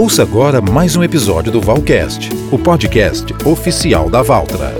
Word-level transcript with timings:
Ouça 0.00 0.22
agora 0.22 0.60
mais 0.60 0.94
um 0.94 1.02
episódio 1.02 1.50
do 1.50 1.60
Valcast, 1.60 2.30
o 2.52 2.56
podcast 2.56 3.34
oficial 3.44 4.08
da 4.08 4.22
Valtra. 4.22 4.72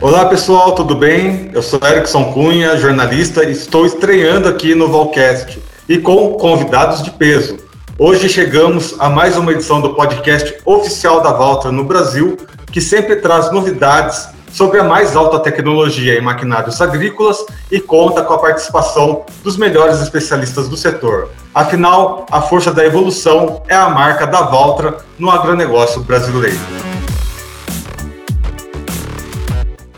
Olá 0.00 0.26
pessoal, 0.26 0.76
tudo 0.76 0.94
bem? 0.94 1.50
Eu 1.52 1.60
sou 1.60 1.80
Erickson 1.84 2.32
Cunha, 2.32 2.76
jornalista, 2.76 3.42
e 3.42 3.50
estou 3.50 3.84
estreando 3.84 4.48
aqui 4.48 4.76
no 4.76 4.86
Valcast 4.86 5.60
e 5.88 5.98
com 5.98 6.34
convidados 6.34 7.02
de 7.02 7.10
peso. 7.10 7.58
Hoje 8.02 8.30
chegamos 8.30 8.94
a 8.98 9.10
mais 9.10 9.36
uma 9.36 9.52
edição 9.52 9.78
do 9.80 9.92
podcast 9.92 10.56
oficial 10.64 11.20
da 11.20 11.32
Valtra 11.32 11.70
no 11.70 11.84
Brasil, 11.84 12.38
que 12.72 12.80
sempre 12.80 13.16
traz 13.16 13.50
novidades 13.52 14.28
sobre 14.52 14.80
a 14.80 14.84
mais 14.84 15.14
alta 15.16 15.38
tecnologia 15.38 16.18
em 16.18 16.20
maquinários 16.20 16.80
agrícolas 16.80 17.44
e 17.70 17.80
conta 17.80 18.22
com 18.22 18.34
a 18.34 18.38
participação 18.38 19.24
dos 19.42 19.56
melhores 19.56 20.00
especialistas 20.00 20.68
do 20.68 20.76
setor. 20.76 21.30
Afinal, 21.54 22.26
a 22.30 22.40
força 22.40 22.72
da 22.72 22.84
evolução 22.84 23.62
é 23.68 23.74
a 23.74 23.88
marca 23.88 24.26
da 24.26 24.42
Valtra 24.42 24.98
no 25.18 25.30
agronegócio 25.30 26.02
brasileiro. 26.02 26.58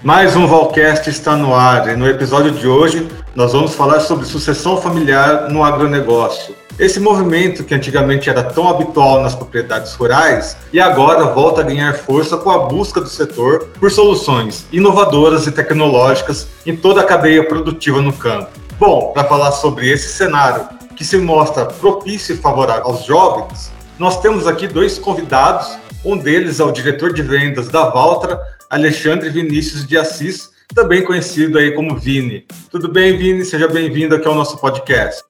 Mais 0.02 0.34
um 0.34 0.46
Valcast 0.46 1.08
está 1.08 1.36
no 1.36 1.54
ar 1.54 1.88
e 1.88 1.96
no 1.96 2.08
episódio 2.08 2.50
de 2.50 2.66
hoje 2.66 3.08
nós 3.34 3.52
vamos 3.52 3.74
falar 3.74 4.00
sobre 4.00 4.26
sucessão 4.26 4.76
familiar 4.76 5.48
no 5.48 5.62
agronegócio. 5.62 6.61
Esse 6.78 6.98
movimento 6.98 7.64
que 7.64 7.74
antigamente 7.74 8.30
era 8.30 8.42
tão 8.42 8.66
habitual 8.66 9.22
nas 9.22 9.34
propriedades 9.34 9.92
rurais 9.92 10.56
e 10.72 10.80
agora 10.80 11.26
volta 11.26 11.60
a 11.60 11.64
ganhar 11.64 11.94
força 11.94 12.36
com 12.38 12.50
a 12.50 12.60
busca 12.60 13.00
do 13.00 13.08
setor 13.08 13.68
por 13.78 13.90
soluções 13.90 14.66
inovadoras 14.72 15.46
e 15.46 15.52
tecnológicas 15.52 16.48
em 16.64 16.74
toda 16.74 17.02
a 17.02 17.04
cadeia 17.04 17.46
produtiva 17.46 18.00
no 18.00 18.12
campo. 18.12 18.50
Bom, 18.78 19.12
para 19.12 19.28
falar 19.28 19.52
sobre 19.52 19.90
esse 19.90 20.12
cenário 20.14 20.66
que 20.96 21.04
se 21.04 21.18
mostra 21.18 21.66
propício 21.66 22.34
e 22.34 22.38
favorável 22.38 22.84
aos 22.84 23.04
jovens, 23.04 23.70
nós 23.98 24.20
temos 24.20 24.46
aqui 24.46 24.66
dois 24.66 24.98
convidados. 24.98 25.76
Um 26.04 26.16
deles 26.16 26.58
é 26.58 26.64
o 26.64 26.72
diretor 26.72 27.12
de 27.12 27.22
vendas 27.22 27.68
da 27.68 27.90
Valtra, 27.90 28.40
Alexandre 28.70 29.28
Vinícius 29.28 29.86
de 29.86 29.98
Assis, 29.98 30.50
também 30.74 31.04
conhecido 31.04 31.58
aí 31.58 31.72
como 31.72 31.96
Vini. 31.96 32.46
Tudo 32.70 32.88
bem, 32.88 33.16
Vini? 33.16 33.44
Seja 33.44 33.68
bem-vindo 33.68 34.14
aqui 34.14 34.26
ao 34.26 34.34
nosso 34.34 34.56
podcast. 34.56 35.22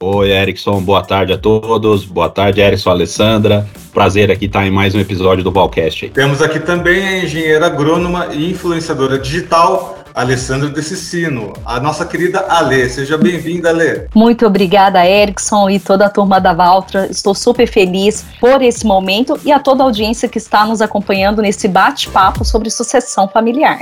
Oi, 0.00 0.30
Erickson, 0.30 0.80
boa 0.80 1.02
tarde 1.02 1.32
a 1.32 1.36
todos. 1.36 2.04
Boa 2.04 2.28
tarde, 2.28 2.60
Erickson, 2.60 2.90
Alessandra. 2.90 3.68
Prazer 3.92 4.30
aqui 4.30 4.44
estar 4.44 4.64
em 4.64 4.70
mais 4.70 4.94
um 4.94 5.00
episódio 5.00 5.42
do 5.42 5.50
Valcast. 5.50 6.10
Temos 6.10 6.40
aqui 6.40 6.60
também 6.60 7.04
a 7.04 7.24
engenheira 7.24 7.66
agrônoma 7.66 8.28
e 8.32 8.48
influenciadora 8.48 9.18
digital, 9.18 9.98
Alessandra 10.14 10.70
de 10.70 10.80
Cicino, 10.84 11.52
a 11.66 11.80
nossa 11.80 12.06
querida 12.06 12.46
Ale. 12.48 12.88
Seja 12.88 13.18
bem-vinda, 13.18 13.70
Ale. 13.70 14.06
Muito 14.14 14.46
obrigada, 14.46 15.04
Erickson 15.04 15.68
e 15.68 15.80
toda 15.80 16.06
a 16.06 16.08
turma 16.08 16.40
da 16.40 16.52
Valtra. 16.52 17.08
Estou 17.10 17.34
super 17.34 17.66
feliz 17.66 18.24
por 18.40 18.62
esse 18.62 18.86
momento 18.86 19.36
e 19.44 19.50
a 19.50 19.58
toda 19.58 19.82
a 19.82 19.86
audiência 19.86 20.28
que 20.28 20.38
está 20.38 20.64
nos 20.64 20.80
acompanhando 20.80 21.42
nesse 21.42 21.66
bate-papo 21.66 22.44
sobre 22.44 22.70
sucessão 22.70 23.26
familiar. 23.26 23.80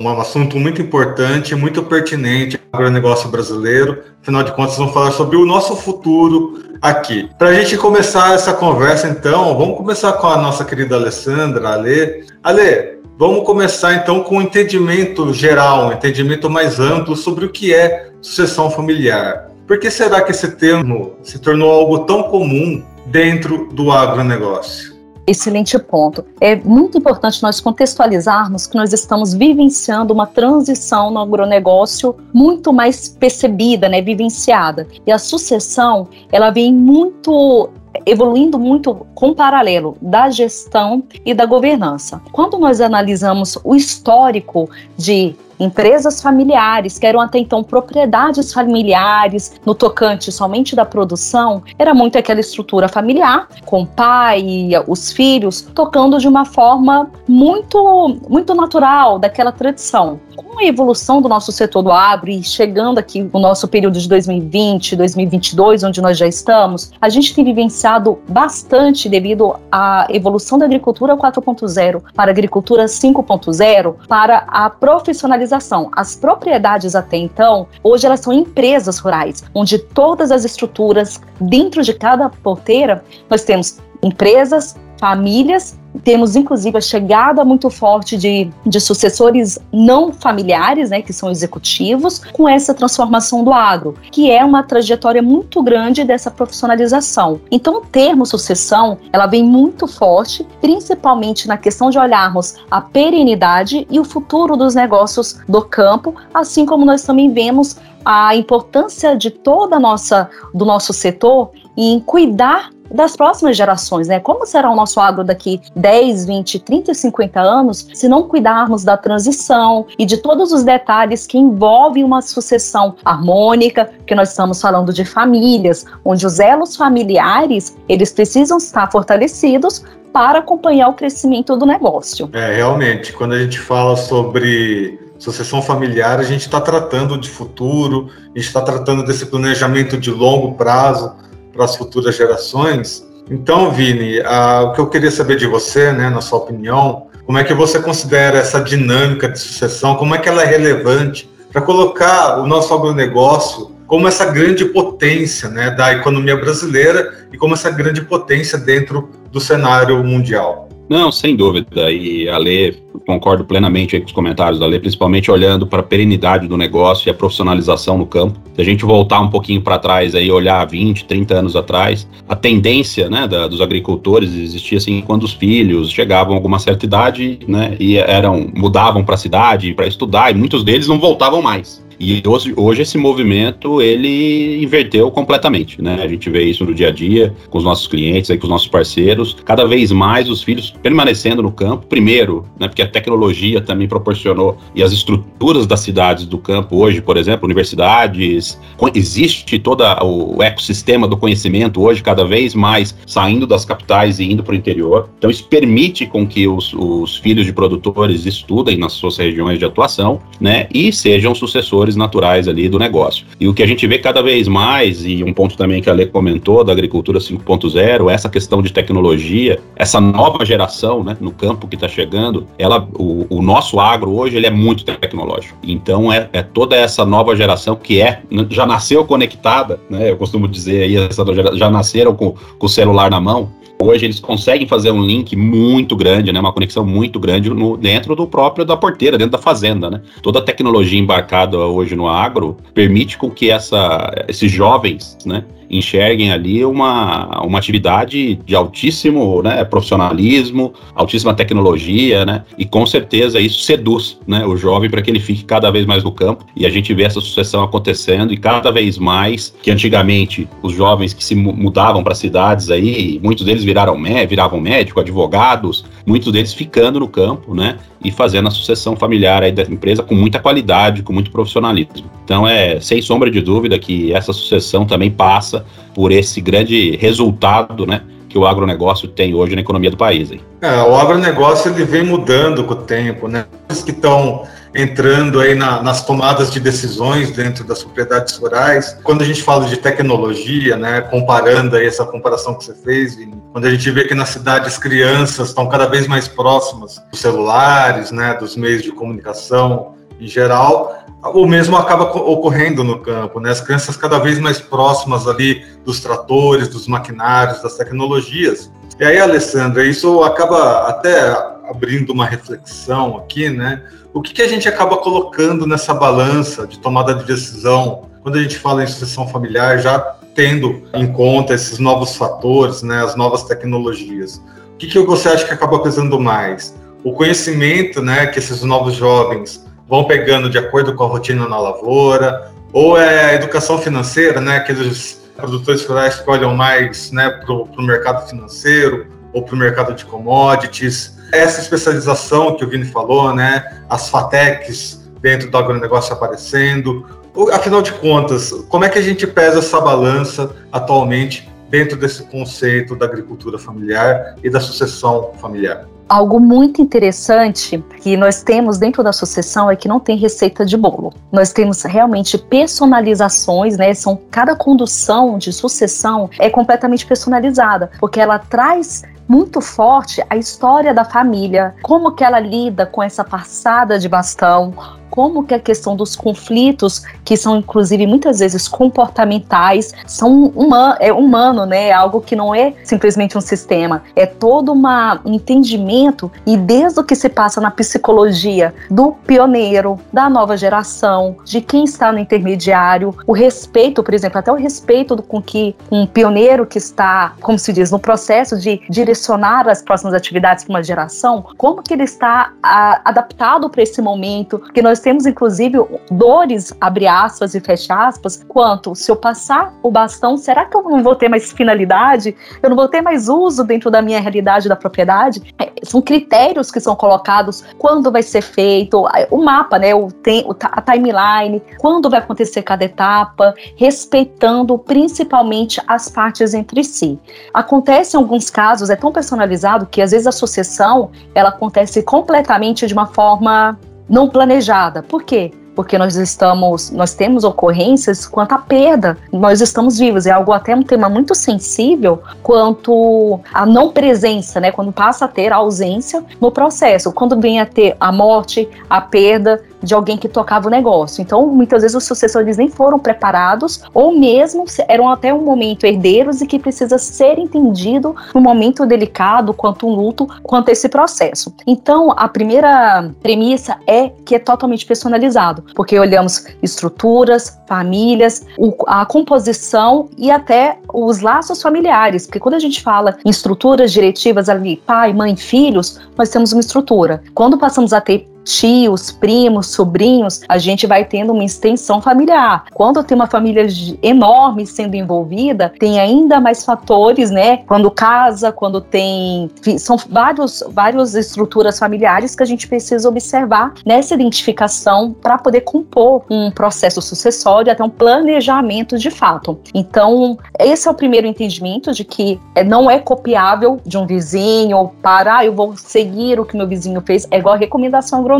Um 0.00 0.08
assunto 0.20 0.58
muito 0.58 0.82
importante, 0.82 1.54
muito 1.54 1.82
pertinente 1.84 2.58
para 2.58 2.80
o 2.80 2.82
agronegócio 2.82 3.28
brasileiro. 3.28 4.02
Afinal 4.20 4.42
de 4.42 4.52
contas, 4.52 4.76
vamos 4.76 4.92
falar 4.92 5.12
sobre 5.12 5.36
o 5.36 5.46
nosso 5.46 5.76
futuro 5.76 6.62
aqui. 6.82 7.30
Para 7.38 7.50
a 7.50 7.54
gente 7.54 7.76
começar 7.76 8.34
essa 8.34 8.52
conversa, 8.52 9.08
então, 9.08 9.56
vamos 9.56 9.76
começar 9.76 10.12
com 10.14 10.26
a 10.26 10.36
nossa 10.36 10.64
querida 10.64 10.96
Alessandra, 10.96 11.68
Ale. 11.68 12.24
Ale, 12.42 12.98
vamos 13.16 13.44
começar 13.44 13.94
então 13.94 14.22
com 14.24 14.38
um 14.38 14.42
entendimento 14.42 15.32
geral, 15.32 15.86
um 15.86 15.92
entendimento 15.92 16.50
mais 16.50 16.80
amplo 16.80 17.14
sobre 17.14 17.44
o 17.44 17.48
que 17.50 17.72
é 17.72 18.10
sucessão 18.20 18.70
familiar. 18.70 19.48
Por 19.66 19.78
que 19.78 19.90
será 19.90 20.20
que 20.20 20.32
esse 20.32 20.48
termo 20.56 21.14
se 21.22 21.38
tornou 21.38 21.70
algo 21.70 22.00
tão 22.00 22.24
comum 22.24 22.82
dentro 23.06 23.68
do 23.72 23.92
agronegócio? 23.92 24.93
Excelente 25.26 25.78
ponto. 25.78 26.24
É 26.40 26.54
muito 26.54 26.98
importante 26.98 27.42
nós 27.42 27.60
contextualizarmos 27.60 28.66
que 28.66 28.76
nós 28.76 28.92
estamos 28.92 29.32
vivenciando 29.32 30.12
uma 30.12 30.26
transição 30.26 31.10
no 31.10 31.18
agronegócio 31.18 32.14
muito 32.32 32.72
mais 32.72 33.08
percebida, 33.08 33.88
né, 33.88 34.02
vivenciada. 34.02 34.86
E 35.06 35.10
a 35.10 35.18
sucessão, 35.18 36.08
ela 36.30 36.50
vem 36.50 36.72
muito 36.74 37.70
evoluindo 38.06 38.58
muito 38.58 39.06
com 39.14 39.34
paralelo 39.34 39.96
da 40.00 40.30
gestão 40.30 41.04
e 41.24 41.34
da 41.34 41.46
governança. 41.46 42.20
Quando 42.32 42.58
nós 42.58 42.80
analisamos 42.80 43.58
o 43.64 43.74
histórico 43.74 44.68
de 44.96 45.36
empresas 45.58 46.20
familiares, 46.20 46.98
que 46.98 47.06
eram 47.06 47.20
até 47.20 47.38
então 47.38 47.62
propriedades 47.62 48.52
familiares, 48.52 49.54
no 49.64 49.74
tocante 49.74 50.32
somente 50.32 50.74
da 50.74 50.84
produção, 50.84 51.62
era 51.78 51.94
muito 51.94 52.18
aquela 52.18 52.40
estrutura 52.40 52.88
familiar, 52.88 53.48
com 53.64 53.82
o 53.82 53.86
pai 53.86 54.70
os 54.86 55.12
filhos, 55.12 55.62
tocando 55.74 56.18
de 56.18 56.28
uma 56.28 56.44
forma 56.44 57.10
muito, 57.28 58.18
muito 58.28 58.54
natural 58.54 59.18
daquela 59.18 59.52
tradição. 59.52 60.20
Com 60.36 60.58
a 60.58 60.64
evolução 60.64 61.20
do 61.20 61.28
nosso 61.28 61.52
setor 61.52 61.82
do 61.82 61.92
agro 61.92 62.30
e 62.30 62.42
chegando 62.42 62.98
aqui 62.98 63.22
no 63.22 63.40
nosso 63.40 63.66
período 63.68 63.98
de 63.98 64.08
2020, 64.08 64.96
2022, 64.96 65.84
onde 65.84 66.00
nós 66.00 66.18
já 66.18 66.26
estamos, 66.26 66.92
a 67.00 67.08
gente 67.08 67.34
tem 67.34 67.44
vivenciado 67.44 67.83
bastante 68.28 69.08
devido 69.08 69.56
à 69.70 70.06
evolução 70.08 70.58
da 70.58 70.64
agricultura 70.64 71.16
4.0 71.16 72.02
para 72.14 72.30
a 72.30 72.32
agricultura 72.32 72.86
5.0, 72.86 73.96
para 74.08 74.38
a 74.48 74.70
profissionalização. 74.70 75.90
As 75.94 76.16
propriedades 76.16 76.94
até 76.94 77.16
então, 77.16 77.66
hoje 77.82 78.06
elas 78.06 78.20
são 78.20 78.32
empresas 78.32 78.98
rurais, 78.98 79.44
onde 79.54 79.78
todas 79.78 80.30
as 80.30 80.44
estruturas 80.44 81.20
dentro 81.40 81.82
de 81.82 81.92
cada 81.92 82.28
porteira, 82.28 83.04
nós 83.28 83.42
temos 83.42 83.78
empresas, 84.02 84.76
famílias 84.98 85.78
temos, 86.02 86.34
inclusive, 86.34 86.76
a 86.76 86.80
chegada 86.80 87.44
muito 87.44 87.70
forte 87.70 88.16
de, 88.16 88.50
de 88.66 88.80
sucessores 88.80 89.58
não 89.72 90.12
familiares, 90.12 90.90
né, 90.90 91.00
que 91.00 91.12
são 91.12 91.30
executivos, 91.30 92.18
com 92.32 92.48
essa 92.48 92.74
transformação 92.74 93.44
do 93.44 93.52
agro, 93.52 93.94
que 94.10 94.30
é 94.30 94.44
uma 94.44 94.62
trajetória 94.62 95.22
muito 95.22 95.62
grande 95.62 96.02
dessa 96.02 96.30
profissionalização. 96.30 97.40
Então, 97.50 97.76
o 97.76 97.80
termo 97.80 98.26
sucessão, 98.26 98.98
ela 99.12 99.26
vem 99.26 99.44
muito 99.44 99.86
forte, 99.86 100.46
principalmente 100.60 101.46
na 101.46 101.56
questão 101.56 101.90
de 101.90 101.98
olharmos 101.98 102.56
a 102.70 102.80
perenidade 102.80 103.86
e 103.88 104.00
o 104.00 104.04
futuro 104.04 104.56
dos 104.56 104.74
negócios 104.74 105.38
do 105.48 105.62
campo, 105.62 106.14
assim 106.32 106.66
como 106.66 106.84
nós 106.84 107.02
também 107.04 107.32
vemos 107.32 107.76
a 108.04 108.34
importância 108.36 109.16
de 109.16 109.30
toda 109.30 109.78
nossa 109.78 110.28
do 110.52 110.64
nosso 110.64 110.92
setor 110.92 111.52
em 111.74 111.98
cuidar 112.00 112.70
das 112.94 113.16
próximas 113.16 113.56
gerações, 113.56 114.08
né? 114.08 114.20
Como 114.20 114.46
será 114.46 114.70
o 114.70 114.76
nosso 114.76 115.00
agro 115.00 115.24
daqui 115.24 115.60
10, 115.74 116.26
20, 116.26 116.58
30, 116.60 116.94
50 116.94 117.40
anos 117.40 117.88
se 117.92 118.08
não 118.08 118.22
cuidarmos 118.22 118.84
da 118.84 118.96
transição 118.96 119.86
e 119.98 120.06
de 120.06 120.18
todos 120.18 120.52
os 120.52 120.62
detalhes 120.62 121.26
que 121.26 121.36
envolvem 121.36 122.04
uma 122.04 122.22
sucessão 122.22 122.94
harmônica, 123.04 123.90
que 124.06 124.14
nós 124.14 124.30
estamos 124.30 124.60
falando 124.60 124.92
de 124.92 125.04
famílias, 125.04 125.84
onde 126.04 126.24
os 126.24 126.38
elos 126.38 126.76
familiares, 126.76 127.76
eles 127.88 128.12
precisam 128.12 128.58
estar 128.58 128.90
fortalecidos 128.90 129.84
para 130.12 130.38
acompanhar 130.38 130.88
o 130.88 130.94
crescimento 130.94 131.56
do 131.56 131.66
negócio. 131.66 132.30
É, 132.32 132.54
realmente, 132.54 133.12
quando 133.12 133.32
a 133.32 133.38
gente 133.40 133.58
fala 133.58 133.96
sobre 133.96 135.00
sucessão 135.18 135.60
familiar, 135.60 136.20
a 136.20 136.22
gente 136.22 136.42
está 136.42 136.60
tratando 136.60 137.18
de 137.18 137.28
futuro, 137.28 138.10
a 138.22 138.38
gente 138.38 138.46
está 138.46 138.60
tratando 138.60 139.04
desse 139.04 139.26
planejamento 139.26 139.98
de 139.98 140.12
longo 140.12 140.54
prazo, 140.54 141.12
para 141.54 141.64
as 141.64 141.76
futuras 141.76 142.16
gerações. 142.16 143.06
Então, 143.30 143.70
Vini, 143.70 144.20
o 144.20 144.72
que 144.72 144.80
eu 144.80 144.86
queria 144.88 145.10
saber 145.10 145.36
de 145.36 145.46
você, 145.46 145.92
né, 145.92 146.10
na 146.10 146.20
sua 146.20 146.40
opinião, 146.40 147.06
como 147.24 147.38
é 147.38 147.44
que 147.44 147.54
você 147.54 147.80
considera 147.80 148.38
essa 148.38 148.60
dinâmica 148.60 149.28
de 149.28 149.38
sucessão, 149.38 149.94
como 149.94 150.14
é 150.14 150.18
que 150.18 150.28
ela 150.28 150.42
é 150.42 150.46
relevante 150.46 151.30
para 151.50 151.62
colocar 151.62 152.38
o 152.38 152.46
nosso 152.46 152.74
agronegócio 152.74 153.72
como 153.86 154.08
essa 154.08 154.26
grande 154.26 154.64
potência 154.66 155.48
né, 155.48 155.70
da 155.70 155.92
economia 155.92 156.36
brasileira 156.36 157.26
e 157.32 157.38
como 157.38 157.54
essa 157.54 157.70
grande 157.70 158.02
potência 158.02 158.58
dentro 158.58 159.10
do 159.30 159.40
cenário 159.40 160.02
mundial? 160.02 160.68
Não, 160.88 161.10
sem 161.10 161.34
dúvida. 161.34 161.90
E 161.90 162.28
a 162.28 162.36
Lê, 162.36 162.74
concordo 163.06 163.44
plenamente 163.44 163.98
com 163.98 164.06
os 164.06 164.12
comentários 164.12 164.60
da 164.60 164.66
Lê, 164.66 164.78
principalmente 164.78 165.30
olhando 165.30 165.66
para 165.66 165.80
a 165.80 165.82
perenidade 165.82 166.46
do 166.46 166.56
negócio 166.56 167.08
e 167.08 167.10
a 167.10 167.14
profissionalização 167.14 167.98
no 167.98 168.06
campo. 168.06 168.38
Se 168.54 168.60
a 168.60 168.64
gente 168.64 168.84
voltar 168.84 169.20
um 169.20 169.30
pouquinho 169.30 169.62
para 169.62 169.78
trás 169.78 170.14
aí, 170.14 170.30
olhar 170.30 170.64
20, 170.66 171.04
30 171.06 171.34
anos 171.34 171.56
atrás, 171.56 172.08
a 172.28 172.36
tendência 172.36 173.08
né, 173.08 173.26
da, 173.26 173.48
dos 173.48 173.60
agricultores 173.60 174.34
existia 174.34 174.78
assim 174.78 175.00
quando 175.00 175.24
os 175.24 175.32
filhos 175.32 175.90
chegavam 175.90 176.34
a 176.34 176.36
alguma 176.36 176.58
certa 176.58 176.84
idade 176.84 177.38
né, 177.48 177.76
e 177.80 177.96
eram 177.96 178.50
mudavam 178.54 179.04
para 179.04 179.14
a 179.14 179.18
cidade 179.18 179.72
para 179.74 179.86
estudar 179.86 180.30
e 180.30 180.34
muitos 180.34 180.62
deles 180.62 180.86
não 180.86 180.98
voltavam 180.98 181.40
mais. 181.40 181.83
E 181.98 182.22
hoje, 182.26 182.52
hoje 182.56 182.82
esse 182.82 182.98
movimento 182.98 183.80
ele 183.80 184.62
inverteu 184.62 185.10
completamente, 185.10 185.80
né? 185.80 186.00
A 186.02 186.08
gente 186.08 186.28
vê 186.30 186.44
isso 186.44 186.64
no 186.64 186.74
dia 186.74 186.88
a 186.88 186.90
dia 186.90 187.34
com 187.50 187.58
os 187.58 187.64
nossos 187.64 187.86
clientes, 187.86 188.30
aí, 188.30 188.38
com 188.38 188.44
os 188.44 188.50
nossos 188.50 188.68
parceiros. 188.68 189.36
Cada 189.44 189.66
vez 189.66 189.92
mais 189.92 190.28
os 190.28 190.42
filhos 190.42 190.70
permanecendo 190.82 191.42
no 191.42 191.52
campo, 191.52 191.86
primeiro, 191.86 192.46
né? 192.58 192.68
Porque 192.68 192.82
a 192.82 192.88
tecnologia 192.88 193.60
também 193.60 193.88
proporcionou 193.88 194.58
e 194.74 194.82
as 194.82 194.92
estruturas 194.92 195.66
das 195.66 195.80
cidades 195.80 196.26
do 196.26 196.38
campo 196.38 196.76
hoje, 196.76 197.00
por 197.00 197.16
exemplo, 197.16 197.44
universidades, 197.44 198.58
existe 198.94 199.58
todo 199.58 199.82
o 200.02 200.42
ecossistema 200.42 201.08
do 201.08 201.16
conhecimento 201.16 201.82
hoje 201.82 202.02
cada 202.02 202.24
vez 202.24 202.54
mais 202.54 202.96
saindo 203.06 203.46
das 203.46 203.64
capitais 203.64 204.18
e 204.18 204.24
indo 204.24 204.42
para 204.42 204.52
o 204.52 204.56
interior. 204.56 205.08
Então 205.18 205.30
isso 205.30 205.44
permite 205.44 206.06
com 206.06 206.26
que 206.26 206.46
os, 206.46 206.72
os 206.74 207.16
filhos 207.16 207.46
de 207.46 207.52
produtores 207.52 208.26
estudem 208.26 208.76
nas 208.76 208.92
suas 208.92 209.16
regiões 209.16 209.58
de 209.58 209.64
atuação, 209.64 210.20
né? 210.40 210.68
E 210.72 210.92
sejam 210.92 211.34
sucessores 211.34 211.83
naturais 211.96 212.48
ali 212.48 212.68
do 212.68 212.78
negócio. 212.78 213.26
E 213.38 213.46
o 213.46 213.54
que 213.54 213.62
a 213.62 213.66
gente 213.66 213.86
vê 213.86 213.98
cada 213.98 214.22
vez 214.22 214.48
mais, 214.48 215.04
e 215.04 215.22
um 215.22 215.32
ponto 215.32 215.56
também 215.56 215.82
que 215.82 215.90
a 215.90 215.92
Lê 215.92 216.06
comentou 216.06 216.64
da 216.64 216.72
agricultura 216.72 217.18
5.0, 217.18 218.10
essa 218.10 218.28
questão 218.28 218.62
de 218.62 218.72
tecnologia, 218.72 219.60
essa 219.76 220.00
nova 220.00 220.44
geração 220.44 221.04
né, 221.04 221.16
no 221.20 221.32
campo 221.32 221.68
que 221.68 221.74
está 221.74 221.88
chegando, 221.88 222.46
ela, 222.58 222.88
o, 222.94 223.26
o, 223.28 223.42
nosso 223.42 223.78
agro 223.78 224.12
hoje 224.12 224.36
ele 224.36 224.46
é 224.46 224.50
muito 224.50 224.84
tecnológico. 224.84 225.56
Então 225.62 226.12
é, 226.12 226.28
é, 226.32 226.42
toda 226.42 226.76
essa 226.76 227.04
nova 227.04 227.36
geração 227.36 227.76
que 227.76 228.00
é, 228.00 228.22
já 228.50 228.66
nasceu 228.66 229.04
conectada, 229.04 229.80
né? 229.90 230.10
Eu 230.10 230.16
costumo 230.16 230.48
dizer 230.48 230.82
aí, 230.82 231.08
já 231.54 231.70
nasceram 231.70 232.14
com, 232.14 232.34
com 232.58 232.66
o 232.66 232.68
celular 232.68 233.10
na 233.10 233.20
mão, 233.20 233.50
Hoje 233.80 234.06
eles 234.06 234.20
conseguem 234.20 234.66
fazer 234.66 234.90
um 234.90 235.02
link 235.02 235.34
muito 235.36 235.96
grande, 235.96 236.32
né, 236.32 236.40
uma 236.40 236.52
conexão 236.52 236.86
muito 236.86 237.18
grande 237.18 237.50
no, 237.50 237.76
dentro 237.76 238.14
do 238.14 238.26
próprio 238.26 238.64
da 238.64 238.76
porteira, 238.76 239.18
dentro 239.18 239.32
da 239.32 239.38
fazenda, 239.38 239.90
né? 239.90 240.00
Toda 240.22 240.38
a 240.38 240.42
tecnologia 240.42 240.98
embarcada 240.98 241.58
hoje 241.58 241.96
no 241.96 242.06
agro 242.06 242.56
permite 242.72 243.18
com 243.18 243.30
que 243.30 243.50
essa, 243.50 244.12
esses 244.28 244.50
jovens, 244.50 245.18
né, 245.26 245.44
enxerguem 245.76 246.32
ali 246.32 246.64
uma, 246.64 247.42
uma 247.42 247.58
atividade 247.58 248.36
de 248.36 248.54
altíssimo 248.54 249.42
né, 249.42 249.64
profissionalismo, 249.64 250.72
altíssima 250.94 251.34
tecnologia, 251.34 252.24
né? 252.24 252.44
E 252.56 252.64
com 252.64 252.84
certeza 252.86 253.40
isso 253.40 253.60
seduz 253.60 254.18
né, 254.26 254.44
o 254.46 254.56
jovem 254.56 254.90
para 254.90 255.02
que 255.02 255.10
ele 255.10 255.20
fique 255.20 255.44
cada 255.44 255.70
vez 255.70 255.86
mais 255.86 256.04
no 256.04 256.12
campo. 256.12 256.44
E 256.56 256.66
a 256.66 256.70
gente 256.70 256.92
vê 256.94 257.04
essa 257.04 257.20
sucessão 257.20 257.62
acontecendo 257.62 258.32
e 258.32 258.36
cada 258.36 258.70
vez 258.70 258.98
mais 258.98 259.54
que 259.62 259.70
antigamente 259.70 260.48
os 260.62 260.72
jovens 260.72 261.12
que 261.12 261.24
se 261.24 261.34
mudavam 261.34 262.02
para 262.02 262.14
cidades 262.14 262.70
aí, 262.70 263.20
muitos 263.22 263.44
deles 263.44 263.64
viraram 263.64 263.94
viravam 264.28 264.60
médico, 264.60 265.00
advogados, 265.00 265.84
muitos 266.06 266.32
deles 266.32 266.52
ficando 266.52 267.00
no 267.00 267.08
campo, 267.08 267.54
né? 267.54 267.78
E 268.02 268.10
fazendo 268.10 268.48
a 268.48 268.50
sucessão 268.50 268.94
familiar 268.96 269.42
aí 269.42 269.52
da 269.52 269.62
empresa 269.62 270.02
com 270.02 270.14
muita 270.14 270.38
qualidade, 270.38 271.02
com 271.02 271.12
muito 271.12 271.30
profissionalismo. 271.30 272.10
Então 272.24 272.46
é 272.46 272.80
sem 272.80 273.00
sombra 273.00 273.30
de 273.30 273.40
dúvida 273.40 273.78
que 273.78 274.12
essa 274.12 274.32
sucessão 274.32 274.84
também 274.84 275.10
passa 275.10 275.64
por 275.94 276.12
esse 276.12 276.40
grande 276.40 276.96
resultado, 276.96 277.86
né? 277.86 278.02
Que 278.34 278.38
o 278.38 278.44
agronegócio 278.44 279.06
tem 279.06 279.32
hoje 279.32 279.54
na 279.54 279.60
economia 279.60 279.92
do 279.92 279.96
país. 279.96 280.32
Hein? 280.32 280.40
É, 280.60 280.82
o 280.82 280.96
agronegócio 280.96 281.70
ele 281.70 281.84
vem 281.84 282.02
mudando 282.02 282.64
com 282.64 282.74
o 282.74 282.78
tempo, 282.78 283.28
né? 283.28 283.46
Os 283.70 283.80
que 283.84 283.92
estão 283.92 284.42
entrando 284.74 285.38
aí 285.38 285.54
na, 285.54 285.80
nas 285.80 286.04
tomadas 286.04 286.50
de 286.50 286.58
decisões 286.58 287.30
dentro 287.30 287.62
das 287.62 287.84
propriedades 287.84 288.36
rurais. 288.36 288.98
Quando 289.04 289.22
a 289.22 289.24
gente 289.24 289.40
fala 289.40 289.66
de 289.66 289.76
tecnologia, 289.76 290.76
né, 290.76 291.00
comparando 291.02 291.76
aí 291.76 291.86
essa 291.86 292.04
comparação 292.04 292.58
que 292.58 292.64
você 292.64 292.74
fez, 292.74 293.14
Vini, 293.14 293.40
quando 293.52 293.66
a 293.66 293.70
gente 293.70 293.88
vê 293.92 294.02
que 294.02 294.16
na 294.16 294.26
cidade 294.26 294.66
as 294.66 294.78
crianças 294.78 295.50
estão 295.50 295.68
cada 295.68 295.86
vez 295.86 296.08
mais 296.08 296.26
próximas 296.26 297.00
dos 297.12 297.20
celulares, 297.20 298.10
né, 298.10 298.34
dos 298.34 298.56
meios 298.56 298.82
de 298.82 298.90
comunicação 298.90 299.94
em 300.24 300.28
geral, 300.28 301.04
o 301.22 301.46
mesmo 301.46 301.76
acaba 301.76 302.04
ocorrendo 302.04 302.82
no 302.82 302.98
campo, 302.98 303.40
né? 303.40 303.50
As 303.50 303.60
crianças 303.60 303.94
cada 303.94 304.18
vez 304.18 304.38
mais 304.38 304.58
próximas 304.58 305.28
ali 305.28 305.62
dos 305.84 306.00
tratores, 306.00 306.68
dos 306.68 306.88
maquinários, 306.88 307.62
das 307.62 307.76
tecnologias. 307.76 308.72
E 308.98 309.04
aí, 309.04 309.18
Alessandra, 309.18 309.84
isso 309.84 310.22
acaba 310.22 310.88
até 310.88 311.30
abrindo 311.68 312.10
uma 312.10 312.24
reflexão 312.24 313.18
aqui, 313.18 313.50
né? 313.50 313.82
O 314.14 314.22
que, 314.22 314.32
que 314.32 314.42
a 314.42 314.48
gente 314.48 314.66
acaba 314.66 314.96
colocando 314.96 315.66
nessa 315.66 315.92
balança 315.92 316.66
de 316.66 316.78
tomada 316.78 317.14
de 317.14 317.24
decisão 317.24 318.08
quando 318.22 318.36
a 318.36 318.42
gente 318.42 318.58
fala 318.58 318.82
em 318.82 318.86
sucessão 318.86 319.28
familiar, 319.28 319.78
já 319.80 319.98
tendo 320.34 320.82
em 320.94 321.06
conta 321.06 321.52
esses 321.52 321.78
novos 321.78 322.16
fatores, 322.16 322.82
né? 322.82 323.02
As 323.02 323.14
novas 323.14 323.42
tecnologias. 323.42 324.42
O 324.72 324.76
que, 324.78 324.86
que 324.86 324.98
você 325.00 325.28
acha 325.28 325.44
que 325.44 325.52
acaba 325.52 325.78
pesando 325.80 326.18
mais? 326.18 326.74
O 327.02 327.12
conhecimento, 327.12 328.00
né? 328.00 328.26
Que 328.26 328.38
esses 328.38 328.62
novos 328.62 328.94
jovens 328.94 329.64
vão 329.88 330.04
pegando 330.04 330.48
de 330.48 330.58
acordo 330.58 330.94
com 330.94 331.04
a 331.04 331.06
rotina 331.06 331.48
na 331.48 331.58
lavoura, 331.58 332.52
ou 332.72 332.98
é 332.98 333.34
educação 333.34 333.78
financeira, 333.78 334.40
né? 334.40 334.56
Aqueles 334.56 335.22
produtores 335.36 335.84
rurais 335.84 336.16
que 336.16 336.28
olham 336.30 336.54
mais 336.54 337.10
né, 337.10 337.30
para 337.30 337.52
o 337.52 337.82
mercado 337.82 338.28
financeiro 338.28 339.06
ou 339.32 339.42
para 339.42 339.54
o 339.54 339.58
mercado 339.58 339.94
de 339.94 340.04
commodities. 340.04 341.16
Essa 341.32 341.60
especialização 341.60 342.56
que 342.56 342.64
o 342.64 342.68
Vini 342.68 342.84
falou, 342.84 343.34
né? 343.34 343.82
As 343.88 344.08
FATECs 344.08 345.10
dentro 345.20 345.50
do 345.50 345.56
agronegócio 345.56 346.12
aparecendo. 346.12 347.06
Afinal 347.52 347.82
de 347.82 347.92
contas, 347.92 348.50
como 348.68 348.84
é 348.84 348.88
que 348.88 348.98
a 348.98 349.02
gente 349.02 349.26
pesa 349.26 349.58
essa 349.58 349.80
balança 349.80 350.54
atualmente 350.70 351.50
dentro 351.68 351.96
desse 351.96 352.22
conceito 352.24 352.94
da 352.94 353.06
agricultura 353.06 353.58
familiar 353.58 354.36
e 354.42 354.50
da 354.50 354.60
sucessão 354.60 355.32
familiar? 355.40 355.86
Algo 356.08 356.38
muito 356.38 356.82
interessante 356.82 357.82
que 358.00 358.16
nós 358.16 358.42
temos 358.42 358.78
dentro 358.78 359.02
da 359.02 359.12
sucessão 359.12 359.70
é 359.70 359.76
que 359.76 359.88
não 359.88 359.98
tem 359.98 360.16
receita 360.16 360.64
de 360.64 360.76
bolo. 360.76 361.12
Nós 361.32 361.52
temos 361.52 361.82
realmente 361.82 362.36
personalizações, 362.36 363.76
né? 363.76 363.94
São 363.94 364.18
cada 364.30 364.54
condução 364.54 365.38
de 365.38 365.52
sucessão 365.52 366.28
é 366.38 366.50
completamente 366.50 367.06
personalizada, 367.06 367.90
porque 367.98 368.20
ela 368.20 368.38
traz 368.38 369.02
muito 369.26 369.60
forte 369.60 370.22
a 370.28 370.36
história 370.36 370.92
da 370.92 371.04
família, 371.04 371.74
como 371.82 372.12
que 372.12 372.22
ela 372.22 372.38
lida 372.38 372.84
com 372.84 373.02
essa 373.02 373.24
passada 373.24 373.98
de 373.98 374.08
bastão, 374.08 374.74
como 375.14 375.44
que 375.44 375.54
a 375.54 375.60
questão 375.60 375.94
dos 375.94 376.16
conflitos, 376.16 377.04
que 377.24 377.36
são 377.36 377.58
inclusive 377.58 378.04
muitas 378.04 378.40
vezes 378.40 378.66
comportamentais, 378.66 379.94
são 380.08 380.46
uma, 380.56 380.96
é 380.98 381.12
humano, 381.12 381.64
né? 381.64 381.90
É 381.90 381.92
algo 381.92 382.20
que 382.20 382.34
não 382.34 382.52
é 382.52 382.74
simplesmente 382.82 383.38
um 383.38 383.40
sistema, 383.40 384.02
é 384.16 384.26
todo 384.26 384.72
uma, 384.72 385.20
um 385.24 385.32
entendimento 385.32 386.32
e 386.44 386.56
desde 386.56 386.98
o 386.98 387.04
que 387.04 387.14
se 387.14 387.28
passa 387.28 387.60
na 387.60 387.70
psicologia 387.70 388.74
do 388.90 389.12
pioneiro, 389.24 390.00
da 390.12 390.28
nova 390.28 390.56
geração, 390.56 391.36
de 391.44 391.60
quem 391.60 391.84
está 391.84 392.10
no 392.10 392.18
intermediário, 392.18 393.16
o 393.24 393.32
respeito, 393.32 394.02
por 394.02 394.14
exemplo, 394.14 394.40
até 394.40 394.50
o 394.50 394.56
respeito 394.56 395.22
com 395.22 395.40
que 395.40 395.76
um 395.92 396.08
pioneiro 396.08 396.66
que 396.66 396.78
está, 396.78 397.34
como 397.40 397.56
se 397.56 397.72
diz, 397.72 397.88
no 397.92 398.00
processo 398.00 398.58
de 398.58 398.80
direcionar 398.90 399.68
as 399.68 399.80
próximas 399.80 400.12
atividades 400.12 400.64
para 400.64 400.72
uma 400.72 400.82
geração, 400.82 401.46
como 401.56 401.84
que 401.84 401.94
ele 401.94 402.02
está 402.02 402.52
a, 402.60 403.00
adaptado 403.04 403.70
para 403.70 403.80
esse 403.80 404.02
momento, 404.02 404.58
que 404.74 404.82
nós 404.82 405.03
temos, 405.04 405.26
inclusive, 405.26 405.78
dores, 406.10 406.72
abre 406.80 407.06
aspas 407.06 407.54
e 407.54 407.60
fecha 407.60 407.94
aspas, 407.94 408.42
quanto 408.48 408.94
se 408.94 409.10
eu 409.10 409.16
passar 409.16 409.74
o 409.82 409.90
bastão, 409.90 410.38
será 410.38 410.64
que 410.64 410.74
eu 410.74 410.82
não 410.82 411.02
vou 411.02 411.14
ter 411.14 411.28
mais 411.28 411.52
finalidade? 411.52 412.34
Eu 412.62 412.70
não 412.70 412.76
vou 412.76 412.88
ter 412.88 413.02
mais 413.02 413.28
uso 413.28 413.62
dentro 413.62 413.90
da 413.90 414.00
minha 414.00 414.18
realidade 414.18 414.66
da 414.66 414.74
propriedade? 414.74 415.54
É, 415.60 415.70
são 415.82 416.00
critérios 416.00 416.70
que 416.70 416.80
são 416.80 416.96
colocados, 416.96 417.62
quando 417.76 418.10
vai 418.10 418.22
ser 418.22 418.40
feito, 418.40 419.06
o 419.30 419.44
mapa, 419.44 419.78
né, 419.78 419.94
o, 419.94 420.10
tem, 420.10 420.42
a 420.62 420.80
timeline, 420.80 421.62
quando 421.78 422.08
vai 422.08 422.20
acontecer 422.20 422.62
cada 422.62 422.86
etapa, 422.86 423.54
respeitando 423.76 424.78
principalmente 424.78 425.82
as 425.86 426.08
partes 426.08 426.54
entre 426.54 426.82
si. 426.82 427.20
Acontece 427.52 428.16
em 428.16 428.20
alguns 428.20 428.48
casos, 428.48 428.88
é 428.88 428.96
tão 428.96 429.12
personalizado 429.12 429.84
que 429.84 430.00
às 430.00 430.12
vezes 430.12 430.26
a 430.26 430.32
sucessão, 430.32 431.10
ela 431.34 431.50
acontece 431.50 432.02
completamente 432.02 432.86
de 432.86 432.94
uma 432.94 433.06
forma 433.06 433.78
não 434.08 434.28
planejada. 434.28 435.02
Por 435.02 435.22
quê? 435.22 435.52
Porque 435.74 435.98
nós 435.98 436.14
estamos, 436.14 436.90
nós 436.90 437.14
temos 437.14 437.42
ocorrências 437.42 438.26
quanto 438.26 438.52
à 438.52 438.58
perda. 438.58 439.18
Nós 439.32 439.60
estamos 439.60 439.98
vivos. 439.98 440.24
É 440.24 440.30
algo 440.30 440.52
até 440.52 440.74
um 440.74 440.84
tema 440.84 441.08
muito 441.08 441.34
sensível 441.34 442.22
quanto 442.42 443.40
à 443.52 443.66
não 443.66 443.90
presença, 443.90 444.60
né? 444.60 444.70
Quando 444.70 444.92
passa 444.92 445.24
a 445.24 445.28
ter 445.28 445.52
a 445.52 445.56
ausência 445.56 446.24
no 446.40 446.52
processo. 446.52 447.12
Quando 447.12 447.40
vem 447.40 447.60
a 447.60 447.66
ter 447.66 447.96
a 447.98 448.12
morte, 448.12 448.68
a 448.88 449.00
perda, 449.00 449.60
de 449.84 449.94
alguém 449.94 450.16
que 450.16 450.28
tocava 450.28 450.68
o 450.68 450.70
negócio. 450.70 451.22
Então, 451.22 451.46
muitas 451.46 451.82
vezes 451.82 451.96
os 451.96 452.04
sucessores 452.04 452.56
nem 452.56 452.68
foram 452.68 452.98
preparados, 452.98 453.82
ou 453.92 454.18
mesmo 454.18 454.64
eram 454.88 455.08
até 455.08 455.32
um 455.32 455.42
momento 455.42 455.84
herdeiros 455.84 456.40
e 456.40 456.46
que 456.46 456.58
precisa 456.58 456.98
ser 456.98 457.38
entendido 457.38 458.14
no 458.34 458.40
momento 458.40 458.86
delicado, 458.86 459.52
quanto 459.52 459.86
um 459.86 459.94
luto, 459.94 460.26
quanto 460.42 460.70
esse 460.70 460.88
processo. 460.88 461.54
Então, 461.66 462.12
a 462.16 462.28
primeira 462.28 463.10
premissa 463.22 463.76
é 463.86 464.10
que 464.24 464.34
é 464.34 464.38
totalmente 464.38 464.86
personalizado, 464.86 465.64
porque 465.74 465.98
olhamos 465.98 466.46
estruturas, 466.62 467.58
famílias, 467.66 468.46
a 468.86 469.04
composição 469.06 470.08
e 470.16 470.30
até 470.30 470.78
os 470.92 471.20
laços 471.20 471.60
familiares, 471.60 472.26
porque 472.26 472.40
quando 472.40 472.54
a 472.54 472.58
gente 472.58 472.82
fala 472.82 473.16
em 473.24 473.30
estruturas 473.30 473.92
diretivas 473.92 474.48
ali, 474.48 474.76
pai, 474.76 475.12
mãe, 475.12 475.36
filhos, 475.36 476.00
nós 476.16 476.28
temos 476.28 476.52
uma 476.52 476.60
estrutura. 476.60 477.22
Quando 477.34 477.58
passamos 477.58 477.92
a 477.92 478.00
ter 478.00 478.28
tios, 478.44 479.10
primos, 479.10 479.68
sobrinhos, 479.68 480.42
a 480.48 480.58
gente 480.58 480.86
vai 480.86 481.04
tendo 481.04 481.32
uma 481.32 481.44
extensão 481.44 482.00
familiar. 482.00 482.66
Quando 482.72 483.02
tem 483.02 483.14
uma 483.14 483.26
família 483.26 483.66
enorme 484.02 484.66
sendo 484.66 484.94
envolvida, 484.94 485.72
tem 485.78 485.98
ainda 485.98 486.40
mais 486.40 486.64
fatores, 486.64 487.30
né? 487.30 487.58
Quando 487.66 487.90
casa, 487.90 488.52
quando 488.52 488.80
tem. 488.80 489.50
São 489.78 489.96
vários, 489.96 490.62
várias 490.68 491.14
estruturas 491.14 491.78
familiares 491.78 492.34
que 492.34 492.42
a 492.42 492.46
gente 492.46 492.68
precisa 492.68 493.08
observar 493.08 493.72
nessa 493.84 494.14
identificação 494.14 495.12
para 495.12 495.38
poder 495.38 495.62
compor 495.62 496.24
um 496.30 496.50
processo 496.50 497.00
sucessório, 497.00 497.72
até 497.72 497.82
um 497.82 497.90
planejamento 497.90 498.98
de 498.98 499.10
fato. 499.10 499.58
Então, 499.72 500.38
esse 500.58 500.86
é 500.86 500.90
o 500.90 500.94
primeiro 500.94 501.26
entendimento 501.26 501.92
de 501.92 502.04
que 502.04 502.40
é, 502.54 502.62
não 502.62 502.90
é 502.90 502.98
copiável 502.98 503.80
de 503.84 503.96
um 503.96 504.06
vizinho 504.06 504.90
para, 505.02 505.38
ah, 505.38 505.44
eu 505.44 505.54
vou 505.54 505.76
seguir 505.76 506.38
o 506.38 506.44
que 506.44 506.56
meu 506.56 506.68
vizinho 506.68 507.00
fez. 507.00 507.26
É 507.30 507.38
igual 507.38 507.54
a 507.54 507.58
recomendação 507.58 508.20
agronômica. 508.20 508.33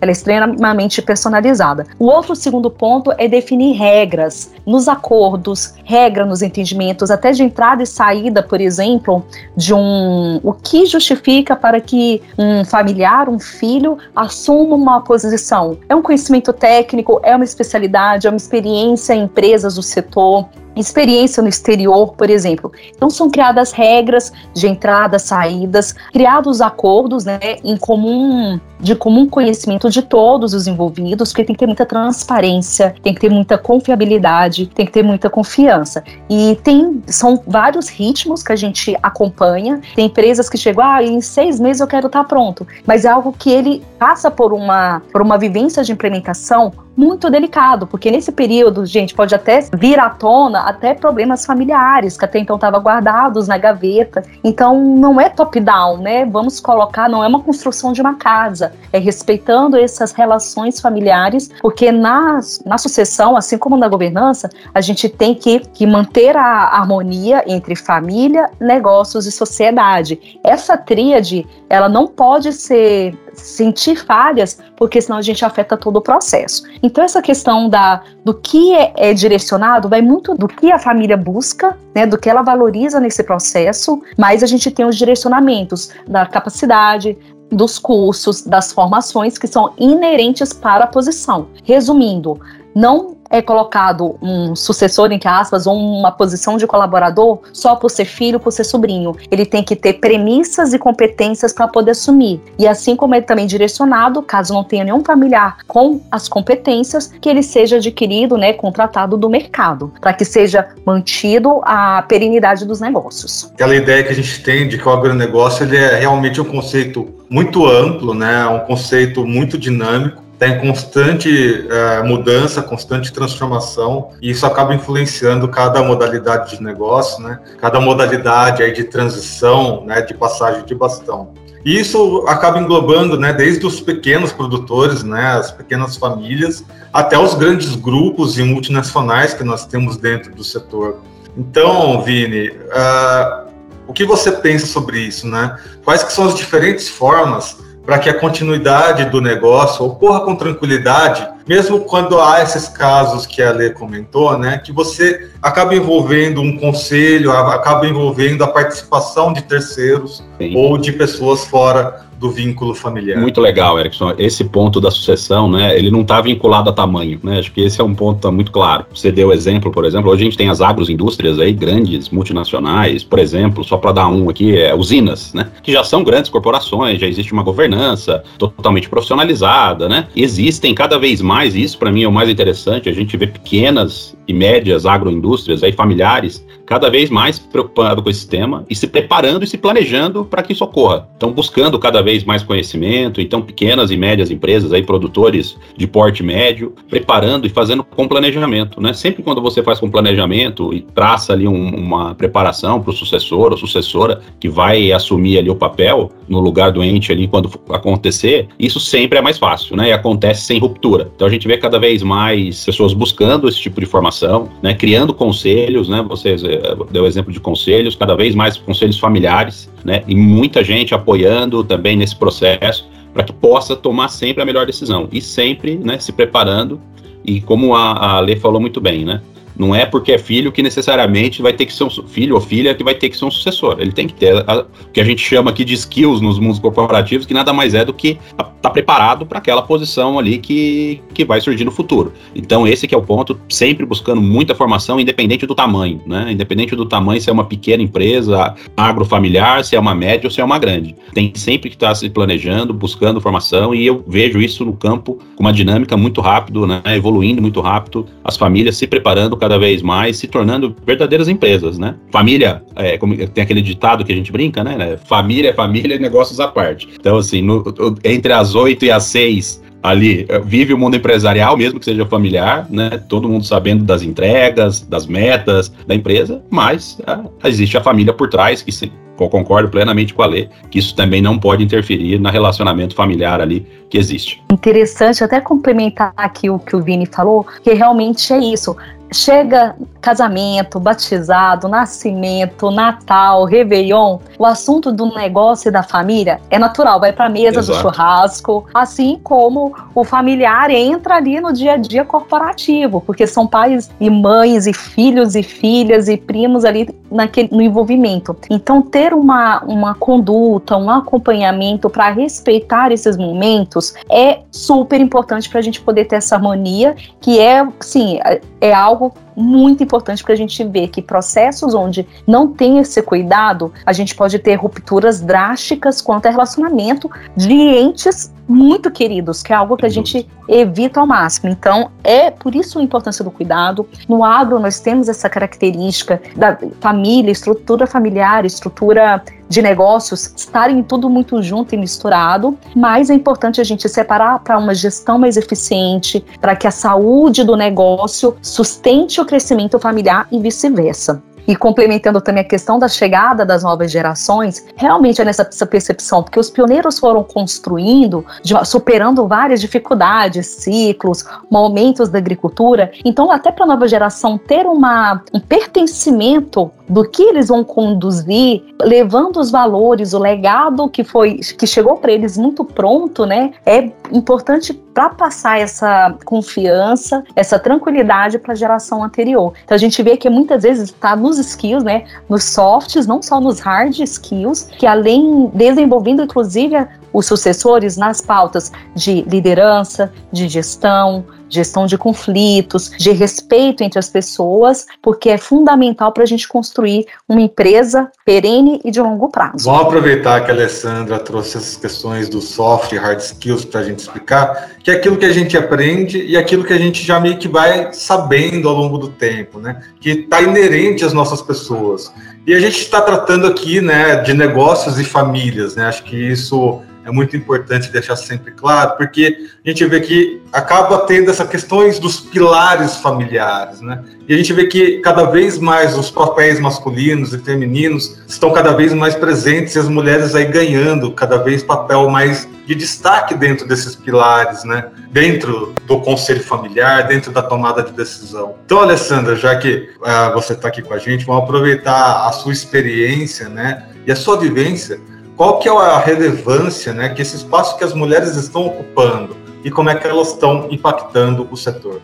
Ela 0.00 0.10
é 0.10 0.12
extremamente 0.12 1.02
personalizada. 1.02 1.86
O 1.98 2.06
outro 2.06 2.34
segundo 2.34 2.70
ponto 2.70 3.12
é 3.18 3.28
definir 3.28 3.76
regras 3.76 4.52
nos 4.66 4.88
acordos, 4.88 5.74
regra 5.84 6.24
nos 6.24 6.42
entendimentos, 6.42 7.10
até 7.10 7.32
de 7.32 7.42
entrada 7.42 7.82
e 7.82 7.86
saída, 7.86 8.42
por 8.42 8.60
exemplo, 8.60 9.24
de 9.56 9.74
um. 9.74 10.40
O 10.42 10.52
que 10.52 10.86
justifica 10.86 11.56
para 11.56 11.80
que 11.80 12.22
um 12.38 12.64
familiar, 12.64 13.28
um 13.28 13.38
filho, 13.38 13.98
assuma 14.14 14.76
uma 14.76 15.00
posição? 15.00 15.78
É 15.88 15.94
um 15.94 16.02
conhecimento 16.02 16.52
técnico, 16.52 17.20
é 17.22 17.34
uma 17.34 17.44
especialidade, 17.44 18.26
é 18.26 18.30
uma 18.30 18.36
experiência 18.36 19.14
em 19.14 19.24
empresas 19.24 19.74
do 19.74 19.82
setor, 19.82 20.48
experiência 20.76 21.42
no 21.42 21.48
exterior, 21.48 22.14
por 22.14 22.30
exemplo. 22.30 22.72
Então 22.94 23.10
são 23.10 23.30
criadas 23.30 23.72
regras 23.72 24.32
de 24.52 24.66
entradas, 24.66 25.22
saídas, 25.22 25.94
criados 26.12 26.60
acordos, 26.60 27.24
né, 27.24 27.38
em 27.62 27.76
comum 27.76 28.58
de 28.84 28.94
comum 28.94 29.26
conhecimento 29.26 29.88
de 29.88 30.02
todos 30.02 30.52
os 30.52 30.66
envolvidos, 30.66 31.30
porque 31.30 31.44
tem 31.44 31.54
que 31.54 31.60
ter 31.60 31.66
muita 31.66 31.86
transparência, 31.86 32.94
tem 33.02 33.14
que 33.14 33.20
ter 33.20 33.30
muita 33.30 33.56
confiabilidade, 33.56 34.66
tem 34.66 34.84
que 34.84 34.92
ter 34.92 35.02
muita 35.02 35.30
confiança. 35.30 36.04
E 36.28 36.58
tem 36.62 37.02
são 37.06 37.42
vários 37.46 37.88
ritmos 37.88 38.42
que 38.42 38.52
a 38.52 38.56
gente 38.56 38.96
acompanha. 39.02 39.80
Tem 39.94 40.06
empresas 40.06 40.50
que 40.50 40.58
chegam, 40.58 40.84
ah, 40.84 41.02
em 41.02 41.20
seis 41.20 41.58
meses 41.58 41.80
eu 41.80 41.86
quero 41.86 42.08
estar 42.08 42.24
pronto, 42.24 42.66
mas 42.86 43.04
é 43.04 43.08
algo 43.08 43.32
que 43.32 43.50
ele 43.50 43.82
passa 43.98 44.30
por 44.30 44.52
uma 44.52 45.00
por 45.10 45.22
uma 45.22 45.38
vivência 45.38 45.82
de 45.82 45.92
implementação 45.92 46.72
muito 46.96 47.28
delicado, 47.28 47.86
porque 47.86 48.10
nesse 48.10 48.30
período, 48.30 48.86
gente, 48.86 49.14
pode 49.14 49.34
até 49.34 49.66
vir 49.72 49.98
à 49.98 50.10
tona 50.10 50.63
até 50.68 50.94
problemas 50.94 51.44
familiares 51.44 52.16
que 52.16 52.24
até 52.24 52.38
então 52.38 52.56
estavam 52.56 52.80
guardados 52.80 53.48
na 53.48 53.58
gaveta. 53.58 54.22
Então, 54.42 54.82
não 54.82 55.20
é 55.20 55.28
top-down, 55.28 55.98
né? 55.98 56.24
Vamos 56.24 56.60
colocar, 56.60 57.08
não 57.08 57.22
é 57.22 57.28
uma 57.28 57.40
construção 57.40 57.92
de 57.92 58.00
uma 58.00 58.14
casa, 58.14 58.72
é 58.92 58.98
respeitando 58.98 59.76
essas 59.76 60.12
relações 60.12 60.80
familiares, 60.80 61.50
porque 61.60 61.90
na, 61.92 62.40
na 62.64 62.78
sucessão, 62.78 63.36
assim 63.36 63.58
como 63.58 63.76
na 63.76 63.88
governança, 63.88 64.50
a 64.74 64.80
gente 64.80 65.08
tem 65.08 65.34
que, 65.34 65.60
que 65.60 65.86
manter 65.86 66.36
a 66.36 66.78
harmonia 66.78 67.44
entre 67.46 67.76
família, 67.76 68.50
negócios 68.60 69.26
e 69.26 69.32
sociedade. 69.32 70.38
Essa 70.42 70.76
tríade, 70.76 71.46
ela 71.68 71.88
não 71.88 72.06
pode 72.06 72.52
ser 72.52 73.16
sentir 73.34 73.96
falhas, 74.04 74.58
porque 74.76 75.00
senão 75.00 75.18
a 75.18 75.22
gente 75.22 75.44
afeta 75.44 75.76
todo 75.76 75.96
o 75.96 76.02
processo. 76.02 76.62
Então, 76.82 77.04
essa 77.04 77.22
questão 77.22 77.68
da, 77.68 78.02
do 78.24 78.34
que 78.34 78.74
é, 78.74 78.92
é 78.96 79.14
direcionado 79.14 79.88
vai 79.88 80.02
muito 80.02 80.34
do 80.34 80.48
que 80.48 80.72
a 80.72 80.78
família 80.78 81.16
busca, 81.16 81.76
né, 81.94 82.06
do 82.06 82.18
que 82.18 82.28
ela 82.28 82.42
valoriza 82.42 83.00
nesse 83.00 83.22
processo, 83.22 84.02
mas 84.16 84.42
a 84.42 84.46
gente 84.46 84.70
tem 84.70 84.84
os 84.84 84.96
direcionamentos 84.96 85.90
da 86.06 86.26
capacidade, 86.26 87.16
dos 87.50 87.78
cursos, 87.78 88.42
das 88.42 88.72
formações 88.72 89.38
que 89.38 89.46
são 89.46 89.72
inerentes 89.78 90.52
para 90.52 90.84
a 90.84 90.86
posição. 90.86 91.48
Resumindo, 91.62 92.40
não 92.74 93.13
é 93.34 93.42
colocado 93.42 94.16
um 94.22 94.54
sucessor, 94.54 95.10
entre 95.10 95.28
aspas, 95.28 95.66
ou 95.66 95.76
uma 95.76 96.12
posição 96.12 96.56
de 96.56 96.68
colaborador 96.68 97.40
só 97.52 97.74
por 97.74 97.90
ser 97.90 98.04
filho, 98.04 98.38
por 98.38 98.52
ser 98.52 98.62
sobrinho. 98.62 99.16
Ele 99.28 99.44
tem 99.44 99.60
que 99.60 99.74
ter 99.74 99.94
premissas 99.94 100.72
e 100.72 100.78
competências 100.78 101.52
para 101.52 101.66
poder 101.66 101.90
assumir. 101.90 102.40
E 102.56 102.68
assim 102.68 102.94
como 102.94 103.12
ele 103.12 103.24
também 103.24 103.46
direcionado, 103.46 104.22
caso 104.22 104.54
não 104.54 104.62
tenha 104.62 104.84
nenhum 104.84 105.02
familiar 105.02 105.56
com 105.66 106.00
as 106.12 106.28
competências, 106.28 107.12
que 107.20 107.28
ele 107.28 107.42
seja 107.42 107.76
adquirido, 107.76 108.36
né, 108.36 108.52
contratado 108.52 109.16
do 109.16 109.28
mercado, 109.28 109.92
para 110.00 110.12
que 110.12 110.24
seja 110.24 110.68
mantido 110.86 111.60
a 111.64 112.02
perenidade 112.02 112.64
dos 112.64 112.80
negócios. 112.80 113.50
Aquela 113.54 113.74
ideia 113.74 114.04
que 114.04 114.10
a 114.10 114.14
gente 114.14 114.42
tem 114.44 114.68
de 114.68 114.78
que 114.78 114.88
o 114.88 114.92
agronegócio 114.92 115.64
ele 115.64 115.76
é 115.76 115.98
realmente 115.98 116.40
um 116.40 116.44
conceito 116.44 117.08
muito 117.28 117.66
amplo, 117.66 118.14
né, 118.14 118.46
um 118.46 118.60
conceito 118.60 119.26
muito 119.26 119.58
dinâmico 119.58 120.23
está 120.34 120.48
em 120.48 120.60
constante 120.60 121.66
é, 121.70 122.02
mudança, 122.02 122.60
constante 122.60 123.12
transformação, 123.12 124.10
e 124.20 124.30
isso 124.30 124.44
acaba 124.44 124.74
influenciando 124.74 125.48
cada 125.48 125.82
modalidade 125.82 126.56
de 126.56 126.62
negócio, 126.62 127.22
né? 127.22 127.38
cada 127.58 127.80
modalidade 127.80 128.62
aí 128.62 128.72
de 128.72 128.84
transição, 128.84 129.84
né? 129.86 130.02
de 130.02 130.12
passagem 130.12 130.64
de 130.64 130.74
bastão. 130.74 131.32
E 131.64 131.80
isso 131.80 132.24
acaba 132.28 132.58
englobando, 132.58 133.18
né, 133.18 133.32
desde 133.32 133.64
os 133.64 133.80
pequenos 133.80 134.30
produtores, 134.30 135.02
né, 135.02 135.28
as 135.28 135.50
pequenas 135.50 135.96
famílias, 135.96 136.62
até 136.92 137.18
os 137.18 137.32
grandes 137.34 137.74
grupos 137.74 138.38
e 138.38 138.42
multinacionais 138.42 139.32
que 139.32 139.42
nós 139.42 139.64
temos 139.64 139.96
dentro 139.96 140.34
do 140.34 140.44
setor. 140.44 141.00
Então, 141.34 142.02
Vini, 142.02 142.48
uh, 142.48 143.50
o 143.86 143.94
que 143.94 144.04
você 144.04 144.30
pensa 144.30 144.66
sobre 144.66 145.00
isso, 145.00 145.26
né? 145.26 145.56
Quais 145.84 146.04
que 146.04 146.12
são 146.12 146.26
as 146.26 146.34
diferentes 146.34 146.88
formas 146.88 147.56
para 147.84 147.98
que 147.98 148.08
a 148.08 148.18
continuidade 148.18 149.04
do 149.06 149.20
negócio 149.20 149.84
ocorra 149.84 150.20
com 150.20 150.34
tranquilidade, 150.34 151.28
mesmo 151.46 151.80
quando 151.80 152.20
há 152.20 152.42
esses 152.42 152.68
casos 152.68 153.26
que 153.26 153.42
a 153.42 153.52
Lê 153.52 153.70
comentou, 153.70 154.38
né, 154.38 154.58
que 154.58 154.72
você 154.72 155.30
acaba 155.42 155.74
envolvendo 155.74 156.40
um 156.40 156.56
conselho, 156.56 157.30
acaba 157.30 157.86
envolvendo 157.86 158.42
a 158.42 158.48
participação 158.48 159.32
de 159.32 159.42
terceiros 159.42 160.24
Sim. 160.38 160.56
ou 160.56 160.78
de 160.78 160.92
pessoas 160.92 161.44
fora 161.44 162.06
do 162.24 162.30
vínculo 162.30 162.74
familiar. 162.74 163.20
Muito 163.20 163.38
legal, 163.38 163.78
Erickson. 163.78 164.14
Esse 164.16 164.44
ponto 164.44 164.80
da 164.80 164.90
sucessão, 164.90 165.46
né, 165.50 165.76
ele 165.78 165.90
não 165.90 166.00
está 166.00 166.22
vinculado 166.22 166.70
a 166.70 166.72
tamanho, 166.72 167.20
né? 167.22 167.38
Acho 167.38 167.52
que 167.52 167.60
esse 167.60 167.78
é 167.82 167.84
um 167.84 167.94
ponto 167.94 168.18
tá 168.18 168.30
muito 168.30 168.50
claro. 168.50 168.86
Você 168.94 169.12
deu 169.12 169.30
exemplo, 169.30 169.70
por 169.70 169.84
exemplo, 169.84 170.10
hoje 170.10 170.22
a 170.22 170.24
gente 170.24 170.38
tem 170.38 170.48
as 170.48 170.62
agroindústrias 170.62 171.38
aí, 171.38 171.52
grandes, 171.52 172.08
multinacionais, 172.08 173.04
por 173.04 173.18
exemplo, 173.18 173.62
só 173.62 173.76
para 173.76 173.92
dar 173.92 174.08
um 174.08 174.30
aqui, 174.30 174.56
é 174.56 174.74
usinas, 174.74 175.34
né? 175.34 175.50
Que 175.62 175.70
já 175.70 175.84
são 175.84 176.02
grandes 176.02 176.30
corporações, 176.30 176.98
já 176.98 177.06
existe 177.06 177.30
uma 177.30 177.42
governança 177.42 178.24
totalmente 178.38 178.88
profissionalizada, 178.88 179.86
né? 179.86 180.08
Existem 180.16 180.74
cada 180.74 180.98
vez 180.98 181.20
mais, 181.20 181.54
isso 181.54 181.76
para 181.76 181.92
mim 181.92 182.04
é 182.04 182.08
o 182.08 182.12
mais 182.12 182.30
interessante, 182.30 182.88
a 182.88 182.92
gente 182.94 183.18
vê 183.18 183.26
pequenas 183.26 184.16
e 184.26 184.32
médias 184.32 184.86
agroindústrias 184.86 185.62
aí 185.62 185.72
familiares 185.72 186.42
cada 186.66 186.88
vez 186.88 187.10
mais 187.10 187.38
preocupado 187.38 188.02
com 188.02 188.08
esse 188.08 188.26
tema 188.26 188.64
e 188.70 188.74
se 188.74 188.86
preparando 188.86 189.44
e 189.44 189.46
se 189.46 189.58
planejando 189.58 190.24
para 190.24 190.42
que 190.42 190.52
isso 190.52 190.64
ocorra. 190.64 191.06
Estão 191.12 191.30
buscando 191.30 191.78
cada 191.78 192.02
vez 192.02 192.13
mais 192.22 192.42
conhecimento, 192.42 193.20
então 193.20 193.40
pequenas 193.40 193.90
e 193.90 193.96
médias 193.96 194.30
empresas 194.30 194.72
aí, 194.72 194.82
produtores 194.82 195.56
de 195.76 195.86
porte 195.86 196.22
médio, 196.22 196.74
preparando 196.88 197.46
e 197.46 197.48
fazendo 197.48 197.82
com 197.82 198.06
planejamento, 198.06 198.80
né? 198.80 198.92
Sempre 198.92 199.22
quando 199.22 199.40
você 199.40 199.62
faz 199.62 199.80
com 199.80 199.90
planejamento 199.90 200.72
e 200.72 200.80
traça 200.82 201.32
ali 201.32 201.48
um, 201.48 201.74
uma 201.74 202.14
preparação 202.14 202.80
para 202.80 202.90
o 202.90 202.92
sucessor 202.92 203.52
ou 203.52 203.56
sucessora 203.56 204.20
que 204.38 204.48
vai 204.48 204.92
assumir 204.92 205.38
ali 205.38 205.48
o 205.48 205.56
papel 205.56 206.12
no 206.28 206.40
lugar 206.40 206.70
do 206.70 206.82
ente 206.82 207.10
ali 207.10 207.26
quando 207.26 207.50
acontecer, 207.70 208.48
isso 208.58 208.78
sempre 208.78 209.18
é 209.18 209.22
mais 209.22 209.38
fácil, 209.38 209.76
né? 209.76 209.88
E 209.88 209.92
acontece 209.92 210.42
sem 210.42 210.58
ruptura. 210.58 211.10
Então 211.14 211.26
a 211.26 211.30
gente 211.30 211.48
vê 211.48 211.56
cada 211.56 211.78
vez 211.78 212.02
mais 212.02 212.64
pessoas 212.64 212.92
buscando 212.92 213.48
esse 213.48 213.58
tipo 213.58 213.80
de 213.80 213.86
formação, 213.86 214.48
né? 214.62 214.74
Criando 214.74 215.14
conselhos, 215.14 215.88
né? 215.88 216.04
Vocês 216.06 216.42
deu 216.90 217.06
exemplo 217.06 217.32
de 217.32 217.40
conselhos, 217.40 217.94
cada 217.94 218.14
vez 218.14 218.34
mais 218.34 218.56
conselhos 218.56 218.98
familiares, 218.98 219.72
né? 219.84 220.02
E 220.06 220.14
muita 220.14 220.64
gente 220.64 220.94
apoiando 220.94 221.62
também 221.62 221.96
nesse 221.96 222.16
processo 222.16 222.88
para 223.12 223.22
que 223.22 223.32
possa 223.32 223.76
tomar 223.76 224.08
sempre 224.08 224.42
a 224.42 224.46
melhor 224.46 224.66
decisão 224.66 225.08
e 225.12 225.20
sempre, 225.20 225.76
né, 225.76 225.98
se 225.98 226.12
preparando. 226.12 226.80
E 227.24 227.40
como 227.40 227.74
a, 227.74 228.16
a 228.16 228.20
Lê 228.20 228.36
falou 228.36 228.60
muito 228.60 228.80
bem, 228.80 229.04
né? 229.04 229.22
Não 229.56 229.74
é 229.74 229.86
porque 229.86 230.12
é 230.12 230.18
filho 230.18 230.50
que 230.50 230.62
necessariamente 230.62 231.40
vai 231.42 231.52
ter 231.52 231.66
que 231.66 231.72
ser 231.72 231.84
um 231.84 231.90
filho 231.90 232.34
ou 232.34 232.40
filha 232.40 232.74
que 232.74 232.82
vai 232.82 232.94
ter 232.94 233.08
que 233.08 233.16
ser 233.16 233.24
um 233.24 233.30
sucessor. 233.30 233.76
Ele 233.78 233.92
tem 233.92 234.06
que 234.06 234.14
ter 234.14 234.34
o 234.34 234.66
que 234.92 235.00
a 235.00 235.04
gente 235.04 235.22
chama 235.22 235.50
aqui 235.50 235.64
de 235.64 235.74
skills 235.74 236.20
nos 236.20 236.38
mundos 236.38 236.58
corporativos, 236.58 237.26
que 237.26 237.34
nada 237.34 237.52
mais 237.52 237.74
é 237.74 237.84
do 237.84 237.92
que 237.92 238.18
estar 238.30 238.44
tá 238.44 238.70
preparado 238.70 239.24
para 239.26 239.38
aquela 239.38 239.62
posição 239.62 240.18
ali 240.18 240.38
que, 240.38 241.00
que 241.12 241.24
vai 241.24 241.40
surgir 241.40 241.64
no 241.64 241.70
futuro. 241.70 242.12
Então 242.34 242.66
esse 242.66 242.88
que 242.88 242.94
é 242.94 242.98
o 242.98 243.02
ponto, 243.02 243.38
sempre 243.48 243.86
buscando 243.86 244.20
muita 244.20 244.54
formação, 244.54 244.98
independente 244.98 245.46
do 245.46 245.54
tamanho, 245.54 246.00
né? 246.06 246.32
Independente 246.32 246.74
do 246.74 246.86
tamanho, 246.86 247.20
se 247.20 247.30
é 247.30 247.32
uma 247.32 247.44
pequena 247.44 247.82
empresa, 247.82 248.54
agrofamiliar, 248.76 249.64
se 249.64 249.76
é 249.76 249.80
uma 249.80 249.94
média 249.94 250.26
ou 250.26 250.30
se 250.30 250.40
é 250.40 250.44
uma 250.44 250.58
grande. 250.58 250.96
Tem 251.12 251.32
sempre 251.34 251.70
que 251.70 251.76
estar 251.76 251.88
tá 251.88 251.94
se 251.94 252.08
planejando, 252.10 252.74
buscando 252.74 253.20
formação 253.20 253.74
e 253.74 253.86
eu 253.86 254.04
vejo 254.06 254.40
isso 254.40 254.64
no 254.64 254.72
campo 254.72 255.18
com 255.36 255.42
uma 255.42 255.52
dinâmica 255.52 255.96
muito 255.96 256.20
rápido, 256.20 256.66
né? 256.66 256.82
Evoluindo 256.86 257.40
muito 257.40 257.60
rápido, 257.60 258.06
as 258.24 258.36
famílias 258.36 258.76
se 258.76 258.86
preparando 258.86 259.36
cada 259.44 259.58
vez 259.58 259.82
mais, 259.82 260.16
se 260.16 260.26
tornando 260.26 260.74
verdadeiras 260.86 261.28
empresas, 261.28 261.78
né? 261.78 261.96
Família, 262.10 262.62
é, 262.74 262.96
como, 262.96 263.14
tem 263.14 263.44
aquele 263.44 263.60
ditado 263.60 264.02
que 264.02 264.10
a 264.10 264.16
gente 264.16 264.32
brinca, 264.32 264.64
né? 264.64 264.74
né? 264.74 264.96
Família 264.96 265.50
é 265.50 265.52
família 265.52 265.96
e 265.96 265.98
negócios 265.98 266.40
à 266.40 266.48
parte. 266.48 266.88
Então, 266.98 267.18
assim, 267.18 267.42
no, 267.42 267.62
entre 268.02 268.32
as 268.32 268.54
oito 268.54 268.86
e 268.86 268.90
as 268.90 269.04
seis 269.04 269.62
ali 269.82 270.24
eh, 270.30 270.38
vive 270.38 270.72
o 270.72 270.78
mundo 270.78 270.96
empresarial, 270.96 271.58
mesmo 271.58 271.78
que 271.78 271.84
seja 271.84 272.06
familiar, 272.06 272.66
né? 272.70 272.88
Todo 273.06 273.28
mundo 273.28 273.44
sabendo 273.44 273.84
das 273.84 274.02
entregas, 274.02 274.80
das 274.80 275.06
metas 275.06 275.70
da 275.86 275.94
empresa, 275.94 276.42
mas 276.48 276.98
ah, 277.06 277.24
existe 277.44 277.76
a 277.76 277.82
família 277.82 278.14
por 278.14 278.30
trás, 278.30 278.62
que 278.62 278.72
sim, 278.72 278.90
eu 279.20 279.28
concordo 279.28 279.68
plenamente 279.68 280.12
com 280.14 280.22
a 280.22 280.26
lei, 280.26 280.48
que 280.70 280.78
isso 280.78 280.96
também 280.96 281.20
não 281.20 281.38
pode 281.38 281.62
interferir 281.62 282.18
no 282.18 282.30
relacionamento 282.30 282.94
familiar 282.94 283.40
ali 283.40 283.66
que 283.88 283.98
existe. 283.98 284.42
Interessante 284.52 285.22
até 285.22 285.40
complementar 285.40 286.12
aqui 286.16 286.50
o 286.50 286.58
que 286.58 286.74
o 286.74 286.82
Vini 286.82 287.06
falou, 287.06 287.46
que 287.62 287.72
realmente 287.72 288.32
é 288.32 288.38
isso 288.38 288.76
chega 289.12 289.76
casamento, 290.00 290.78
batizado, 290.78 291.68
nascimento, 291.68 292.70
Natal, 292.70 293.44
Réveillon, 293.44 294.18
o 294.38 294.44
assunto 294.44 294.92
do 294.92 295.06
negócio 295.14 295.68
e 295.68 295.72
da 295.72 295.82
família 295.82 296.40
é 296.50 296.58
natural, 296.58 297.00
vai 297.00 297.12
para 297.12 297.26
a 297.26 297.28
mesa 297.28 297.60
Exato. 297.60 297.78
do 297.78 297.82
churrasco, 297.82 298.66
assim 298.74 299.18
como 299.22 299.74
o 299.94 300.04
familiar 300.04 300.70
entra 300.70 301.16
ali 301.16 301.40
no 301.40 301.52
dia 301.52 301.72
a 301.72 301.76
dia 301.76 302.04
corporativo, 302.04 303.00
porque 303.00 303.26
são 303.26 303.46
pais 303.46 303.90
e 303.98 304.10
mães 304.10 304.66
e 304.66 304.72
filhos 304.72 305.34
e 305.34 305.42
filhas 305.42 306.08
e 306.08 306.16
primos 306.16 306.64
ali 306.64 306.88
naquele, 307.10 307.48
no 307.50 307.62
envolvimento. 307.62 308.36
Então, 308.50 308.82
ter 308.82 309.14
uma, 309.14 309.62
uma 309.64 309.94
conduta, 309.94 310.76
um 310.76 310.90
acompanhamento 310.90 311.88
para 311.88 312.10
respeitar 312.10 312.92
esses 312.92 313.16
momentos 313.16 313.94
é 314.10 314.40
super 314.50 315.00
importante 315.00 315.48
para 315.48 315.60
a 315.60 315.62
gente 315.62 315.80
poder 315.80 316.04
ter 316.04 316.16
essa 316.16 316.36
harmonia, 316.36 316.94
que 317.20 317.40
é, 317.40 317.66
sim, 317.80 318.18
é, 318.24 318.40
é 318.60 318.72
algo 318.94 319.14
muito 319.36 319.82
importante 319.82 320.22
para 320.22 320.32
a 320.32 320.36
gente 320.36 320.62
ver 320.64 320.88
que 320.88 321.02
processos 321.02 321.74
onde 321.74 322.06
não 322.26 322.48
tem 322.48 322.78
esse 322.78 323.02
cuidado, 323.02 323.72
a 323.84 323.92
gente 323.92 324.14
pode 324.14 324.38
ter 324.38 324.54
rupturas 324.54 325.20
drásticas 325.20 326.00
quanto 326.00 326.26
ao 326.26 326.32
relacionamento 326.32 327.10
de 327.36 327.52
entes 327.52 328.32
muito 328.46 328.90
queridos, 328.90 329.42
que 329.42 329.52
é 329.52 329.56
algo 329.56 329.76
que 329.76 329.86
a 329.86 329.88
gente 329.88 330.28
evita 330.46 331.00
ao 331.00 331.06
máximo. 331.06 331.48
Então, 331.48 331.90
é 332.02 332.30
por 332.30 332.54
isso 332.54 332.78
a 332.78 332.82
importância 332.82 333.24
do 333.24 333.30
cuidado. 333.30 333.88
No 334.08 334.22
agro, 334.22 334.58
nós 334.58 334.80
temos 334.80 335.08
essa 335.08 335.28
característica 335.28 336.20
da 336.36 336.58
família, 336.80 337.30
estrutura 337.30 337.86
familiar, 337.86 338.44
estrutura 338.44 339.22
de 339.48 339.62
negócios 339.62 340.32
estarem 340.36 340.82
tudo 340.82 341.08
muito 341.08 341.42
junto 341.42 341.74
e 341.74 341.78
misturado, 341.78 342.56
mas 342.74 343.10
é 343.10 343.14
importante 343.14 343.60
a 343.60 343.64
gente 343.64 343.88
separar 343.88 344.38
para 344.40 344.58
uma 344.58 344.74
gestão 344.74 345.18
mais 345.18 345.36
eficiente, 345.36 346.24
para 346.40 346.56
que 346.56 346.66
a 346.66 346.70
saúde 346.70 347.44
do 347.44 347.56
negócio 347.56 348.36
sustente 348.40 349.20
o 349.24 349.26
crescimento 349.26 349.78
familiar 349.78 350.28
e 350.30 350.38
vice-versa. 350.38 351.22
E 351.46 351.54
complementando 351.54 352.20
também 352.22 352.42
a 352.42 352.46
questão 352.46 352.78
da 352.78 352.88
chegada 352.88 353.44
das 353.44 353.62
novas 353.62 353.90
gerações, 353.90 354.64
realmente 354.76 355.20
é 355.20 355.24
nessa 355.24 355.44
percepção, 355.66 356.22
porque 356.22 356.40
os 356.40 356.48
pioneiros 356.48 356.98
foram 356.98 357.22
construindo, 357.22 358.24
superando 358.64 359.28
várias 359.28 359.60
dificuldades, 359.60 360.46
ciclos, 360.46 361.22
momentos 361.50 362.08
da 362.08 362.18
agricultura. 362.18 362.90
Então, 363.04 363.30
até 363.30 363.52
para 363.52 363.64
a 363.64 363.68
nova 363.68 363.86
geração 363.86 364.38
ter 364.38 364.66
uma, 364.66 365.22
um 365.34 365.40
pertencimento 365.40 366.70
do 366.88 367.08
que 367.08 367.22
eles 367.22 367.48
vão 367.48 367.64
conduzir, 367.64 368.62
levando 368.80 369.38
os 369.38 369.50
valores, 369.50 370.12
o 370.12 370.18
legado 370.18 370.88
que 370.88 371.02
foi 371.02 371.36
que 371.36 371.66
chegou 371.66 371.96
para 371.96 372.12
eles 372.12 372.36
muito 372.36 372.64
pronto, 372.64 373.24
né? 373.24 373.52
É 373.64 373.90
importante 374.12 374.72
para 374.72 375.10
passar 375.10 375.58
essa 375.58 376.14
confiança, 376.24 377.24
essa 377.34 377.58
tranquilidade 377.58 378.38
para 378.38 378.52
a 378.52 378.56
geração 378.56 379.02
anterior. 379.02 379.52
Então 379.64 379.74
a 379.74 379.78
gente 379.78 380.00
vê 380.02 380.16
que 380.16 380.30
muitas 380.30 380.62
vezes 380.62 380.84
está 380.90 381.16
nos 381.16 381.38
skills, 381.38 381.82
né, 381.82 382.04
nos 382.28 382.44
softs, 382.44 383.06
não 383.06 383.20
só 383.20 383.40
nos 383.40 383.58
hard 383.58 383.98
skills, 383.98 384.68
que 384.78 384.86
além 384.86 385.50
desenvolvendo 385.52 386.22
inclusive 386.22 386.86
os 387.12 387.26
sucessores 387.26 387.96
nas 387.96 388.20
pautas 388.20 388.70
de 388.94 389.22
liderança, 389.22 390.12
de 390.32 390.48
gestão, 390.48 391.24
gestão 391.48 391.86
de 391.86 391.96
conflitos, 391.96 392.90
de 392.90 393.10
respeito 393.12 393.82
entre 393.82 393.98
as 393.98 394.08
pessoas, 394.08 394.86
porque 395.02 395.30
é 395.30 395.38
fundamental 395.38 396.12
para 396.12 396.22
a 396.22 396.26
gente 396.26 396.48
construir 396.48 397.06
uma 397.28 397.40
empresa 397.40 398.10
perene 398.24 398.80
e 398.84 398.90
de 398.90 399.00
longo 399.00 399.28
prazo. 399.28 399.64
Vamos 399.64 399.82
aproveitar 399.82 400.44
que 400.44 400.50
a 400.50 400.54
Alessandra 400.54 401.18
trouxe 401.18 401.56
essas 401.56 401.76
questões 401.76 402.28
do 402.28 402.40
soft 402.40 402.92
e 402.92 402.96
hard 402.96 403.20
skills 403.20 403.64
para 403.64 403.80
a 403.80 403.84
gente 403.84 404.00
explicar, 404.00 404.70
que 404.82 404.90
é 404.90 404.94
aquilo 404.94 405.16
que 405.16 405.26
a 405.26 405.32
gente 405.32 405.56
aprende 405.56 406.22
e 406.24 406.36
aquilo 406.36 406.64
que 406.64 406.72
a 406.72 406.78
gente 406.78 407.04
já 407.04 407.20
meio 407.20 407.38
que 407.38 407.48
vai 407.48 407.92
sabendo 407.92 408.68
ao 408.68 408.74
longo 408.74 408.98
do 408.98 409.08
tempo, 409.08 409.58
né? 409.58 409.80
Que 410.00 410.10
está 410.10 410.42
inerente 410.42 411.04
às 411.04 411.12
nossas 411.12 411.40
pessoas. 411.40 412.12
E 412.46 412.52
a 412.52 412.60
gente 412.60 412.78
está 412.78 413.00
tratando 413.00 413.46
aqui, 413.46 413.80
né, 413.80 414.16
de 414.16 414.34
negócios 414.34 414.98
e 414.98 415.04
famílias, 415.04 415.76
né? 415.76 415.86
Acho 415.86 416.04
que 416.04 416.16
isso 416.16 416.82
é 417.04 417.10
muito 417.10 417.36
importante 417.36 417.90
deixar 417.90 418.16
sempre 418.16 418.52
claro, 418.52 418.96
porque 418.96 419.48
a 419.64 419.68
gente 419.68 419.84
vê 419.84 420.00
que 420.00 420.42
acaba 420.52 420.98
tendo 421.06 421.30
essas 421.30 421.48
questões 421.48 421.98
dos 421.98 422.18
pilares 422.20 422.96
familiares, 422.96 423.80
né? 423.80 424.02
E 424.26 424.32
a 424.32 424.36
gente 424.36 424.52
vê 424.54 424.66
que 424.66 425.00
cada 425.00 425.24
vez 425.24 425.58
mais 425.58 425.98
os 425.98 426.10
papéis 426.10 426.58
masculinos 426.58 427.34
e 427.34 427.38
femininos 427.38 428.18
estão 428.26 428.52
cada 428.52 428.72
vez 428.72 428.94
mais 428.94 429.14
presentes 429.14 429.74
e 429.74 429.78
as 429.78 429.88
mulheres 429.88 430.34
aí 430.34 430.46
ganhando 430.46 431.12
cada 431.12 431.36
vez 431.36 431.62
papel 431.62 432.08
mais 432.08 432.48
de 432.66 432.74
destaque 432.74 433.34
dentro 433.34 433.68
desses 433.68 433.94
pilares, 433.94 434.64
né? 434.64 434.86
Dentro 435.10 435.74
do 435.86 436.00
conselho 436.00 436.42
familiar, 436.42 437.06
dentro 437.06 437.30
da 437.30 437.42
tomada 437.42 437.82
de 437.82 437.92
decisão. 437.92 438.54
Então, 438.64 438.80
Alessandra, 438.80 439.36
já 439.36 439.54
que 439.56 439.90
uh, 440.00 440.32
você 440.32 440.54
está 440.54 440.68
aqui 440.68 440.80
com 440.80 440.94
a 440.94 440.98
gente, 440.98 441.26
vamos 441.26 441.42
aproveitar 441.44 442.26
a 442.26 442.32
sua 442.32 442.52
experiência, 442.52 443.48
né? 443.50 443.88
E 444.06 444.12
a 444.12 444.16
sua 444.16 444.38
vivência 444.38 445.00
qual 445.36 445.58
que 445.58 445.68
é 445.68 445.72
a 445.72 445.98
relevância 445.98 446.92
né, 446.92 447.08
que 447.08 447.22
esse 447.22 447.36
espaço 447.36 447.76
que 447.76 447.84
as 447.84 447.92
mulheres 447.92 448.36
estão 448.36 448.66
ocupando 448.66 449.36
e 449.64 449.70
como 449.70 449.90
é 449.90 449.94
que 449.94 450.06
elas 450.06 450.28
estão 450.28 450.68
impactando 450.70 451.48
o 451.50 451.56
setor 451.56 452.00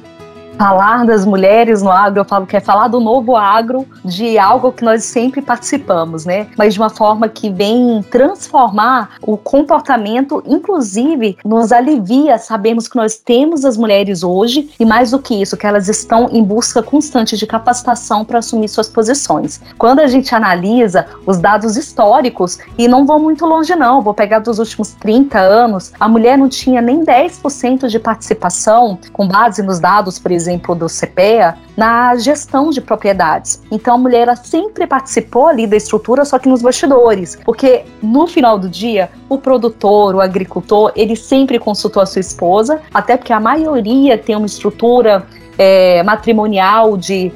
falar 0.60 1.06
das 1.06 1.24
mulheres 1.24 1.80
no 1.80 1.90
agro, 1.90 2.20
eu 2.20 2.24
falo 2.26 2.46
que 2.46 2.54
é 2.54 2.60
falar 2.60 2.88
do 2.88 3.00
novo 3.00 3.34
agro, 3.34 3.86
de 4.04 4.38
algo 4.38 4.70
que 4.70 4.84
nós 4.84 5.04
sempre 5.04 5.40
participamos, 5.40 6.26
né? 6.26 6.48
Mas 6.54 6.74
de 6.74 6.80
uma 6.80 6.90
forma 6.90 7.30
que 7.30 7.48
vem 7.48 8.02
transformar 8.10 9.12
o 9.22 9.38
comportamento, 9.38 10.42
inclusive 10.46 11.38
nos 11.42 11.72
alivia 11.72 12.36
sabermos 12.36 12.88
que 12.88 12.96
nós 12.96 13.16
temos 13.16 13.64
as 13.64 13.78
mulheres 13.78 14.22
hoje 14.22 14.68
e 14.78 14.84
mais 14.84 15.12
do 15.12 15.18
que 15.18 15.34
isso, 15.40 15.56
que 15.56 15.66
elas 15.66 15.88
estão 15.88 16.28
em 16.30 16.44
busca 16.44 16.82
constante 16.82 17.38
de 17.38 17.46
capacitação 17.46 18.22
para 18.22 18.40
assumir 18.40 18.68
suas 18.68 18.86
posições. 18.86 19.62
Quando 19.78 20.00
a 20.00 20.08
gente 20.08 20.34
analisa 20.34 21.06
os 21.24 21.38
dados 21.38 21.78
históricos, 21.78 22.58
e 22.76 22.86
não 22.86 23.06
vou 23.06 23.18
muito 23.18 23.46
longe 23.46 23.74
não, 23.74 24.02
vou 24.02 24.12
pegar 24.12 24.40
dos 24.40 24.58
últimos 24.58 24.92
30 24.92 25.38
anos, 25.38 25.90
a 25.98 26.06
mulher 26.06 26.36
não 26.36 26.50
tinha 26.50 26.82
nem 26.82 27.02
10% 27.02 27.88
de 27.88 27.98
participação, 27.98 28.98
com 29.10 29.26
base 29.26 29.62
nos 29.62 29.80
dados, 29.80 30.18
por 30.18 30.30
exemplo, 30.30 30.49
exemplo, 30.50 30.74
do 30.74 30.86
CPEA, 30.86 31.56
na 31.76 32.16
gestão 32.16 32.70
de 32.70 32.80
propriedades. 32.80 33.62
Então 33.70 33.94
a 33.94 33.98
mulher 33.98 34.22
ela 34.22 34.36
sempre 34.36 34.86
participou 34.86 35.46
ali 35.46 35.66
da 35.66 35.76
estrutura, 35.76 36.24
só 36.24 36.38
que 36.38 36.48
nos 36.48 36.62
bastidores, 36.62 37.38
porque 37.44 37.84
no 38.02 38.26
final 38.26 38.58
do 38.58 38.68
dia, 38.68 39.10
o 39.28 39.38
produtor, 39.38 40.14
o 40.14 40.20
agricultor, 40.20 40.92
ele 40.94 41.16
sempre 41.16 41.58
consultou 41.58 42.02
a 42.02 42.06
sua 42.06 42.20
esposa, 42.20 42.80
até 42.92 43.16
porque 43.16 43.32
a 43.32 43.40
maioria 43.40 44.18
tem 44.18 44.36
uma 44.36 44.46
estrutura 44.46 45.26
é, 45.56 46.02
matrimonial 46.02 46.96
de, 46.96 47.32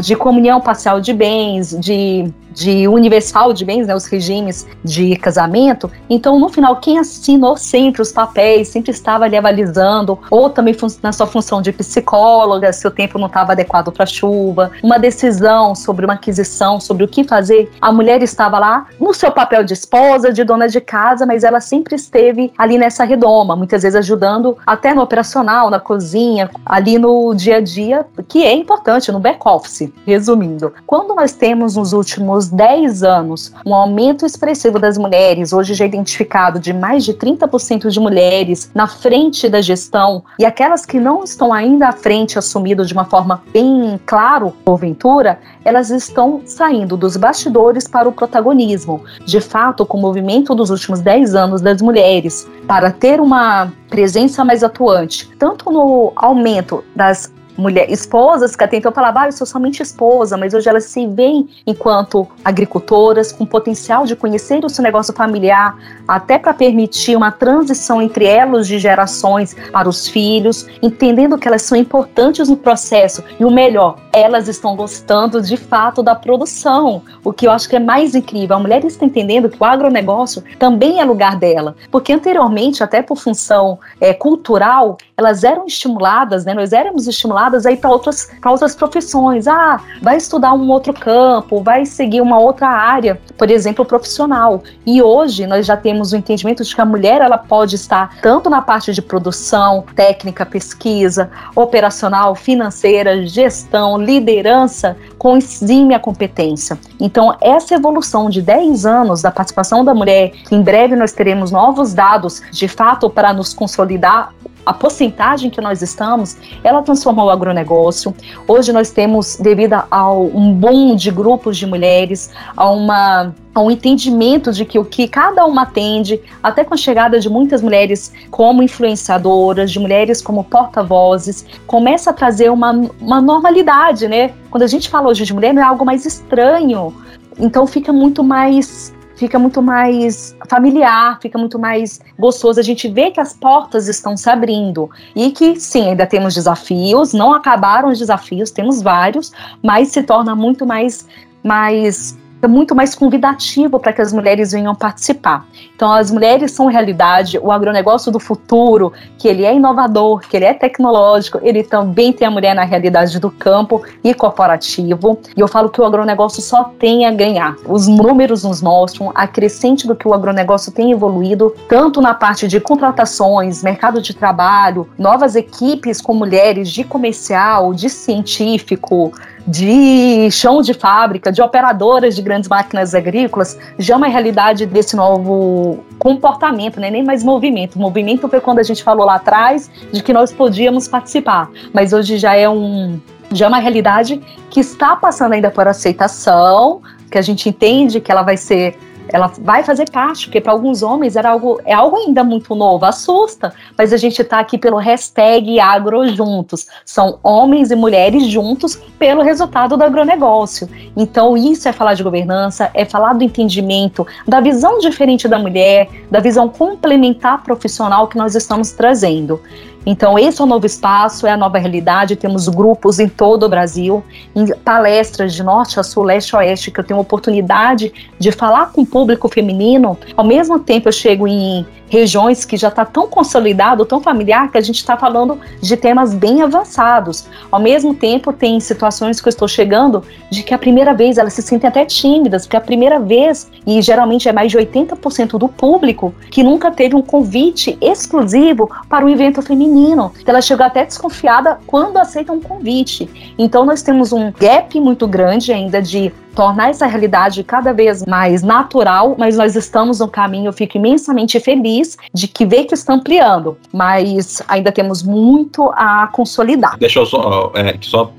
de 0.00 0.16
comunhão 0.16 0.60
parcial 0.60 1.00
de 1.00 1.12
bens, 1.12 1.78
de 1.78 2.32
de 2.54 2.88
universal 2.88 3.52
de 3.52 3.64
bens, 3.64 3.86
né, 3.86 3.94
os 3.94 4.06
regimes 4.06 4.66
de 4.82 5.16
casamento. 5.16 5.90
Então, 6.08 6.38
no 6.38 6.48
final, 6.48 6.76
quem 6.76 6.98
assinou 6.98 7.56
sempre 7.56 8.00
os 8.00 8.12
papéis, 8.12 8.68
sempre 8.68 8.92
estava 8.92 9.24
ali 9.24 9.36
avalizando, 9.36 10.18
ou 10.30 10.48
também 10.48 10.74
na 11.02 11.12
sua 11.12 11.26
função 11.26 11.60
de 11.60 11.72
psicóloga, 11.72 12.72
se 12.72 12.86
o 12.86 12.90
tempo 12.90 13.18
não 13.18 13.26
estava 13.26 13.52
adequado 13.52 13.90
para 13.90 14.06
chuva, 14.06 14.70
uma 14.82 14.98
decisão 14.98 15.74
sobre 15.74 16.04
uma 16.04 16.14
aquisição, 16.14 16.80
sobre 16.80 17.04
o 17.04 17.08
que 17.08 17.24
fazer, 17.24 17.70
a 17.80 17.92
mulher 17.92 18.22
estava 18.22 18.58
lá 18.58 18.86
no 19.00 19.12
seu 19.12 19.32
papel 19.32 19.64
de 19.64 19.72
esposa, 19.72 20.32
de 20.32 20.44
dona 20.44 20.68
de 20.68 20.80
casa, 20.80 21.26
mas 21.26 21.42
ela 21.42 21.60
sempre 21.60 21.96
esteve 21.96 22.52
ali 22.56 22.78
nessa 22.78 23.04
redoma, 23.04 23.56
muitas 23.56 23.82
vezes 23.82 23.96
ajudando 23.96 24.56
até 24.66 24.94
no 24.94 25.02
operacional, 25.02 25.70
na 25.70 25.80
cozinha, 25.80 26.50
ali 26.64 26.98
no 26.98 27.34
dia 27.34 27.56
a 27.56 27.60
dia, 27.60 28.06
que 28.28 28.44
é 28.44 28.52
importante, 28.52 29.10
no 29.10 29.18
back-office. 29.18 29.92
Resumindo, 30.06 30.72
quando 30.86 31.14
nós 31.14 31.32
temos 31.32 31.76
nos 31.76 31.92
últimos 31.92 32.43
últimos 32.44 32.48
10 32.48 33.02
anos, 33.02 33.52
um 33.64 33.74
aumento 33.74 34.26
expressivo 34.26 34.78
das 34.78 34.98
mulheres, 34.98 35.52
hoje 35.52 35.74
já 35.74 35.84
identificado 35.84 36.58
de 36.58 36.72
mais 36.72 37.04
de 37.04 37.14
30% 37.14 37.88
de 37.88 38.00
mulheres 38.00 38.70
na 38.74 38.86
frente 38.86 39.48
da 39.48 39.60
gestão, 39.60 40.24
e 40.38 40.44
aquelas 40.44 40.84
que 40.84 40.98
não 40.98 41.24
estão 41.24 41.52
ainda 41.52 41.88
à 41.88 41.92
frente, 41.92 42.38
assumido 42.38 42.84
de 42.84 42.92
uma 42.92 43.04
forma 43.04 43.42
bem 43.52 43.98
claro, 44.04 44.52
porventura, 44.64 45.38
elas 45.64 45.90
estão 45.90 46.42
saindo 46.44 46.96
dos 46.96 47.16
bastidores 47.16 47.88
para 47.88 48.08
o 48.08 48.12
protagonismo. 48.12 49.02
De 49.24 49.40
fato, 49.40 49.86
com 49.86 49.98
o 49.98 50.00
movimento 50.00 50.54
dos 50.54 50.70
últimos 50.70 51.00
10 51.00 51.34
anos 51.34 51.60
das 51.60 51.80
mulheres, 51.80 52.46
para 52.66 52.90
ter 52.90 53.20
uma 53.20 53.72
presença 53.88 54.44
mais 54.44 54.62
atuante, 54.62 55.30
tanto 55.38 55.70
no 55.70 56.12
aumento 56.16 56.84
das 56.94 57.32
mulher, 57.56 57.90
esposas 57.90 58.56
que 58.56 58.64
até 58.64 58.76
então 58.76 58.92
falavam, 58.92 59.22
ah, 59.22 59.26
eu 59.26 59.32
sou 59.32 59.46
somente 59.46 59.82
esposa, 59.82 60.36
mas 60.36 60.54
hoje 60.54 60.68
elas 60.68 60.84
se 60.84 61.06
veem 61.06 61.48
enquanto 61.66 62.26
agricultoras, 62.44 63.32
com 63.32 63.46
potencial 63.46 64.04
de 64.04 64.16
conhecer 64.16 64.64
o 64.64 64.68
seu 64.68 64.82
negócio 64.82 65.14
familiar, 65.14 65.76
até 66.06 66.38
para 66.38 66.52
permitir 66.52 67.16
uma 67.16 67.30
transição 67.30 68.02
entre 68.02 68.24
elos 68.24 68.66
de 68.66 68.78
gerações 68.78 69.54
para 69.72 69.88
os 69.88 70.08
filhos, 70.08 70.66
entendendo 70.82 71.38
que 71.38 71.48
elas 71.48 71.62
são 71.62 71.78
importantes 71.78 72.48
no 72.48 72.56
processo 72.56 73.22
e 73.38 73.44
o 73.44 73.50
melhor, 73.50 73.96
elas 74.12 74.48
estão 74.48 74.76
gostando 74.76 75.40
de 75.40 75.56
fato 75.56 76.02
da 76.02 76.14
produção, 76.14 77.02
o 77.22 77.32
que 77.32 77.46
eu 77.46 77.50
acho 77.50 77.68
que 77.68 77.76
é 77.76 77.80
mais 77.80 78.14
incrível. 78.14 78.56
A 78.56 78.60
mulher 78.60 78.84
está 78.84 79.04
entendendo 79.04 79.48
que 79.48 79.60
o 79.60 79.64
agronegócio 79.64 80.42
também 80.58 81.00
é 81.00 81.04
lugar 81.04 81.36
dela, 81.36 81.76
porque 81.90 82.12
anteriormente, 82.12 82.82
até 82.82 83.02
por 83.02 83.16
função 83.16 83.78
é, 84.00 84.12
cultural, 84.12 84.98
elas 85.16 85.44
eram 85.44 85.66
estimuladas, 85.66 86.44
né, 86.44 86.54
nós 86.54 86.72
éramos 86.72 87.06
estimuladas 87.44 87.66
aí 87.66 87.76
para 87.76 87.90
outras, 87.90 88.30
outras 88.44 88.74
profissões. 88.74 89.46
Ah, 89.46 89.80
vai 90.02 90.16
estudar 90.16 90.54
um 90.54 90.68
outro 90.70 90.92
campo, 90.92 91.62
vai 91.62 91.84
seguir 91.84 92.20
uma 92.20 92.38
outra 92.38 92.68
área, 92.68 93.20
por 93.36 93.50
exemplo, 93.50 93.84
profissional. 93.84 94.62
E 94.86 95.02
hoje 95.02 95.46
nós 95.46 95.66
já 95.66 95.76
temos 95.76 96.12
o 96.12 96.16
entendimento 96.16 96.62
de 96.64 96.74
que 96.74 96.80
a 96.80 96.84
mulher 96.84 97.20
ela 97.20 97.38
pode 97.38 97.74
estar 97.76 98.16
tanto 98.22 98.48
na 98.48 98.62
parte 98.62 98.92
de 98.92 99.02
produção, 99.02 99.84
técnica, 99.94 100.46
pesquisa, 100.46 101.30
operacional, 101.54 102.34
financeira, 102.34 103.26
gestão, 103.26 103.98
liderança, 103.98 104.96
com 105.18 105.36
exímia 105.36 105.98
competência. 105.98 106.78
Então, 107.00 107.36
essa 107.40 107.74
evolução 107.74 108.30
de 108.30 108.40
10 108.40 108.86
anos 108.86 109.22
da 109.22 109.30
participação 109.30 109.84
da 109.84 109.94
mulher, 109.94 110.30
que 110.30 110.54
em 110.54 110.62
breve 110.62 110.96
nós 110.96 111.12
teremos 111.12 111.50
novos 111.50 111.92
dados 111.92 112.42
de 112.50 112.68
fato 112.68 113.10
para 113.10 113.32
nos 113.32 113.52
consolidar 113.52 114.32
a 114.64 114.72
porcentagem 114.72 115.50
que 115.50 115.60
nós 115.60 115.82
estamos, 115.82 116.36
ela 116.62 116.82
transformou 116.82 117.26
o 117.26 117.30
agronegócio. 117.30 118.14
Hoje 118.46 118.72
nós 118.72 118.90
temos, 118.90 119.36
devido 119.36 119.74
a 119.90 120.10
um 120.12 120.52
boom 120.52 120.96
de 120.96 121.10
grupos 121.10 121.56
de 121.56 121.66
mulheres, 121.66 122.30
a 122.56 122.70
uma 122.70 123.34
um 123.56 123.70
entendimento 123.70 124.52
de 124.52 124.64
que 124.64 124.78
o 124.78 124.84
que 124.84 125.06
cada 125.06 125.44
uma 125.44 125.62
atende, 125.62 126.20
até 126.42 126.64
com 126.64 126.74
a 126.74 126.76
chegada 126.76 127.20
de 127.20 127.28
muitas 127.28 127.62
mulheres 127.62 128.12
como 128.30 128.64
influenciadoras, 128.64 129.70
de 129.70 129.78
mulheres 129.78 130.20
como 130.20 130.42
porta-vozes, 130.42 131.46
começa 131.66 132.10
a 132.10 132.12
trazer 132.12 132.50
uma, 132.50 132.72
uma 133.00 133.20
normalidade, 133.20 134.08
né? 134.08 134.32
Quando 134.50 134.64
a 134.64 134.66
gente 134.66 134.88
fala 134.88 135.08
hoje 135.08 135.24
de 135.24 135.32
mulher, 135.32 135.54
não 135.54 135.62
é 135.62 135.64
algo 135.64 135.84
mais 135.84 136.04
estranho. 136.04 136.92
Então 137.38 137.66
fica 137.66 137.92
muito 137.92 138.24
mais 138.24 138.92
fica 139.16 139.38
muito 139.38 139.62
mais 139.62 140.36
familiar, 140.48 141.18
fica 141.20 141.38
muito 141.38 141.58
mais 141.58 142.00
gostoso. 142.18 142.60
A 142.60 142.62
gente 142.62 142.88
vê 142.88 143.10
que 143.10 143.20
as 143.20 143.32
portas 143.32 143.88
estão 143.88 144.16
se 144.16 144.28
abrindo 144.28 144.90
e 145.14 145.30
que 145.30 145.58
sim, 145.58 145.88
ainda 145.90 146.06
temos 146.06 146.34
desafios, 146.34 147.12
não 147.12 147.32
acabaram 147.32 147.88
os 147.88 147.98
desafios, 147.98 148.50
temos 148.50 148.82
vários, 148.82 149.32
mas 149.62 149.88
se 149.88 150.02
torna 150.02 150.34
muito 150.34 150.66
mais 150.66 151.06
mais 151.42 152.16
muito 152.48 152.74
mais 152.74 152.94
convidativo 152.94 153.78
para 153.78 153.92
que 153.92 154.02
as 154.02 154.12
mulheres 154.12 154.52
venham 154.52 154.74
participar. 154.74 155.46
Então, 155.74 155.92
as 155.92 156.10
mulheres 156.10 156.52
são 156.52 156.66
realidade, 156.66 157.38
o 157.38 157.50
agronegócio 157.50 158.10
do 158.10 158.20
futuro, 158.20 158.92
que 159.18 159.28
ele 159.28 159.44
é 159.44 159.54
inovador, 159.54 160.20
que 160.20 160.36
ele 160.36 160.44
é 160.44 160.54
tecnológico, 160.54 161.38
ele 161.42 161.62
também 161.62 162.12
tem 162.12 162.26
a 162.26 162.30
mulher 162.30 162.54
na 162.54 162.64
realidade 162.64 163.18
do 163.18 163.30
campo 163.30 163.82
e 164.02 164.14
corporativo. 164.14 165.18
E 165.36 165.40
eu 165.40 165.48
falo 165.48 165.68
que 165.68 165.80
o 165.80 165.84
agronegócio 165.84 166.42
só 166.42 166.64
tem 166.78 167.06
a 167.06 167.12
ganhar. 167.12 167.56
Os 167.66 167.86
números 167.86 168.44
nos 168.44 168.62
mostram 168.62 169.12
a 169.14 169.26
crescente 169.26 169.86
do 169.86 169.94
que 169.94 170.06
o 170.06 170.14
agronegócio 170.14 170.72
tem 170.72 170.92
evoluído, 170.92 171.54
tanto 171.68 172.00
na 172.00 172.14
parte 172.14 172.46
de 172.48 172.60
contratações, 172.60 173.62
mercado 173.62 174.00
de 174.00 174.14
trabalho, 174.14 174.88
novas 174.98 175.36
equipes 175.36 176.00
com 176.00 176.14
mulheres 176.14 176.70
de 176.70 176.84
comercial, 176.84 177.74
de 177.74 177.88
científico, 177.88 179.12
de 179.46 180.30
chão 180.30 180.62
de 180.62 180.72
fábrica, 180.72 181.30
de 181.30 181.42
operadoras 181.42 182.16
de 182.16 182.22
grandes 182.22 182.48
máquinas 182.48 182.94
agrícolas, 182.94 183.58
já 183.78 183.94
é 183.94 183.96
uma 183.96 184.08
realidade 184.08 184.64
desse 184.66 184.96
novo 184.96 185.84
comportamento, 185.98 186.80
né? 186.80 186.90
nem 186.90 187.04
mais 187.04 187.22
movimento. 187.22 187.76
O 187.76 187.78
movimento 187.78 188.28
foi 188.28 188.40
quando 188.40 188.58
a 188.58 188.62
gente 188.62 188.82
falou 188.82 189.04
lá 189.04 189.16
atrás 189.16 189.70
de 189.92 190.02
que 190.02 190.12
nós 190.12 190.32
podíamos 190.32 190.88
participar, 190.88 191.50
mas 191.72 191.92
hoje 191.92 192.18
já 192.18 192.34
é 192.34 192.48
um 192.48 192.98
já 193.32 193.46
é 193.46 193.48
uma 193.48 193.58
realidade 193.58 194.20
que 194.48 194.60
está 194.60 194.94
passando 194.94 195.32
ainda 195.32 195.50
por 195.50 195.66
aceitação, 195.66 196.80
que 197.10 197.18
a 197.18 197.22
gente 197.22 197.48
entende 197.48 198.00
que 198.00 198.12
ela 198.12 198.22
vai 198.22 198.36
ser 198.36 198.78
ela 199.08 199.30
vai 199.40 199.62
fazer 199.62 199.90
parte, 199.90 200.26
porque 200.26 200.40
para 200.40 200.52
alguns 200.52 200.82
homens 200.82 201.16
era 201.16 201.30
algo, 201.30 201.60
é 201.64 201.72
algo 201.72 201.96
ainda 201.96 202.24
muito 202.24 202.54
novo, 202.54 202.84
assusta, 202.84 203.52
mas 203.76 203.92
a 203.92 203.96
gente 203.96 204.20
está 204.20 204.38
aqui 204.38 204.58
pelo 204.58 204.76
hashtag 204.76 205.60
agrojuntos. 205.60 206.66
São 206.84 207.18
homens 207.22 207.70
e 207.70 207.76
mulheres 207.76 208.26
juntos 208.26 208.76
pelo 208.98 209.22
resultado 209.22 209.76
do 209.76 209.84
agronegócio. 209.84 210.68
Então, 210.96 211.36
isso 211.36 211.68
é 211.68 211.72
falar 211.72 211.94
de 211.94 212.02
governança, 212.02 212.70
é 212.74 212.84
falar 212.84 213.12
do 213.14 213.24
entendimento, 213.24 214.06
da 214.26 214.40
visão 214.40 214.78
diferente 214.78 215.28
da 215.28 215.38
mulher, 215.38 215.88
da 216.10 216.20
visão 216.20 216.48
complementar 216.48 217.42
profissional 217.42 218.08
que 218.08 218.16
nós 218.16 218.34
estamos 218.34 218.72
trazendo. 218.72 219.40
Então, 219.86 220.18
esse 220.18 220.40
é 220.40 220.44
o 220.44 220.46
novo 220.46 220.64
espaço, 220.66 221.26
é 221.26 221.32
a 221.32 221.36
nova 221.36 221.58
realidade. 221.58 222.16
Temos 222.16 222.48
grupos 222.48 222.98
em 222.98 223.08
todo 223.08 223.44
o 223.44 223.48
Brasil, 223.48 224.02
em 224.34 224.46
palestras 224.56 225.34
de 225.34 225.42
norte 225.42 225.78
a 225.78 225.82
sul, 225.82 226.04
leste 226.04 226.34
a 226.34 226.38
oeste, 226.38 226.70
que 226.70 226.80
eu 226.80 226.84
tenho 226.84 227.00
oportunidade 227.00 227.92
de 228.18 228.32
falar 228.32 228.72
com 228.72 228.82
o 228.82 228.86
público 228.86 229.28
feminino. 229.28 229.96
Ao 230.16 230.24
mesmo 230.24 230.58
tempo, 230.58 230.88
eu 230.88 230.92
chego 230.92 231.28
em 231.28 231.66
regiões 231.88 232.44
que 232.44 232.56
já 232.56 232.68
está 232.68 232.84
tão 232.84 233.06
consolidado, 233.06 233.84
tão 233.84 234.00
familiar, 234.00 234.50
que 234.50 234.58
a 234.58 234.60
gente 234.60 234.76
está 234.76 234.96
falando 234.96 235.38
de 235.60 235.76
temas 235.76 236.14
bem 236.14 236.42
avançados. 236.42 237.26
Ao 237.50 237.60
mesmo 237.60 237.94
tempo, 237.94 238.32
tem 238.32 238.58
situações 238.60 239.20
que 239.20 239.28
eu 239.28 239.30
estou 239.30 239.48
chegando 239.48 240.02
de 240.30 240.42
que 240.42 240.54
a 240.54 240.58
primeira 240.58 240.94
vez 240.94 241.18
elas 241.18 241.32
se 241.32 241.42
sentem 241.42 241.68
até 241.68 241.84
tímidas, 241.84 242.46
porque 242.46 242.56
a 242.56 242.60
primeira 242.60 242.98
vez, 242.98 243.50
e 243.66 243.80
geralmente 243.80 244.28
é 244.28 244.32
mais 244.32 244.50
de 244.50 244.58
80% 244.58 245.38
do 245.38 245.48
público, 245.48 246.14
que 246.30 246.42
nunca 246.42 246.70
teve 246.70 246.94
um 246.94 247.02
convite 247.02 247.78
exclusivo 247.80 248.70
para 248.88 249.04
o 249.04 249.08
evento 249.08 249.42
feminino. 249.42 250.12
Então, 250.20 250.32
ela 250.32 250.42
chegou 250.42 250.66
até 250.66 250.84
desconfiada 250.84 251.58
quando 251.66 251.98
aceita 251.98 252.32
um 252.32 252.40
convite. 252.40 253.34
Então, 253.38 253.64
nós 253.64 253.82
temos 253.82 254.12
um 254.12 254.32
gap 254.32 254.78
muito 254.80 255.06
grande 255.06 255.52
ainda 255.52 255.80
de 255.80 256.12
tornar 256.34 256.70
essa 256.70 256.86
realidade 256.86 257.42
cada 257.44 257.72
vez 257.72 258.04
mais 258.04 258.42
natural, 258.42 259.14
mas 259.18 259.36
nós 259.36 259.56
estamos 259.56 260.00
no 260.00 260.08
caminho, 260.08 260.48
eu 260.48 260.52
fico 260.52 260.76
imensamente 260.76 261.38
feliz 261.40 261.96
de 262.12 262.28
que 262.28 262.44
ver 262.44 262.64
que 262.64 262.74
está 262.74 262.94
ampliando, 262.94 263.56
mas 263.72 264.42
ainda 264.48 264.72
temos 264.72 265.02
muito 265.02 265.70
a 265.74 266.08
consolidar. 266.08 266.76
Deixa 266.78 267.00
eu 267.00 267.06
só, 267.06 267.52
é, 267.54 267.76
só 267.80 268.10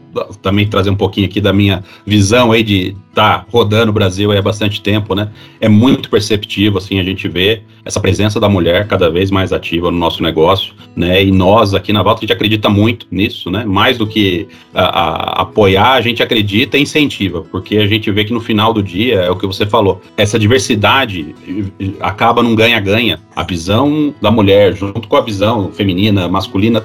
também 0.41 0.67
trazer 0.67 0.89
um 0.89 0.95
pouquinho 0.95 1.27
aqui 1.27 1.41
da 1.41 1.51
minha 1.51 1.83
visão 2.05 2.51
aí 2.51 2.63
de 2.63 2.95
estar 3.09 3.39
tá 3.39 3.45
rodando 3.49 3.91
o 3.91 3.93
Brasil 3.93 4.31
há 4.31 4.41
bastante 4.41 4.81
tempo, 4.81 5.15
né? 5.15 5.29
É 5.59 5.69
muito 5.69 6.09
perceptivo, 6.09 6.77
assim, 6.77 6.99
a 6.99 7.03
gente 7.03 7.27
vê 7.27 7.61
essa 7.83 7.99
presença 7.99 8.39
da 8.39 8.49
mulher 8.49 8.87
cada 8.87 9.09
vez 9.09 9.29
mais 9.29 9.53
ativa 9.53 9.91
no 9.91 9.97
nosso 9.97 10.23
negócio, 10.23 10.73
né? 10.95 11.23
E 11.23 11.31
nós 11.31 11.73
aqui 11.73 11.93
na 11.93 12.01
Volta 12.01 12.19
a 12.19 12.21
gente 12.21 12.33
acredita 12.33 12.69
muito 12.69 13.07
nisso, 13.11 13.51
né? 13.51 13.63
Mais 13.65 13.97
do 13.97 14.07
que 14.07 14.47
a, 14.73 14.83
a, 14.83 15.41
apoiar, 15.41 15.93
a 15.93 16.01
gente 16.01 16.23
acredita 16.23 16.77
e 16.77 16.81
incentiva, 16.81 17.41
porque 17.51 17.77
a 17.77 17.87
gente 17.87 18.09
vê 18.11 18.25
que 18.25 18.33
no 18.33 18.39
final 18.39 18.73
do 18.73 18.81
dia, 18.81 19.15
é 19.15 19.29
o 19.29 19.35
que 19.35 19.45
você 19.45 19.65
falou, 19.65 20.01
essa 20.17 20.39
diversidade 20.39 21.35
acaba 21.99 22.41
num 22.41 22.55
ganha-ganha. 22.55 23.19
A 23.35 23.43
visão 23.43 24.13
da 24.21 24.31
mulher 24.31 24.73
junto 24.73 25.07
com 25.07 25.15
a 25.15 25.21
visão 25.21 25.71
feminina, 25.71 26.27
masculina, 26.27 26.79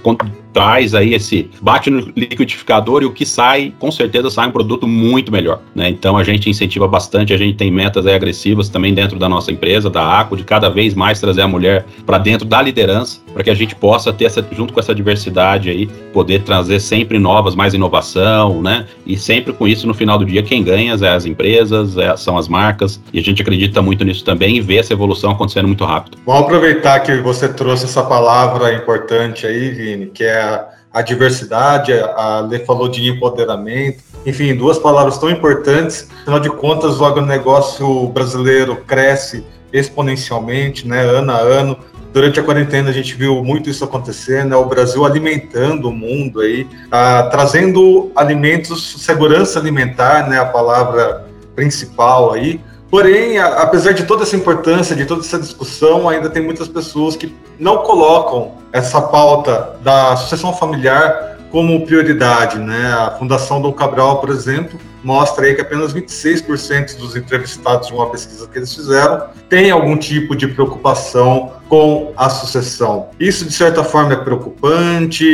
traz 0.52 0.94
aí 0.94 1.14
esse 1.14 1.48
bate 1.60 1.90
no 1.90 2.00
liquidificador 2.16 3.02
e 3.02 3.06
o 3.06 3.12
que 3.12 3.24
sai, 3.24 3.72
com 3.78 3.90
certeza 3.90 4.30
sai 4.30 4.48
um 4.48 4.50
produto 4.50 4.86
muito 4.86 5.30
melhor, 5.30 5.60
né? 5.74 5.88
Então 5.88 6.16
a 6.16 6.24
gente 6.24 6.50
incentiva 6.50 6.88
bastante, 6.88 7.32
a 7.32 7.36
gente 7.36 7.56
tem 7.56 7.70
metas 7.70 8.06
agressivas 8.06 8.68
também 8.68 8.92
dentro 8.92 9.18
da 9.18 9.28
nossa 9.28 9.52
empresa, 9.52 9.88
da 9.88 10.20
ACO, 10.20 10.36
de 10.36 10.44
cada 10.44 10.68
vez 10.68 10.94
mais 10.94 11.20
trazer 11.20 11.42
a 11.42 11.48
mulher 11.48 11.86
para 12.04 12.18
dentro 12.18 12.46
da 12.46 12.60
liderança, 12.60 13.20
para 13.32 13.44
que 13.44 13.50
a 13.50 13.54
gente 13.54 13.74
possa 13.74 14.12
ter 14.12 14.24
essa, 14.24 14.44
junto 14.52 14.72
com 14.72 14.80
essa 14.80 14.94
diversidade 14.94 15.70
aí, 15.70 15.86
poder 16.12 16.42
trazer 16.42 16.80
sempre 16.80 17.18
novas, 17.18 17.54
mais 17.54 17.74
inovação, 17.74 18.60
né? 18.60 18.86
E 19.06 19.16
sempre 19.16 19.52
com 19.52 19.68
isso 19.68 19.86
no 19.86 19.94
final 19.94 20.18
do 20.18 20.24
dia 20.24 20.42
quem 20.42 20.62
ganha 20.62 20.96
é 21.00 21.08
as 21.08 21.26
empresas, 21.26 21.96
é, 21.96 22.16
são 22.16 22.36
as 22.36 22.48
marcas, 22.48 23.00
e 23.12 23.18
a 23.18 23.22
gente 23.22 23.40
acredita 23.40 23.80
muito 23.80 24.04
nisso 24.04 24.24
também 24.24 24.56
e 24.56 24.60
vê 24.60 24.78
essa 24.78 24.92
evolução 24.92 25.30
acontecendo 25.30 25.68
muito 25.68 25.84
rápido. 25.84 26.18
Vamos 26.40 26.54
aproveitar 26.54 26.98
que 27.00 27.18
você 27.18 27.46
trouxe 27.50 27.84
essa 27.84 28.02
palavra 28.02 28.72
importante 28.72 29.46
aí, 29.46 29.68
Vini, 29.72 30.06
que 30.06 30.24
é 30.24 30.40
a, 30.40 30.68
a 30.90 31.02
diversidade, 31.02 31.92
a 31.92 32.40
Lê 32.40 32.60
falou 32.60 32.88
de 32.88 33.06
empoderamento, 33.06 34.02
enfim, 34.24 34.54
duas 34.54 34.78
palavras 34.78 35.18
tão 35.18 35.28
importantes. 35.28 36.08
Afinal 36.22 36.40
de 36.40 36.48
contas, 36.48 36.98
o 36.98 37.04
agronegócio 37.04 38.08
brasileiro 38.08 38.76
cresce 38.86 39.44
exponencialmente, 39.70 40.88
né, 40.88 41.02
ano 41.02 41.30
a 41.30 41.36
ano. 41.36 41.76
Durante 42.10 42.40
a 42.40 42.42
quarentena 42.42 42.88
a 42.88 42.92
gente 42.94 43.14
viu 43.14 43.44
muito 43.44 43.68
isso 43.68 43.84
acontecer, 43.84 44.42
né? 44.46 44.56
O 44.56 44.64
Brasil 44.64 45.04
alimentando 45.04 45.90
o 45.90 45.92
mundo 45.92 46.40
aí, 46.40 46.66
ah, 46.90 47.28
trazendo 47.30 48.10
alimentos, 48.16 49.04
segurança 49.04 49.58
alimentar, 49.58 50.26
né? 50.26 50.38
A 50.38 50.46
palavra 50.46 51.26
principal 51.54 52.32
aí. 52.32 52.58
Porém, 52.90 53.38
a, 53.38 53.62
apesar 53.62 53.92
de 53.92 54.04
toda 54.04 54.24
essa 54.24 54.36
importância, 54.36 54.96
de 54.96 55.06
toda 55.06 55.20
essa 55.20 55.38
discussão, 55.38 56.08
ainda 56.08 56.28
tem 56.28 56.42
muitas 56.42 56.68
pessoas 56.68 57.16
que 57.16 57.34
não 57.58 57.78
colocam 57.78 58.52
essa 58.72 59.00
pauta 59.00 59.76
da 59.82 60.16
sucessão 60.16 60.52
familiar 60.52 61.38
como 61.50 61.84
prioridade, 61.84 62.58
né? 62.58 62.92
A 62.92 63.10
Fundação 63.18 63.60
Dom 63.60 63.72
Cabral, 63.72 64.20
por 64.20 64.30
exemplo, 64.30 64.78
mostra 65.02 65.46
aí 65.46 65.54
que 65.54 65.60
apenas 65.60 65.92
26% 65.92 66.96
dos 66.96 67.16
entrevistados 67.16 67.88
de 67.88 67.94
uma 67.94 68.08
pesquisa 68.08 68.46
que 68.46 68.58
eles 68.58 68.72
fizeram 68.74 69.28
têm 69.48 69.70
algum 69.70 69.96
tipo 69.96 70.36
de 70.36 70.46
preocupação 70.46 71.52
com 71.68 72.12
a 72.16 72.28
sucessão. 72.28 73.08
Isso, 73.18 73.44
de 73.44 73.52
certa 73.52 73.82
forma, 73.82 74.12
é 74.12 74.16
preocupante. 74.16 75.24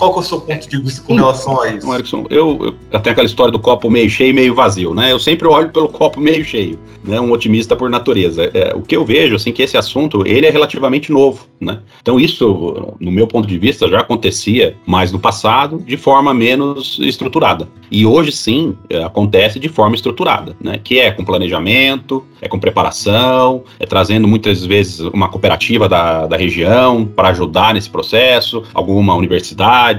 Qual 0.00 0.14
é 0.14 0.18
o 0.18 0.22
seu 0.22 0.40
ponto 0.40 0.66
de 0.66 0.80
vista 0.80 1.02
com 1.02 1.14
relação 1.14 1.60
a 1.60 1.68
isso? 1.68 1.92
Erickson, 1.92 2.24
eu, 2.30 2.74
eu 2.90 3.00
tenho 3.00 3.12
aquela 3.12 3.26
história 3.26 3.52
do 3.52 3.58
copo 3.58 3.90
meio 3.90 4.08
cheio 4.08 4.30
e 4.30 4.32
meio 4.32 4.54
vazio, 4.54 4.94
né? 4.94 5.12
Eu 5.12 5.18
sempre 5.18 5.46
olho 5.46 5.68
pelo 5.68 5.90
copo 5.90 6.18
meio 6.18 6.42
cheio, 6.42 6.78
né? 7.04 7.20
Um 7.20 7.30
otimista 7.30 7.76
por 7.76 7.90
natureza. 7.90 8.50
É, 8.54 8.74
o 8.74 8.80
que 8.80 8.96
eu 8.96 9.04
vejo, 9.04 9.36
assim, 9.36 9.52
que 9.52 9.62
esse 9.62 9.76
assunto, 9.76 10.26
ele 10.26 10.46
é 10.46 10.50
relativamente 10.50 11.12
novo, 11.12 11.46
né? 11.60 11.80
Então 12.00 12.18
isso, 12.18 12.94
no 12.98 13.12
meu 13.12 13.26
ponto 13.26 13.46
de 13.46 13.58
vista, 13.58 13.86
já 13.88 14.00
acontecia 14.00 14.74
mais 14.86 15.12
no 15.12 15.18
passado, 15.18 15.82
de 15.86 15.98
forma 15.98 16.32
menos 16.32 16.98
estruturada. 17.02 17.68
E 17.90 18.06
hoje, 18.06 18.32
sim, 18.32 18.78
é, 18.88 19.04
acontece 19.04 19.58
de 19.58 19.68
forma 19.68 19.94
estruturada, 19.94 20.56
né? 20.62 20.80
Que 20.82 20.98
é 20.98 21.10
com 21.10 21.26
planejamento, 21.26 22.24
é 22.40 22.48
com 22.48 22.58
preparação, 22.58 23.64
é 23.78 23.84
trazendo 23.84 24.26
muitas 24.26 24.64
vezes 24.64 25.00
uma 25.00 25.28
cooperativa 25.28 25.86
da, 25.86 26.26
da 26.26 26.38
região 26.38 27.04
para 27.04 27.28
ajudar 27.28 27.74
nesse 27.74 27.90
processo, 27.90 28.62
alguma 28.72 29.14
universidade 29.14 29.89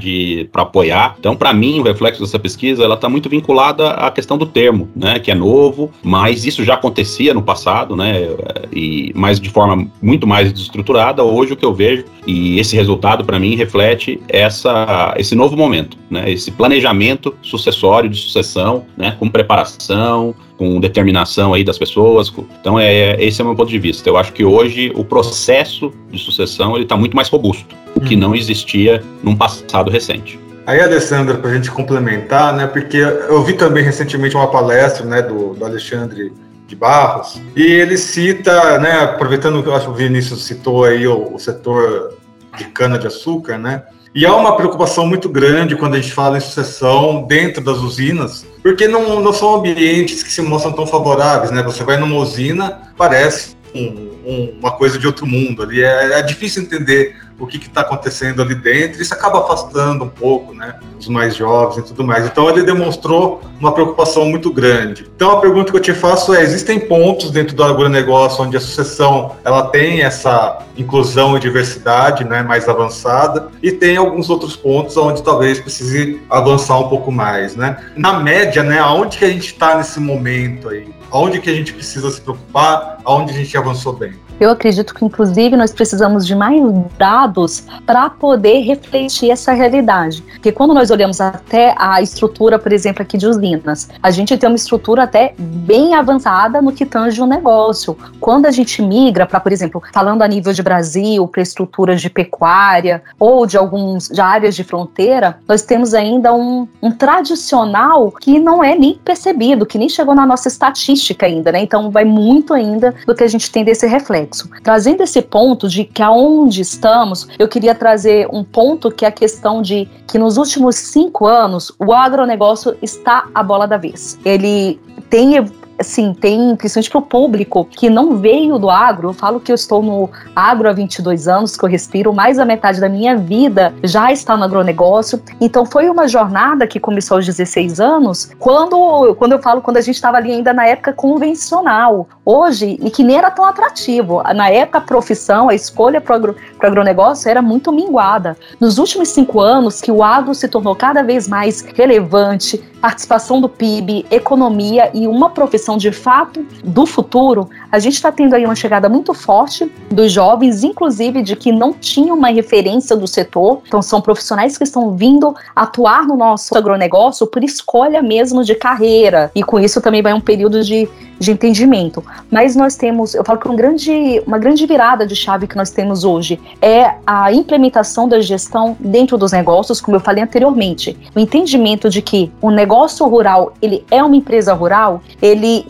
para 0.51 0.63
apoiar. 0.63 1.15
Então, 1.19 1.35
para 1.35 1.53
mim, 1.53 1.79
o 1.79 1.83
reflexo 1.83 2.21
dessa 2.21 2.39
pesquisa 2.39 2.83
ela 2.83 2.95
está 2.95 3.09
muito 3.09 3.29
vinculada 3.29 3.91
à 3.91 4.11
questão 4.11 4.37
do 4.37 4.45
termo, 4.45 4.89
né? 4.95 5.19
Que 5.19 5.31
é 5.31 5.35
novo, 5.35 5.91
mas 6.03 6.45
isso 6.45 6.63
já 6.63 6.75
acontecia 6.75 7.33
no 7.33 7.41
passado, 7.41 7.95
né? 7.95 8.27
E 8.71 9.11
mas 9.15 9.39
de 9.39 9.49
forma 9.49 9.87
muito 10.01 10.27
mais 10.27 10.51
estruturada. 10.51 11.23
Hoje 11.23 11.53
o 11.53 11.57
que 11.57 11.65
eu 11.65 11.73
vejo 11.73 12.05
e 12.25 12.59
esse 12.59 12.75
resultado 12.75 13.25
para 13.25 13.39
mim 13.39 13.55
reflete 13.55 14.19
essa 14.27 15.13
esse 15.17 15.35
novo 15.35 15.55
momento, 15.57 15.97
né? 16.09 16.29
Esse 16.29 16.51
planejamento 16.51 17.35
sucessório 17.41 18.09
de 18.09 18.17
sucessão, 18.17 18.85
né? 18.97 19.15
Com 19.19 19.29
preparação, 19.29 20.35
com 20.61 20.79
determinação 20.79 21.55
aí 21.55 21.63
das 21.63 21.79
pessoas. 21.79 22.31
Então, 22.59 22.79
é, 22.79 23.15
esse 23.19 23.41
é 23.41 23.43
o 23.43 23.47
meu 23.47 23.55
ponto 23.55 23.71
de 23.71 23.79
vista. 23.79 24.07
Eu 24.07 24.15
acho 24.15 24.31
que 24.31 24.45
hoje 24.45 24.91
o 24.93 25.03
processo 25.03 25.91
de 26.11 26.19
sucessão 26.19 26.75
ele 26.75 26.83
está 26.83 26.95
muito 26.95 27.15
mais 27.15 27.29
robusto, 27.29 27.75
o 27.95 27.99
que 27.99 28.13
uhum. 28.13 28.19
não 28.19 28.35
existia 28.35 29.01
num 29.23 29.35
passado 29.35 29.89
recente. 29.89 30.39
Aí, 30.67 30.79
Alessandra, 30.79 31.35
para 31.39 31.49
a 31.49 31.53
gente 31.55 31.71
complementar, 31.71 32.55
né, 32.55 32.67
porque 32.67 32.97
eu 32.97 33.43
vi 33.43 33.53
também 33.53 33.83
recentemente 33.83 34.35
uma 34.35 34.51
palestra 34.51 35.03
né, 35.03 35.23
do, 35.23 35.55
do 35.55 35.65
Alexandre 35.65 36.31
de 36.67 36.75
Barros, 36.75 37.41
e 37.55 37.63
ele 37.63 37.97
cita, 37.97 38.77
né, 38.77 38.99
aproveitando 38.99 39.63
que 39.63 39.67
eu 39.67 39.75
acho 39.75 39.85
que 39.85 39.91
o 39.91 39.95
Vinícius 39.95 40.43
citou 40.43 40.83
aí 40.85 41.07
o, 41.07 41.33
o 41.33 41.39
setor 41.39 42.15
de 42.55 42.65
cana-de-açúcar, 42.65 43.57
né, 43.57 43.81
e 44.13 44.25
há 44.25 44.35
uma 44.35 44.57
preocupação 44.57 45.05
muito 45.05 45.29
grande 45.29 45.75
quando 45.75 45.93
a 45.93 45.99
gente 45.99 46.13
fala 46.13 46.37
em 46.37 46.41
sucessão 46.41 47.23
dentro 47.23 47.63
das 47.63 47.77
usinas, 47.77 48.45
porque 48.61 48.87
não, 48.87 49.21
não 49.21 49.31
são 49.31 49.55
ambientes 49.55 50.21
que 50.21 50.31
se 50.31 50.41
mostram 50.41 50.73
tão 50.73 50.85
favoráveis, 50.85 51.51
né? 51.51 51.63
Você 51.63 51.83
vai 51.83 51.97
numa 51.97 52.17
usina, 52.17 52.93
parece 52.97 53.55
um, 53.73 54.11
um, 54.25 54.57
uma 54.59 54.71
coisa 54.71 54.99
de 54.99 55.07
outro 55.07 55.25
mundo 55.25 55.63
ali. 55.63 55.81
É, 55.81 56.19
é 56.19 56.21
difícil 56.21 56.63
entender 56.63 57.15
o 57.43 57.47
que 57.47 57.57
está 57.57 57.81
acontecendo 57.81 58.41
ali 58.41 58.55
dentro. 58.55 59.01
Isso 59.01 59.13
acaba 59.13 59.39
afastando 59.39 60.05
um 60.05 60.09
pouco, 60.09 60.53
né, 60.53 60.79
os 60.99 61.07
mais 61.07 61.35
jovens 61.35 61.77
e 61.77 61.83
tudo 61.83 62.03
mais. 62.03 62.25
Então 62.25 62.49
ele 62.49 62.63
demonstrou 62.63 63.41
uma 63.59 63.71
preocupação 63.71 64.25
muito 64.25 64.51
grande. 64.51 65.09
Então 65.15 65.31
a 65.31 65.41
pergunta 65.41 65.71
que 65.71 65.77
eu 65.77 65.81
te 65.81 65.93
faço 65.93 66.33
é: 66.33 66.41
existem 66.41 66.79
pontos 66.79 67.31
dentro 67.31 67.55
do 67.55 67.63
agronegócio 67.63 68.43
onde 68.43 68.55
a 68.55 68.59
sucessão 68.59 69.35
ela 69.43 69.67
tem 69.67 70.01
essa 70.01 70.59
inclusão 70.77 71.35
e 71.35 71.39
diversidade, 71.39 72.23
né, 72.23 72.43
mais 72.43 72.67
avançada, 72.69 73.49
e 73.61 73.71
tem 73.71 73.97
alguns 73.97 74.29
outros 74.29 74.55
pontos 74.55 74.95
onde 74.97 75.23
talvez 75.23 75.59
precise 75.59 76.21
avançar 76.29 76.79
um 76.79 76.89
pouco 76.89 77.11
mais, 77.11 77.55
né? 77.55 77.77
Na 77.95 78.19
média, 78.19 78.63
né, 78.63 78.79
aonde 78.79 79.17
que 79.17 79.25
a 79.25 79.29
gente 79.29 79.47
está 79.47 79.75
nesse 79.75 79.99
momento 79.99 80.69
aí? 80.69 80.87
Aonde 81.11 81.39
que 81.41 81.49
a 81.49 81.53
gente 81.53 81.73
precisa 81.73 82.09
se 82.09 82.21
preocupar? 82.21 82.97
Aonde 83.03 83.31
a 83.31 83.35
gente 83.35 83.57
avançou 83.57 83.93
bem? 83.93 84.13
Eu 84.41 84.49
acredito 84.49 84.95
que, 84.95 85.05
inclusive, 85.05 85.55
nós 85.55 85.71
precisamos 85.71 86.25
de 86.25 86.33
mais 86.33 86.59
dados 86.97 87.63
para 87.85 88.09
poder 88.09 88.61
refletir 88.61 89.29
essa 89.29 89.53
realidade. 89.53 90.23
Porque 90.23 90.51
quando 90.51 90.73
nós 90.73 90.89
olhamos 90.89 91.21
até 91.21 91.75
a 91.77 92.01
estrutura, 92.01 92.57
por 92.57 92.73
exemplo, 92.73 93.03
aqui 93.03 93.19
de 93.19 93.27
usinas, 93.27 93.87
a 94.01 94.09
gente 94.09 94.35
tem 94.35 94.49
uma 94.49 94.55
estrutura 94.55 95.03
até 95.03 95.35
bem 95.37 95.93
avançada 95.93 96.59
no 96.59 96.71
que 96.71 96.87
tange 96.87 97.21
o 97.21 97.27
negócio. 97.27 97.95
Quando 98.19 98.47
a 98.47 98.51
gente 98.51 98.81
migra 98.81 99.27
para, 99.27 99.39
por 99.39 99.51
exemplo, 99.51 99.79
falando 99.93 100.23
a 100.23 100.27
nível 100.27 100.53
de 100.53 100.63
Brasil, 100.63 101.27
para 101.27 101.43
estruturas 101.43 102.01
de 102.01 102.09
pecuária 102.09 103.03
ou 103.19 103.45
de 103.45 103.57
alguns 103.57 104.07
de 104.07 104.21
áreas 104.21 104.55
de 104.55 104.63
fronteira, 104.63 105.37
nós 105.47 105.61
temos 105.61 105.93
ainda 105.93 106.33
um, 106.33 106.67
um 106.81 106.89
tradicional 106.89 108.11
que 108.11 108.39
não 108.39 108.63
é 108.63 108.75
nem 108.75 108.95
percebido, 109.05 109.67
que 109.67 109.77
nem 109.77 109.87
chegou 109.87 110.15
na 110.15 110.25
nossa 110.25 110.47
estatística 110.47 111.27
ainda, 111.27 111.51
né? 111.51 111.61
Então 111.61 111.91
vai 111.91 112.05
muito 112.05 112.55
ainda 112.55 112.95
do 113.05 113.13
que 113.13 113.23
a 113.23 113.27
gente 113.27 113.51
tem 113.51 113.63
desse 113.63 113.85
reflexo 113.85 114.30
complexo. 114.31 114.49
Trazendo 114.63 115.03
esse 115.03 115.21
ponto 115.21 115.67
de 115.67 115.83
que 115.83 116.01
aonde 116.01 116.61
estamos, 116.61 117.27
eu 117.37 117.47
queria 117.47 117.75
trazer 117.75 118.27
um 118.31 118.43
ponto 118.43 118.89
que 118.89 119.05
é 119.05 119.09
a 119.09 119.11
questão 119.11 119.61
de 119.61 119.87
que 120.07 120.17
nos 120.17 120.37
últimos 120.37 120.75
cinco 120.75 121.27
anos 121.27 121.71
o 121.77 121.93
agronegócio 121.93 122.75
está 122.81 123.27
a 123.35 123.43
bola 123.43 123.67
da 123.67 123.77
vez. 123.77 124.17
Ele 124.23 124.79
tem 125.09 125.45
assim, 125.81 126.13
tem, 126.13 126.55
principalmente 126.55 126.89
para 126.89 126.99
o 126.99 127.01
público 127.01 127.65
que 127.65 127.89
não 127.89 128.17
veio 128.17 128.57
do 128.57 128.69
agro, 128.69 129.09
eu 129.09 129.13
falo 129.13 129.39
que 129.39 129.51
eu 129.51 129.55
estou 129.55 129.83
no 129.83 130.09
agro 130.35 130.69
há 130.69 130.73
22 130.73 131.27
anos, 131.27 131.57
que 131.57 131.63
eu 131.63 131.69
respiro, 131.69 132.13
mais 132.13 132.37
da 132.37 132.45
metade 132.45 132.79
da 132.79 132.87
minha 132.87 133.17
vida 133.17 133.73
já 133.83 134.11
está 134.11 134.37
no 134.37 134.43
agronegócio. 134.43 135.21
Então 135.39 135.65
foi 135.65 135.89
uma 135.89 136.07
jornada 136.07 136.65
que 136.65 136.79
começou 136.79 137.17
aos 137.17 137.25
16 137.25 137.79
anos, 137.79 138.31
quando, 138.39 139.13
quando 139.15 139.33
eu 139.33 139.39
falo, 139.39 139.61
quando 139.61 139.77
a 139.77 139.81
gente 139.81 139.95
estava 139.95 140.17
ali 140.17 140.31
ainda 140.31 140.53
na 140.53 140.65
época 140.65 140.93
convencional. 140.93 142.07
Hoje, 142.23 142.79
e 142.81 142.89
que 142.89 143.03
nem 143.03 143.17
era 143.17 143.31
tão 143.31 143.43
atrativo. 143.45 144.21
Na 144.35 144.49
época, 144.49 144.77
a 144.77 144.81
profissão, 144.81 145.49
a 145.49 145.55
escolha 145.55 145.99
para 145.99 146.13
o 146.13 146.15
agro, 146.15 146.35
agronegócio 146.59 147.29
era 147.29 147.41
muito 147.41 147.71
minguada. 147.71 148.37
Nos 148.59 148.77
últimos 148.77 149.09
cinco 149.09 149.39
anos, 149.39 149.81
que 149.81 149.91
o 149.91 150.03
agro 150.03 150.33
se 150.33 150.47
tornou 150.47 150.75
cada 150.75 151.01
vez 151.03 151.27
mais 151.27 151.61
relevante, 151.61 152.57
participação 152.81 153.39
do 153.39 153.47
PIB, 153.47 154.05
economia 154.09 154.89
e 154.93 155.07
uma 155.07 155.29
profissão 155.29 155.70
de 155.77 155.91
fato 155.91 156.45
do 156.63 156.85
futuro, 156.85 157.49
a 157.71 157.79
gente 157.79 157.93
está 157.93 158.11
tendo 158.11 158.35
aí 158.35 158.45
uma 158.45 158.55
chegada 158.55 158.87
muito 158.89 159.13
forte 159.13 159.71
dos 159.89 160.11
jovens, 160.11 160.63
inclusive 160.63 161.21
de 161.21 161.35
que 161.35 161.51
não 161.51 161.73
tinham 161.73 162.17
uma 162.17 162.29
referência 162.29 162.95
do 162.95 163.07
setor. 163.07 163.61
Então, 163.67 163.81
são 163.81 164.01
profissionais 164.01 164.57
que 164.57 164.63
estão 164.63 164.95
vindo 164.95 165.35
atuar 165.55 166.05
no 166.05 166.15
nosso 166.15 166.57
agronegócio 166.57 167.27
por 167.27 167.43
escolha 167.43 168.01
mesmo 168.01 168.43
de 168.43 168.55
carreira. 168.55 169.31
E 169.35 169.43
com 169.43 169.59
isso 169.59 169.81
também 169.81 170.01
vai 170.01 170.13
um 170.13 170.21
período 170.21 170.63
de 170.63 170.87
de 171.21 171.31
entendimento. 171.31 172.03
Mas 172.31 172.55
nós 172.55 172.75
temos, 172.75 173.13
eu 173.13 173.23
falo 173.23 173.39
que 173.39 173.47
um 173.47 173.55
grande, 173.55 174.21
uma 174.25 174.39
grande 174.39 174.65
virada 174.65 175.05
de 175.05 175.15
chave 175.15 175.45
que 175.45 175.55
nós 175.55 175.69
temos 175.69 176.03
hoje 176.03 176.39
é 176.59 176.95
a 177.05 177.31
implementação 177.31 178.09
da 178.09 178.19
gestão 178.19 178.75
dentro 178.79 179.19
dos 179.19 179.31
negócios, 179.31 179.79
como 179.79 179.95
eu 179.97 180.01
falei 180.01 180.23
anteriormente. 180.23 180.97
O 181.15 181.19
entendimento 181.19 181.89
de 181.91 182.01
que 182.01 182.31
o 182.41 182.49
negócio 182.49 183.07
rural, 183.07 183.53
ele 183.61 183.85
é 183.91 184.03
uma 184.03 184.15
empresa 184.15 184.51
rural, 184.53 185.01
ele 185.21 185.63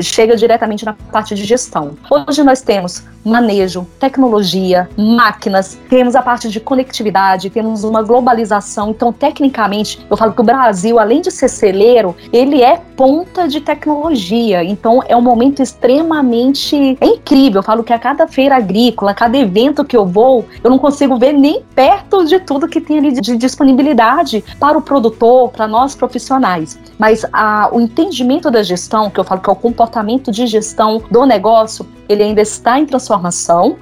chega 0.00 0.36
diretamente 0.36 0.84
na 0.84 0.94
parte 1.12 1.36
de 1.36 1.44
gestão. 1.44 1.92
Hoje 2.10 2.42
nós 2.42 2.60
temos 2.60 3.04
manejo, 3.26 3.86
tecnologia, 3.98 4.88
máquinas, 4.96 5.78
temos 5.90 6.14
a 6.14 6.22
parte 6.22 6.48
de 6.48 6.60
conectividade, 6.60 7.50
temos 7.50 7.82
uma 7.82 8.02
globalização. 8.02 8.90
Então, 8.90 9.12
tecnicamente, 9.12 10.06
eu 10.08 10.16
falo 10.16 10.32
que 10.32 10.40
o 10.40 10.44
Brasil, 10.44 10.98
além 10.98 11.20
de 11.20 11.32
ser 11.32 11.48
celeiro, 11.48 12.14
ele 12.32 12.62
é 12.62 12.80
ponta 12.96 13.48
de 13.48 13.60
tecnologia. 13.60 14.62
Então, 14.62 15.02
é 15.08 15.16
um 15.16 15.20
momento 15.20 15.60
extremamente 15.60 16.96
é 17.00 17.06
incrível. 17.06 17.58
Eu 17.58 17.64
falo 17.64 17.82
que 17.82 17.92
a 17.92 17.98
cada 17.98 18.28
feira 18.28 18.56
agrícola, 18.56 19.10
a 19.10 19.14
cada 19.14 19.36
evento 19.36 19.84
que 19.84 19.96
eu 19.96 20.06
vou, 20.06 20.44
eu 20.62 20.70
não 20.70 20.78
consigo 20.78 21.18
ver 21.18 21.32
nem 21.32 21.62
perto 21.74 22.24
de 22.24 22.38
tudo 22.38 22.68
que 22.68 22.80
tem 22.80 22.98
ali 22.98 23.20
de 23.20 23.36
disponibilidade 23.36 24.44
para 24.60 24.78
o 24.78 24.82
produtor, 24.82 25.50
para 25.50 25.66
nós 25.66 25.96
profissionais. 25.96 26.78
Mas 26.96 27.26
a, 27.32 27.68
o 27.72 27.80
entendimento 27.80 28.50
da 28.50 28.62
gestão, 28.62 29.10
que 29.10 29.18
eu 29.18 29.24
falo 29.24 29.40
que 29.40 29.50
é 29.50 29.52
o 29.52 29.56
comportamento 29.56 30.30
de 30.30 30.46
gestão 30.46 31.02
do 31.10 31.26
negócio, 31.26 31.86
ele 32.08 32.22
ainda 32.22 32.40
está 32.40 32.78
em 32.78 32.86
transformação 32.86 33.15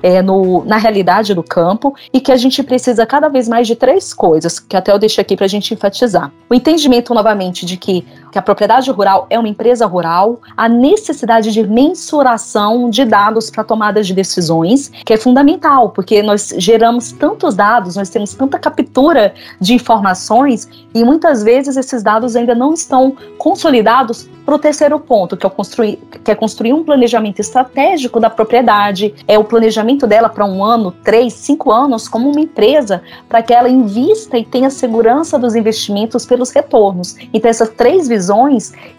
é, 0.03 0.23
no, 0.23 0.65
na 0.65 0.77
realidade 0.77 1.35
do 1.35 1.43
campo 1.43 1.95
e 2.13 2.21
que 2.21 2.33
a 2.33 2.37
gente 2.37 2.63
precisa 2.63 3.07
cada 3.07 3.29
vez 3.29 3.49
mais 3.49 3.67
de 3.67 3.77
três 3.77 4.13
coisas, 4.13 4.59
que 4.59 4.77
até 4.77 4.93
eu 4.93 4.99
deixei 4.99 5.23
aqui 5.23 5.37
para 5.37 5.47
a 5.47 5.49
gente 5.49 5.73
enfatizar. 5.75 6.33
O 6.49 6.55
entendimento, 6.55 7.15
novamente, 7.15 7.67
de 7.67 7.77
que 7.77 8.05
que 8.35 8.39
a 8.41 8.43
propriedade 8.43 8.91
rural 8.91 9.29
é 9.31 9.39
uma 9.39 9.49
empresa 9.49 9.87
rural, 9.87 10.41
a 10.57 10.69
necessidade 10.69 11.53
de 11.53 11.63
mensuração 11.63 12.91
de 12.91 13.05
dados 13.05 13.49
para 13.49 13.63
tomada 13.63 14.03
de 14.03 14.13
decisões, 14.13 14.91
que 15.07 15.13
é 15.13 15.17
fundamental, 15.17 15.91
porque 15.91 16.21
nós 16.21 16.53
geramos 16.59 17.13
tantos 17.13 17.55
dados, 17.55 17.95
nós 17.95 18.11
temos 18.11 18.35
tanta 18.35 18.59
captura 18.59 19.33
de 19.61 19.75
informações 19.75 20.69
e 20.93 21.05
muitas 21.05 21.45
vezes 21.45 21.77
esses 21.77 22.03
dados 22.03 22.35
ainda 22.35 22.57
não 22.57 22.75
estão 22.75 23.17
consolidados 23.39 24.29
para 24.45 24.55
o 24.55 24.59
terceiro 24.59 25.01
ponto, 25.01 25.37
que 25.37 25.47
é, 25.47 25.51
construir, 25.51 25.97
que 26.23 26.31
é 26.31 26.35
construir 26.35 26.73
um 26.73 26.85
planejamento 26.85 27.41
estratégico 27.41 28.21
da 28.21 28.29
propriedade, 28.29 29.15
é 29.27 29.39
o 29.39 29.45
planejamento 29.45 30.07
dela 30.07 30.29
para 30.29 30.45
um 30.45 30.63
ano, 30.63 30.93
três, 30.93 31.33
cinco 31.33 31.73
anos, 31.73 32.09
como 32.09 32.31
uma 32.31 32.41
empresa, 32.41 33.03
para 33.29 33.43
que 33.43 33.55
ela 33.55 33.69
invista 33.69 34.37
e 34.37 34.45
tenha 34.45 34.69
segurança 34.69 35.39
dos 35.39 35.55
investimentos 35.55 36.27
pelos 36.27 36.51
retornos. 36.51 37.17
Então, 37.33 37.51
essas 37.51 37.71
três 37.71 38.07
visões, 38.07 38.24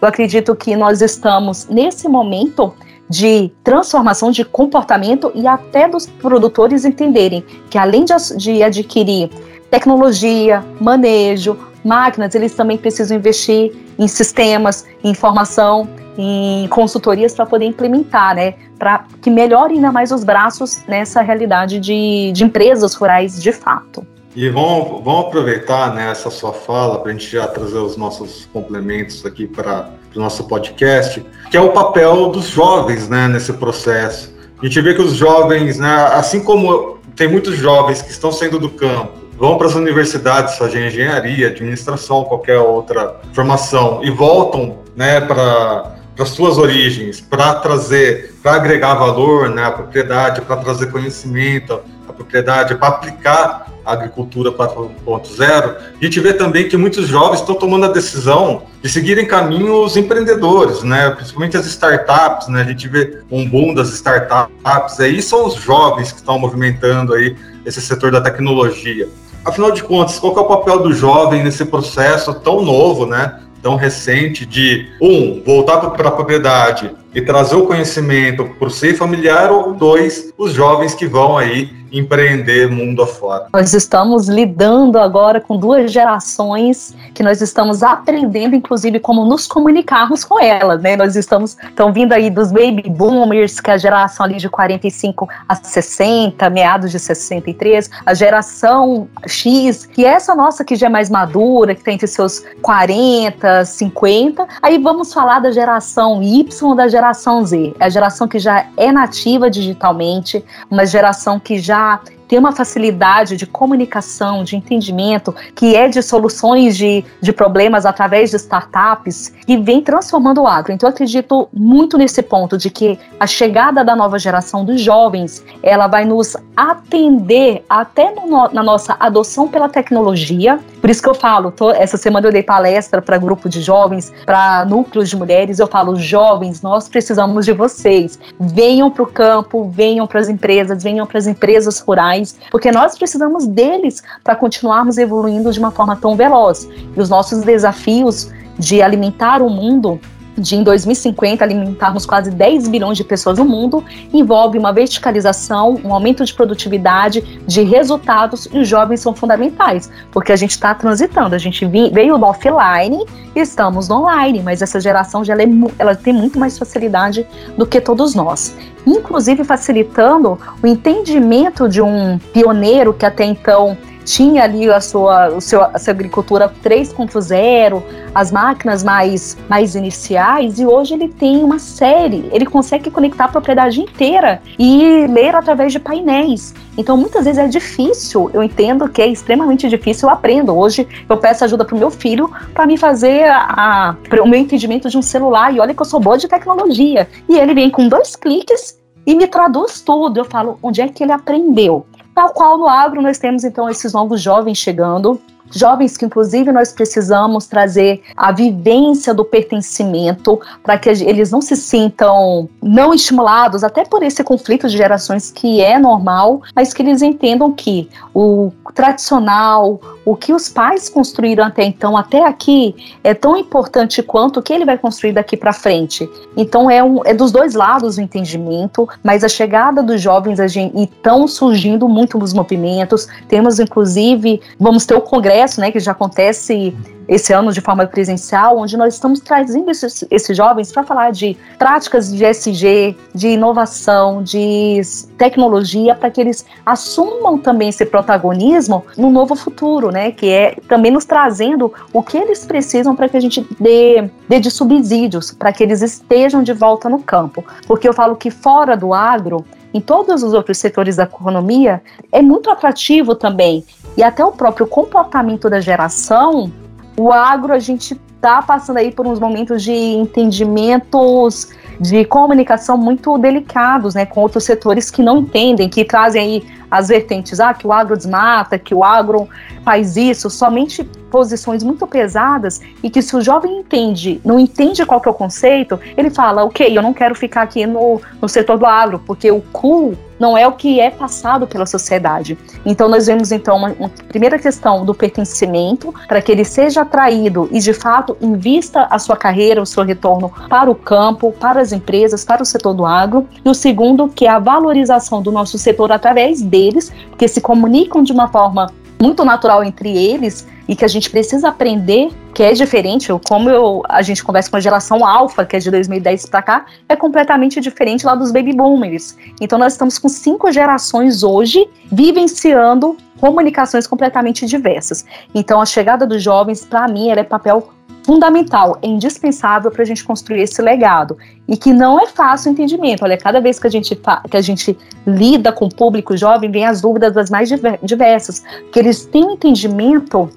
eu 0.00 0.08
acredito 0.08 0.54
que 0.54 0.76
nós 0.76 1.00
estamos 1.00 1.66
nesse 1.68 2.08
momento 2.08 2.74
de 3.08 3.52
transformação 3.62 4.30
de 4.30 4.44
comportamento 4.44 5.30
e 5.34 5.46
até 5.46 5.88
dos 5.88 6.06
produtores 6.06 6.84
entenderem 6.84 7.44
que 7.70 7.78
além 7.78 8.04
de, 8.04 8.14
de 8.36 8.62
adquirir 8.62 9.30
tecnologia, 9.70 10.64
manejo, 10.80 11.56
máquinas, 11.84 12.34
eles 12.34 12.54
também 12.54 12.76
precisam 12.76 13.16
investir 13.16 13.72
em 13.98 14.08
sistemas, 14.08 14.84
em 15.04 15.10
informação, 15.10 15.88
em 16.18 16.66
consultorias 16.68 17.34
para 17.34 17.46
poder 17.46 17.66
implementar, 17.66 18.34
né? 18.34 18.54
Para 18.78 19.04
que 19.20 19.30
melhore 19.30 19.74
ainda 19.74 19.92
mais 19.92 20.10
os 20.10 20.24
braços 20.24 20.82
nessa 20.88 21.20
realidade 21.20 21.78
de, 21.78 22.32
de 22.32 22.44
empresas 22.44 22.94
rurais 22.94 23.40
de 23.40 23.52
fato. 23.52 24.06
E 24.36 24.50
vamos, 24.50 25.02
vamos 25.02 25.28
aproveitar 25.28 25.94
né, 25.94 26.10
essa 26.10 26.28
sua 26.28 26.52
fala 26.52 26.98
para 26.98 27.08
a 27.08 27.12
gente 27.14 27.26
já 27.26 27.46
trazer 27.46 27.78
os 27.78 27.96
nossos 27.96 28.46
complementos 28.52 29.24
aqui 29.24 29.46
para 29.46 29.88
o 30.14 30.18
nosso 30.18 30.44
podcast, 30.44 31.24
que 31.50 31.56
é 31.56 31.60
o 31.60 31.70
papel 31.70 32.28
dos 32.28 32.48
jovens 32.48 33.08
né, 33.08 33.28
nesse 33.28 33.54
processo. 33.54 34.30
A 34.60 34.66
gente 34.66 34.78
vê 34.82 34.92
que 34.92 35.00
os 35.00 35.14
jovens, 35.14 35.78
né, 35.78 36.10
assim 36.12 36.40
como 36.40 36.98
tem 37.16 37.28
muitos 37.28 37.56
jovens 37.56 38.02
que 38.02 38.10
estão 38.10 38.30
saindo 38.30 38.58
do 38.58 38.68
campo 38.68 39.12
vão 39.38 39.56
para 39.56 39.68
as 39.68 39.74
universidades 39.74 40.58
fazer 40.58 40.86
engenharia, 40.86 41.46
administração, 41.46 42.24
qualquer 42.24 42.58
outra 42.58 43.18
formação 43.32 44.00
e 44.04 44.10
voltam 44.10 44.80
né, 44.94 45.18
para 45.18 45.96
as 46.18 46.28
suas 46.28 46.58
origens, 46.58 47.22
para 47.22 47.54
trazer, 47.54 48.34
para 48.42 48.52
agregar 48.56 48.96
valor 48.96 49.48
né, 49.48 49.64
à 49.64 49.70
propriedade, 49.70 50.42
para 50.42 50.56
trazer 50.56 50.92
conhecimento 50.92 51.80
à 52.12 52.14
propriedade, 52.14 52.74
para 52.74 52.88
aplicar 52.88 53.66
a 53.84 53.92
agricultura 53.92 54.50
4.0, 54.50 55.76
a 56.00 56.04
gente 56.04 56.20
vê 56.20 56.32
também 56.32 56.68
que 56.68 56.76
muitos 56.76 57.06
jovens 57.06 57.40
estão 57.40 57.54
tomando 57.54 57.86
a 57.86 57.88
decisão 57.88 58.64
de 58.82 58.88
seguirem 58.88 59.24
caminhos 59.24 59.96
empreendedores, 59.96 60.82
né? 60.82 61.10
principalmente 61.10 61.56
as 61.56 61.66
startups, 61.66 62.48
né? 62.48 62.62
a 62.62 62.64
gente 62.64 62.88
vê 62.88 63.20
um 63.30 63.48
boom 63.48 63.72
das 63.72 63.90
startups, 63.90 64.98
aí 64.98 65.22
são 65.22 65.46
os 65.46 65.54
jovens 65.54 66.10
que 66.10 66.18
estão 66.18 66.36
movimentando 66.36 67.14
aí 67.14 67.36
esse 67.64 67.80
setor 67.80 68.10
da 68.10 68.20
tecnologia. 68.20 69.08
Afinal 69.44 69.70
de 69.70 69.84
contas, 69.84 70.18
qual 70.18 70.36
é 70.36 70.40
o 70.40 70.44
papel 70.44 70.80
do 70.80 70.92
jovem 70.92 71.44
nesse 71.44 71.64
processo 71.64 72.34
tão 72.34 72.62
novo, 72.62 73.06
né? 73.06 73.40
Tão 73.62 73.76
recente 73.76 74.44
de 74.44 74.88
um 75.00 75.40
voltar 75.44 75.78
para 75.78 76.08
a 76.08 76.12
propriedade 76.12 76.90
e 77.14 77.22
trazer 77.22 77.54
o 77.54 77.64
conhecimento 77.64 78.44
para 78.58 78.66
o 78.66 78.70
seio 78.70 78.96
familiar 78.96 79.52
ou 79.52 79.72
dois 79.72 80.32
os 80.36 80.52
jovens 80.52 80.94
que 80.94 81.06
vão 81.06 81.38
aí 81.38 81.70
empreender 81.92 82.70
mundo 82.70 83.02
afora. 83.02 83.46
Nós 83.52 83.72
estamos 83.72 84.28
lidando 84.28 84.98
agora 84.98 85.40
com 85.40 85.56
duas 85.56 85.90
gerações 85.92 86.94
que 87.14 87.22
nós 87.22 87.40
estamos 87.40 87.82
aprendendo, 87.82 88.54
inclusive, 88.54 89.00
como 89.00 89.24
nos 89.24 89.46
comunicarmos 89.46 90.24
com 90.24 90.40
elas, 90.40 90.82
né? 90.82 90.96
Nós 90.96 91.16
estamos, 91.16 91.56
estão 91.68 91.92
vindo 91.92 92.12
aí 92.12 92.30
dos 92.30 92.50
baby 92.50 92.88
boomers, 92.88 93.60
que 93.60 93.70
é 93.70 93.74
a 93.74 93.78
geração 93.78 94.26
ali 94.26 94.36
de 94.36 94.48
45 94.48 95.28
a 95.48 95.54
60, 95.54 96.48
meados 96.50 96.90
de 96.90 96.98
63, 96.98 97.90
a 98.04 98.14
geração 98.14 99.08
X, 99.26 99.86
que 99.86 100.04
é 100.04 100.08
essa 100.08 100.34
nossa 100.34 100.64
que 100.64 100.76
já 100.76 100.86
é 100.86 100.90
mais 100.90 101.10
madura, 101.10 101.74
que 101.74 101.82
tem 101.82 101.94
entre 101.94 102.06
seus 102.06 102.44
40, 102.62 103.64
50. 103.64 104.46
Aí 104.62 104.78
vamos 104.78 105.12
falar 105.12 105.40
da 105.40 105.50
geração 105.50 106.22
Y, 106.22 106.74
da 106.74 106.88
geração 106.88 107.44
Z, 107.44 107.74
é 107.78 107.84
a 107.84 107.88
geração 107.88 108.28
que 108.28 108.38
já 108.38 108.66
é 108.76 108.92
nativa 108.92 109.50
digitalmente, 109.50 110.44
uma 110.70 110.86
geração 110.86 111.38
que 111.38 111.58
já 111.58 111.75
já 111.76 112.00
tem 112.28 112.38
uma 112.38 112.52
facilidade 112.52 113.36
de 113.36 113.46
comunicação, 113.46 114.42
de 114.42 114.56
entendimento, 114.56 115.34
que 115.54 115.76
é 115.76 115.88
de 115.88 116.02
soluções 116.02 116.76
de, 116.76 117.04
de 117.20 117.32
problemas 117.32 117.86
através 117.86 118.30
de 118.30 118.36
startups, 118.36 119.32
e 119.46 119.56
vem 119.56 119.80
transformando 119.80 120.42
o 120.42 120.46
agro. 120.46 120.72
Então, 120.72 120.88
eu 120.88 120.92
acredito 120.92 121.48
muito 121.52 121.96
nesse 121.96 122.22
ponto 122.22 122.58
de 122.58 122.68
que 122.68 122.98
a 123.20 123.26
chegada 123.26 123.84
da 123.84 123.94
nova 123.94 124.18
geração 124.18 124.64
dos 124.64 124.80
jovens, 124.80 125.44
ela 125.62 125.86
vai 125.86 126.04
nos 126.04 126.36
atender 126.56 127.64
até 127.68 128.12
no, 128.12 128.48
na 128.52 128.62
nossa 128.62 128.96
adoção 128.98 129.46
pela 129.46 129.68
tecnologia. 129.68 130.58
Por 130.86 130.90
isso 130.90 131.02
que 131.02 131.08
eu 131.08 131.16
falo, 131.16 131.50
tô, 131.50 131.72
essa 131.72 131.96
semana 131.96 132.28
eu 132.28 132.32
dei 132.32 132.44
palestra 132.44 133.02
para 133.02 133.18
grupo 133.18 133.48
de 133.48 133.60
jovens, 133.60 134.12
para 134.24 134.64
núcleos 134.66 135.10
de 135.10 135.16
mulheres, 135.16 135.58
eu 135.58 135.66
falo, 135.66 135.96
jovens, 135.96 136.62
nós 136.62 136.88
precisamos 136.88 137.44
de 137.44 137.52
vocês. 137.52 138.16
Venham 138.38 138.88
para 138.88 139.02
o 139.02 139.06
campo, 139.08 139.68
venham 139.68 140.06
para 140.06 140.20
as 140.20 140.28
empresas, 140.28 140.84
venham 140.84 141.04
para 141.04 141.18
as 141.18 141.26
empresas 141.26 141.80
rurais, 141.80 142.38
porque 142.52 142.70
nós 142.70 142.96
precisamos 142.96 143.48
deles 143.48 144.00
para 144.22 144.36
continuarmos 144.36 144.96
evoluindo 144.96 145.50
de 145.50 145.58
uma 145.58 145.72
forma 145.72 145.96
tão 145.96 146.14
veloz. 146.14 146.68
E 146.96 147.00
os 147.00 147.08
nossos 147.08 147.40
desafios 147.42 148.30
de 148.56 148.80
alimentar 148.80 149.42
o 149.42 149.50
mundo 149.50 150.00
de 150.36 150.56
em 150.56 150.62
2050 150.62 151.44
alimentarmos 151.44 152.04
quase 152.04 152.30
10 152.30 152.68
bilhões 152.68 152.96
de 152.96 153.04
pessoas 153.04 153.38
no 153.38 153.44
mundo, 153.44 153.84
envolve 154.12 154.58
uma 154.58 154.72
verticalização, 154.72 155.80
um 155.84 155.92
aumento 155.92 156.24
de 156.24 156.34
produtividade, 156.34 157.40
de 157.46 157.62
resultados, 157.62 158.48
e 158.52 158.58
os 158.58 158.68
jovens 158.68 159.00
são 159.00 159.14
fundamentais, 159.14 159.90
porque 160.10 160.32
a 160.32 160.36
gente 160.36 160.50
está 160.50 160.74
transitando, 160.74 161.34
a 161.34 161.38
gente 161.38 161.64
veio 161.66 162.18
do 162.18 162.24
offline 162.24 163.04
e 163.34 163.40
estamos 163.40 163.88
no 163.88 163.96
online, 163.96 164.42
mas 164.42 164.62
essa 164.62 164.80
geração 164.80 165.24
já 165.24 165.32
ela, 165.32 165.42
é, 165.42 165.48
ela 165.78 165.94
tem 165.94 166.12
muito 166.12 166.38
mais 166.38 166.58
facilidade 166.58 167.26
do 167.56 167.66
que 167.66 167.80
todos 167.80 168.14
nós. 168.14 168.56
Inclusive 168.86 169.44
facilitando 169.44 170.38
o 170.62 170.66
entendimento 170.66 171.68
de 171.68 171.82
um 171.82 172.18
pioneiro 172.32 172.94
que 172.94 173.04
até 173.04 173.24
então 173.24 173.76
tinha 174.06 174.44
ali 174.44 174.70
a 174.70 174.80
sua, 174.80 175.28
o 175.30 175.40
seu, 175.40 175.62
a 175.62 175.78
sua 175.78 175.90
agricultura 175.92 176.50
3.0, 176.64 177.82
as 178.14 178.30
máquinas 178.30 178.84
mais, 178.84 179.36
mais 179.48 179.74
iniciais, 179.74 180.60
e 180.60 180.64
hoje 180.64 180.94
ele 180.94 181.08
tem 181.08 181.42
uma 181.42 181.58
série, 181.58 182.30
ele 182.32 182.46
consegue 182.46 182.90
conectar 182.90 183.24
a 183.24 183.28
propriedade 183.28 183.80
inteira 183.80 184.40
e 184.58 185.06
ler 185.08 185.34
através 185.34 185.72
de 185.72 185.80
painéis. 185.80 186.54
Então, 186.78 186.96
muitas 186.96 187.24
vezes 187.24 187.38
é 187.38 187.48
difícil, 187.48 188.30
eu 188.32 188.42
entendo 188.42 188.88
que 188.88 189.02
é 189.02 189.08
extremamente 189.08 189.68
difícil, 189.68 190.08
eu 190.08 190.14
aprendo. 190.14 190.56
Hoje 190.56 190.86
eu 191.08 191.16
peço 191.16 191.44
ajuda 191.44 191.64
para 191.64 191.74
o 191.74 191.78
meu 191.78 191.90
filho 191.90 192.30
para 192.54 192.66
me 192.66 192.76
fazer 192.76 193.24
a, 193.24 193.96
a, 194.12 194.20
o 194.22 194.28
meu 194.28 194.38
entendimento 194.38 194.88
de 194.88 194.96
um 194.96 195.02
celular, 195.02 195.52
e 195.52 195.58
olha 195.58 195.74
que 195.74 195.82
eu 195.82 195.86
sou 195.86 195.98
boa 195.98 196.16
de 196.16 196.28
tecnologia. 196.28 197.08
E 197.28 197.36
ele 197.36 197.54
vem 197.54 197.70
com 197.70 197.88
dois 197.88 198.14
cliques 198.14 198.78
e 199.04 199.14
me 199.14 199.26
traduz 199.26 199.80
tudo. 199.80 200.20
Eu 200.20 200.24
falo 200.24 200.58
onde 200.62 200.80
é 200.80 200.88
que 200.88 201.02
ele 201.02 201.12
aprendeu. 201.12 201.86
Tal 202.16 202.30
qual 202.30 202.56
no 202.56 202.66
agro, 202.66 203.02
nós 203.02 203.18
temos 203.18 203.44
então 203.44 203.68
esses 203.68 203.92
novos 203.92 204.22
jovens 204.22 204.56
chegando 204.56 205.20
jovens 205.50 205.96
que 205.96 206.04
inclusive 206.04 206.50
nós 206.52 206.72
precisamos 206.72 207.46
trazer 207.46 208.02
a 208.16 208.32
vivência 208.32 209.14
do 209.14 209.24
pertencimento 209.24 210.40
para 210.62 210.78
que 210.78 210.88
eles 210.88 211.30
não 211.30 211.40
se 211.40 211.56
sintam 211.56 212.48
não 212.62 212.92
estimulados 212.92 213.64
até 213.64 213.84
por 213.84 214.02
esse 214.02 214.22
conflito 214.22 214.68
de 214.68 214.76
gerações 214.76 215.30
que 215.30 215.60
é 215.60 215.78
normal, 215.78 216.42
mas 216.54 216.72
que 216.72 216.82
eles 216.82 217.02
entendam 217.02 217.52
que 217.52 217.88
o 218.14 218.52
tradicional, 218.74 219.80
o 220.04 220.16
que 220.16 220.32
os 220.32 220.48
pais 220.48 220.88
construíram 220.88 221.44
até 221.44 221.64
então, 221.64 221.96
até 221.96 222.26
aqui, 222.26 222.74
é 223.02 223.14
tão 223.14 223.36
importante 223.36 224.02
quanto 224.02 224.40
o 224.40 224.42
que 224.42 224.52
ele 224.52 224.64
vai 224.64 224.78
construir 224.78 225.12
daqui 225.12 225.36
para 225.36 225.52
frente. 225.52 226.08
Então 226.36 226.70
é, 226.70 226.82
um, 226.82 227.00
é 227.04 227.14
dos 227.14 227.30
dois 227.30 227.54
lados 227.54 227.96
o 227.96 228.00
entendimento, 228.00 228.88
mas 229.02 229.24
a 229.24 229.28
chegada 229.28 229.82
dos 229.82 230.00
jovens 230.00 230.40
a 230.40 230.46
gente, 230.46 230.76
estão 230.82 231.26
surgindo 231.26 231.88
muito 231.88 232.18
nos 232.18 232.32
movimentos. 232.32 233.08
Temos 233.28 233.58
inclusive, 233.58 234.40
vamos 234.58 234.84
ter 234.84 234.94
o 234.94 235.00
congresso 235.00 235.35
congresso, 235.36 235.60
né, 235.60 235.70
que 235.70 235.78
já 235.78 235.92
acontece 235.92 236.74
esse 237.08 237.32
ano 237.32 237.52
de 237.52 237.60
forma 237.60 237.86
presencial, 237.86 238.58
onde 238.58 238.76
nós 238.76 238.94
estamos 238.94 239.20
trazendo 239.20 239.70
esses, 239.70 240.04
esses 240.10 240.36
jovens 240.36 240.72
para 240.72 240.82
falar 240.82 241.12
de 241.12 241.36
práticas 241.56 242.12
de 242.12 242.24
SG, 242.24 242.96
de 243.14 243.28
inovação, 243.28 244.24
de 244.24 244.80
tecnologia, 245.16 245.94
para 245.94 246.10
que 246.10 246.20
eles 246.20 246.44
assumam 246.64 247.38
também 247.38 247.68
esse 247.68 247.86
protagonismo 247.86 248.84
no 248.98 249.08
novo 249.08 249.36
futuro, 249.36 249.92
né? 249.92 250.10
Que 250.10 250.30
é 250.30 250.56
também 250.66 250.90
nos 250.90 251.04
trazendo 251.04 251.72
o 251.92 252.02
que 252.02 252.18
eles 252.18 252.44
precisam 252.44 252.96
para 252.96 253.08
que 253.08 253.16
a 253.16 253.20
gente 253.20 253.46
dê, 253.60 254.10
dê 254.28 254.40
de 254.40 254.50
subsídios, 254.50 255.30
para 255.30 255.52
que 255.52 255.62
eles 255.62 255.82
estejam 255.82 256.42
de 256.42 256.52
volta 256.52 256.88
no 256.88 256.98
campo. 256.98 257.44
Porque 257.68 257.88
eu 257.88 257.92
falo 257.92 258.16
que 258.16 258.32
fora 258.32 258.76
do 258.76 258.92
agro, 258.92 259.44
em 259.76 259.80
todos 259.80 260.22
os 260.22 260.32
outros 260.32 260.56
setores 260.56 260.96
da 260.96 261.02
economia, 261.02 261.82
é 262.10 262.22
muito 262.22 262.48
atrativo 262.50 263.14
também. 263.14 263.62
E 263.94 264.02
até 264.02 264.24
o 264.24 264.32
próprio 264.32 264.66
comportamento 264.66 265.50
da 265.50 265.60
geração, 265.60 266.50
o 266.96 267.12
agro 267.12 267.52
a 267.52 267.58
gente 267.58 268.00
está 268.16 268.40
passando 268.40 268.78
aí 268.78 268.90
por 268.90 269.06
uns 269.06 269.20
momentos 269.20 269.62
de 269.62 269.72
entendimentos 269.72 271.52
de 271.78 272.06
comunicação 272.06 272.78
muito 272.78 273.18
delicados, 273.18 273.94
né, 273.94 274.06
com 274.06 274.22
outros 274.22 274.44
setores 274.44 274.90
que 274.90 275.02
não 275.02 275.18
entendem, 275.18 275.68
que 275.68 275.84
trazem 275.84 276.22
aí 276.22 276.46
as 276.76 276.88
vertentes, 276.88 277.40
ah, 277.40 277.54
que 277.54 277.66
o 277.66 277.72
agro 277.72 277.96
desmata, 277.96 278.58
que 278.58 278.74
o 278.74 278.84
agro 278.84 279.28
faz 279.64 279.96
isso, 279.96 280.30
somente 280.30 280.84
posições 281.10 281.62
muito 281.62 281.86
pesadas 281.86 282.60
e 282.82 282.90
que 282.90 283.00
se 283.00 283.16
o 283.16 283.20
jovem 283.20 283.60
entende, 283.60 284.20
não 284.24 284.38
entende 284.38 284.84
qual 284.84 285.00
que 285.00 285.08
é 285.08 285.10
o 285.10 285.14
conceito, 285.14 285.78
ele 285.96 286.10
fala, 286.10 286.44
ok, 286.44 286.76
eu 286.76 286.82
não 286.82 286.92
quero 286.92 287.14
ficar 287.14 287.42
aqui 287.42 287.66
no, 287.66 288.00
no 288.20 288.28
setor 288.28 288.58
do 288.58 288.66
agro, 288.66 288.98
porque 289.06 289.30
o 289.30 289.40
cool 289.52 289.96
não 290.18 290.36
é 290.36 290.46
o 290.46 290.52
que 290.52 290.80
é 290.80 290.90
passado 290.90 291.46
pela 291.46 291.66
sociedade. 291.66 292.38
Então 292.64 292.88
nós 292.88 293.06
vemos 293.06 293.32
então 293.32 293.56
uma, 293.56 293.68
uma 293.72 293.88
primeira 294.08 294.38
questão 294.38 294.84
do 294.84 294.94
pertencimento 294.94 295.94
para 296.08 296.22
que 296.22 296.32
ele 296.32 296.44
seja 296.44 296.82
atraído 296.82 297.48
e 297.52 297.58
de 297.58 297.72
fato 297.72 298.16
invista 298.20 298.86
a 298.90 298.98
sua 298.98 299.16
carreira, 299.16 299.60
o 299.60 299.66
seu 299.66 299.82
retorno 299.82 300.32
para 300.48 300.70
o 300.70 300.74
campo, 300.74 301.32
para 301.32 301.60
as 301.60 301.72
empresas, 301.72 302.24
para 302.24 302.42
o 302.42 302.46
setor 302.46 302.72
do 302.72 302.86
agro. 302.86 303.26
E 303.44 303.48
o 303.48 303.54
segundo 303.54 304.08
que 304.08 304.26
é 304.26 304.30
a 304.30 304.38
valorização 304.38 305.20
do 305.20 305.30
nosso 305.30 305.58
setor 305.58 305.92
através 305.92 306.40
deles, 306.66 306.92
que 307.16 307.28
se 307.28 307.40
comunicam 307.40 308.02
de 308.02 308.12
uma 308.12 308.28
forma 308.28 308.72
muito 309.00 309.24
natural 309.24 309.62
entre 309.62 309.96
eles 309.96 310.46
e 310.68 310.74
que 310.74 310.84
a 310.84 310.88
gente 310.88 311.08
precisa 311.10 311.48
aprender, 311.48 312.10
que 312.34 312.42
é 312.42 312.52
diferente, 312.52 313.08
como 313.28 313.48
eu, 313.48 313.82
a 313.88 314.02
gente 314.02 314.24
conversa 314.24 314.50
com 314.50 314.56
a 314.56 314.60
geração 314.60 315.06
alfa, 315.06 315.44
que 315.44 315.54
é 315.54 315.58
de 315.58 315.70
2010 315.70 316.26
para 316.26 316.42
cá, 316.42 316.66
é 316.88 316.96
completamente 316.96 317.60
diferente 317.60 318.04
lá 318.04 318.14
dos 318.14 318.32
baby 318.32 318.52
boomers. 318.52 319.16
Então 319.40 319.58
nós 319.58 319.74
estamos 319.74 319.98
com 319.98 320.08
cinco 320.08 320.50
gerações 320.50 321.22
hoje 321.22 321.68
vivenciando 321.90 322.96
comunicações 323.20 323.86
completamente 323.86 324.44
diversas. 324.44 325.04
Então 325.34 325.60
a 325.60 325.66
chegada 325.66 326.06
dos 326.06 326.22
jovens, 326.22 326.64
para 326.64 326.88
mim, 326.88 327.10
ela 327.10 327.20
é 327.20 327.24
papel 327.24 327.70
fundamental, 328.06 328.78
é 328.80 328.86
indispensável 328.86 329.68
para 329.68 329.82
a 329.82 329.84
gente 329.84 330.04
construir 330.04 330.40
esse 330.40 330.62
legado 330.62 331.18
e 331.48 331.56
que 331.56 331.72
não 331.72 332.00
é 332.00 332.06
fácil 332.06 332.50
o 332.50 332.52
entendimento. 332.52 333.02
Olha, 333.04 333.18
cada 333.18 333.40
vez 333.40 333.58
que 333.58 333.66
a 333.66 333.70
gente 333.70 334.00
que 334.30 334.36
a 334.36 334.40
gente 334.40 334.78
lida 335.04 335.50
com 335.52 335.64
o 335.64 335.74
público 335.74 336.16
jovem, 336.16 336.48
vem 336.48 336.64
as 336.64 336.80
dúvidas 336.80 337.12
das 337.12 337.28
mais 337.28 337.50
diversas, 337.82 338.44
que 338.70 338.78
eles 338.78 339.04
têm 339.04 339.24
um 339.24 339.32
entendimento 339.32 340.30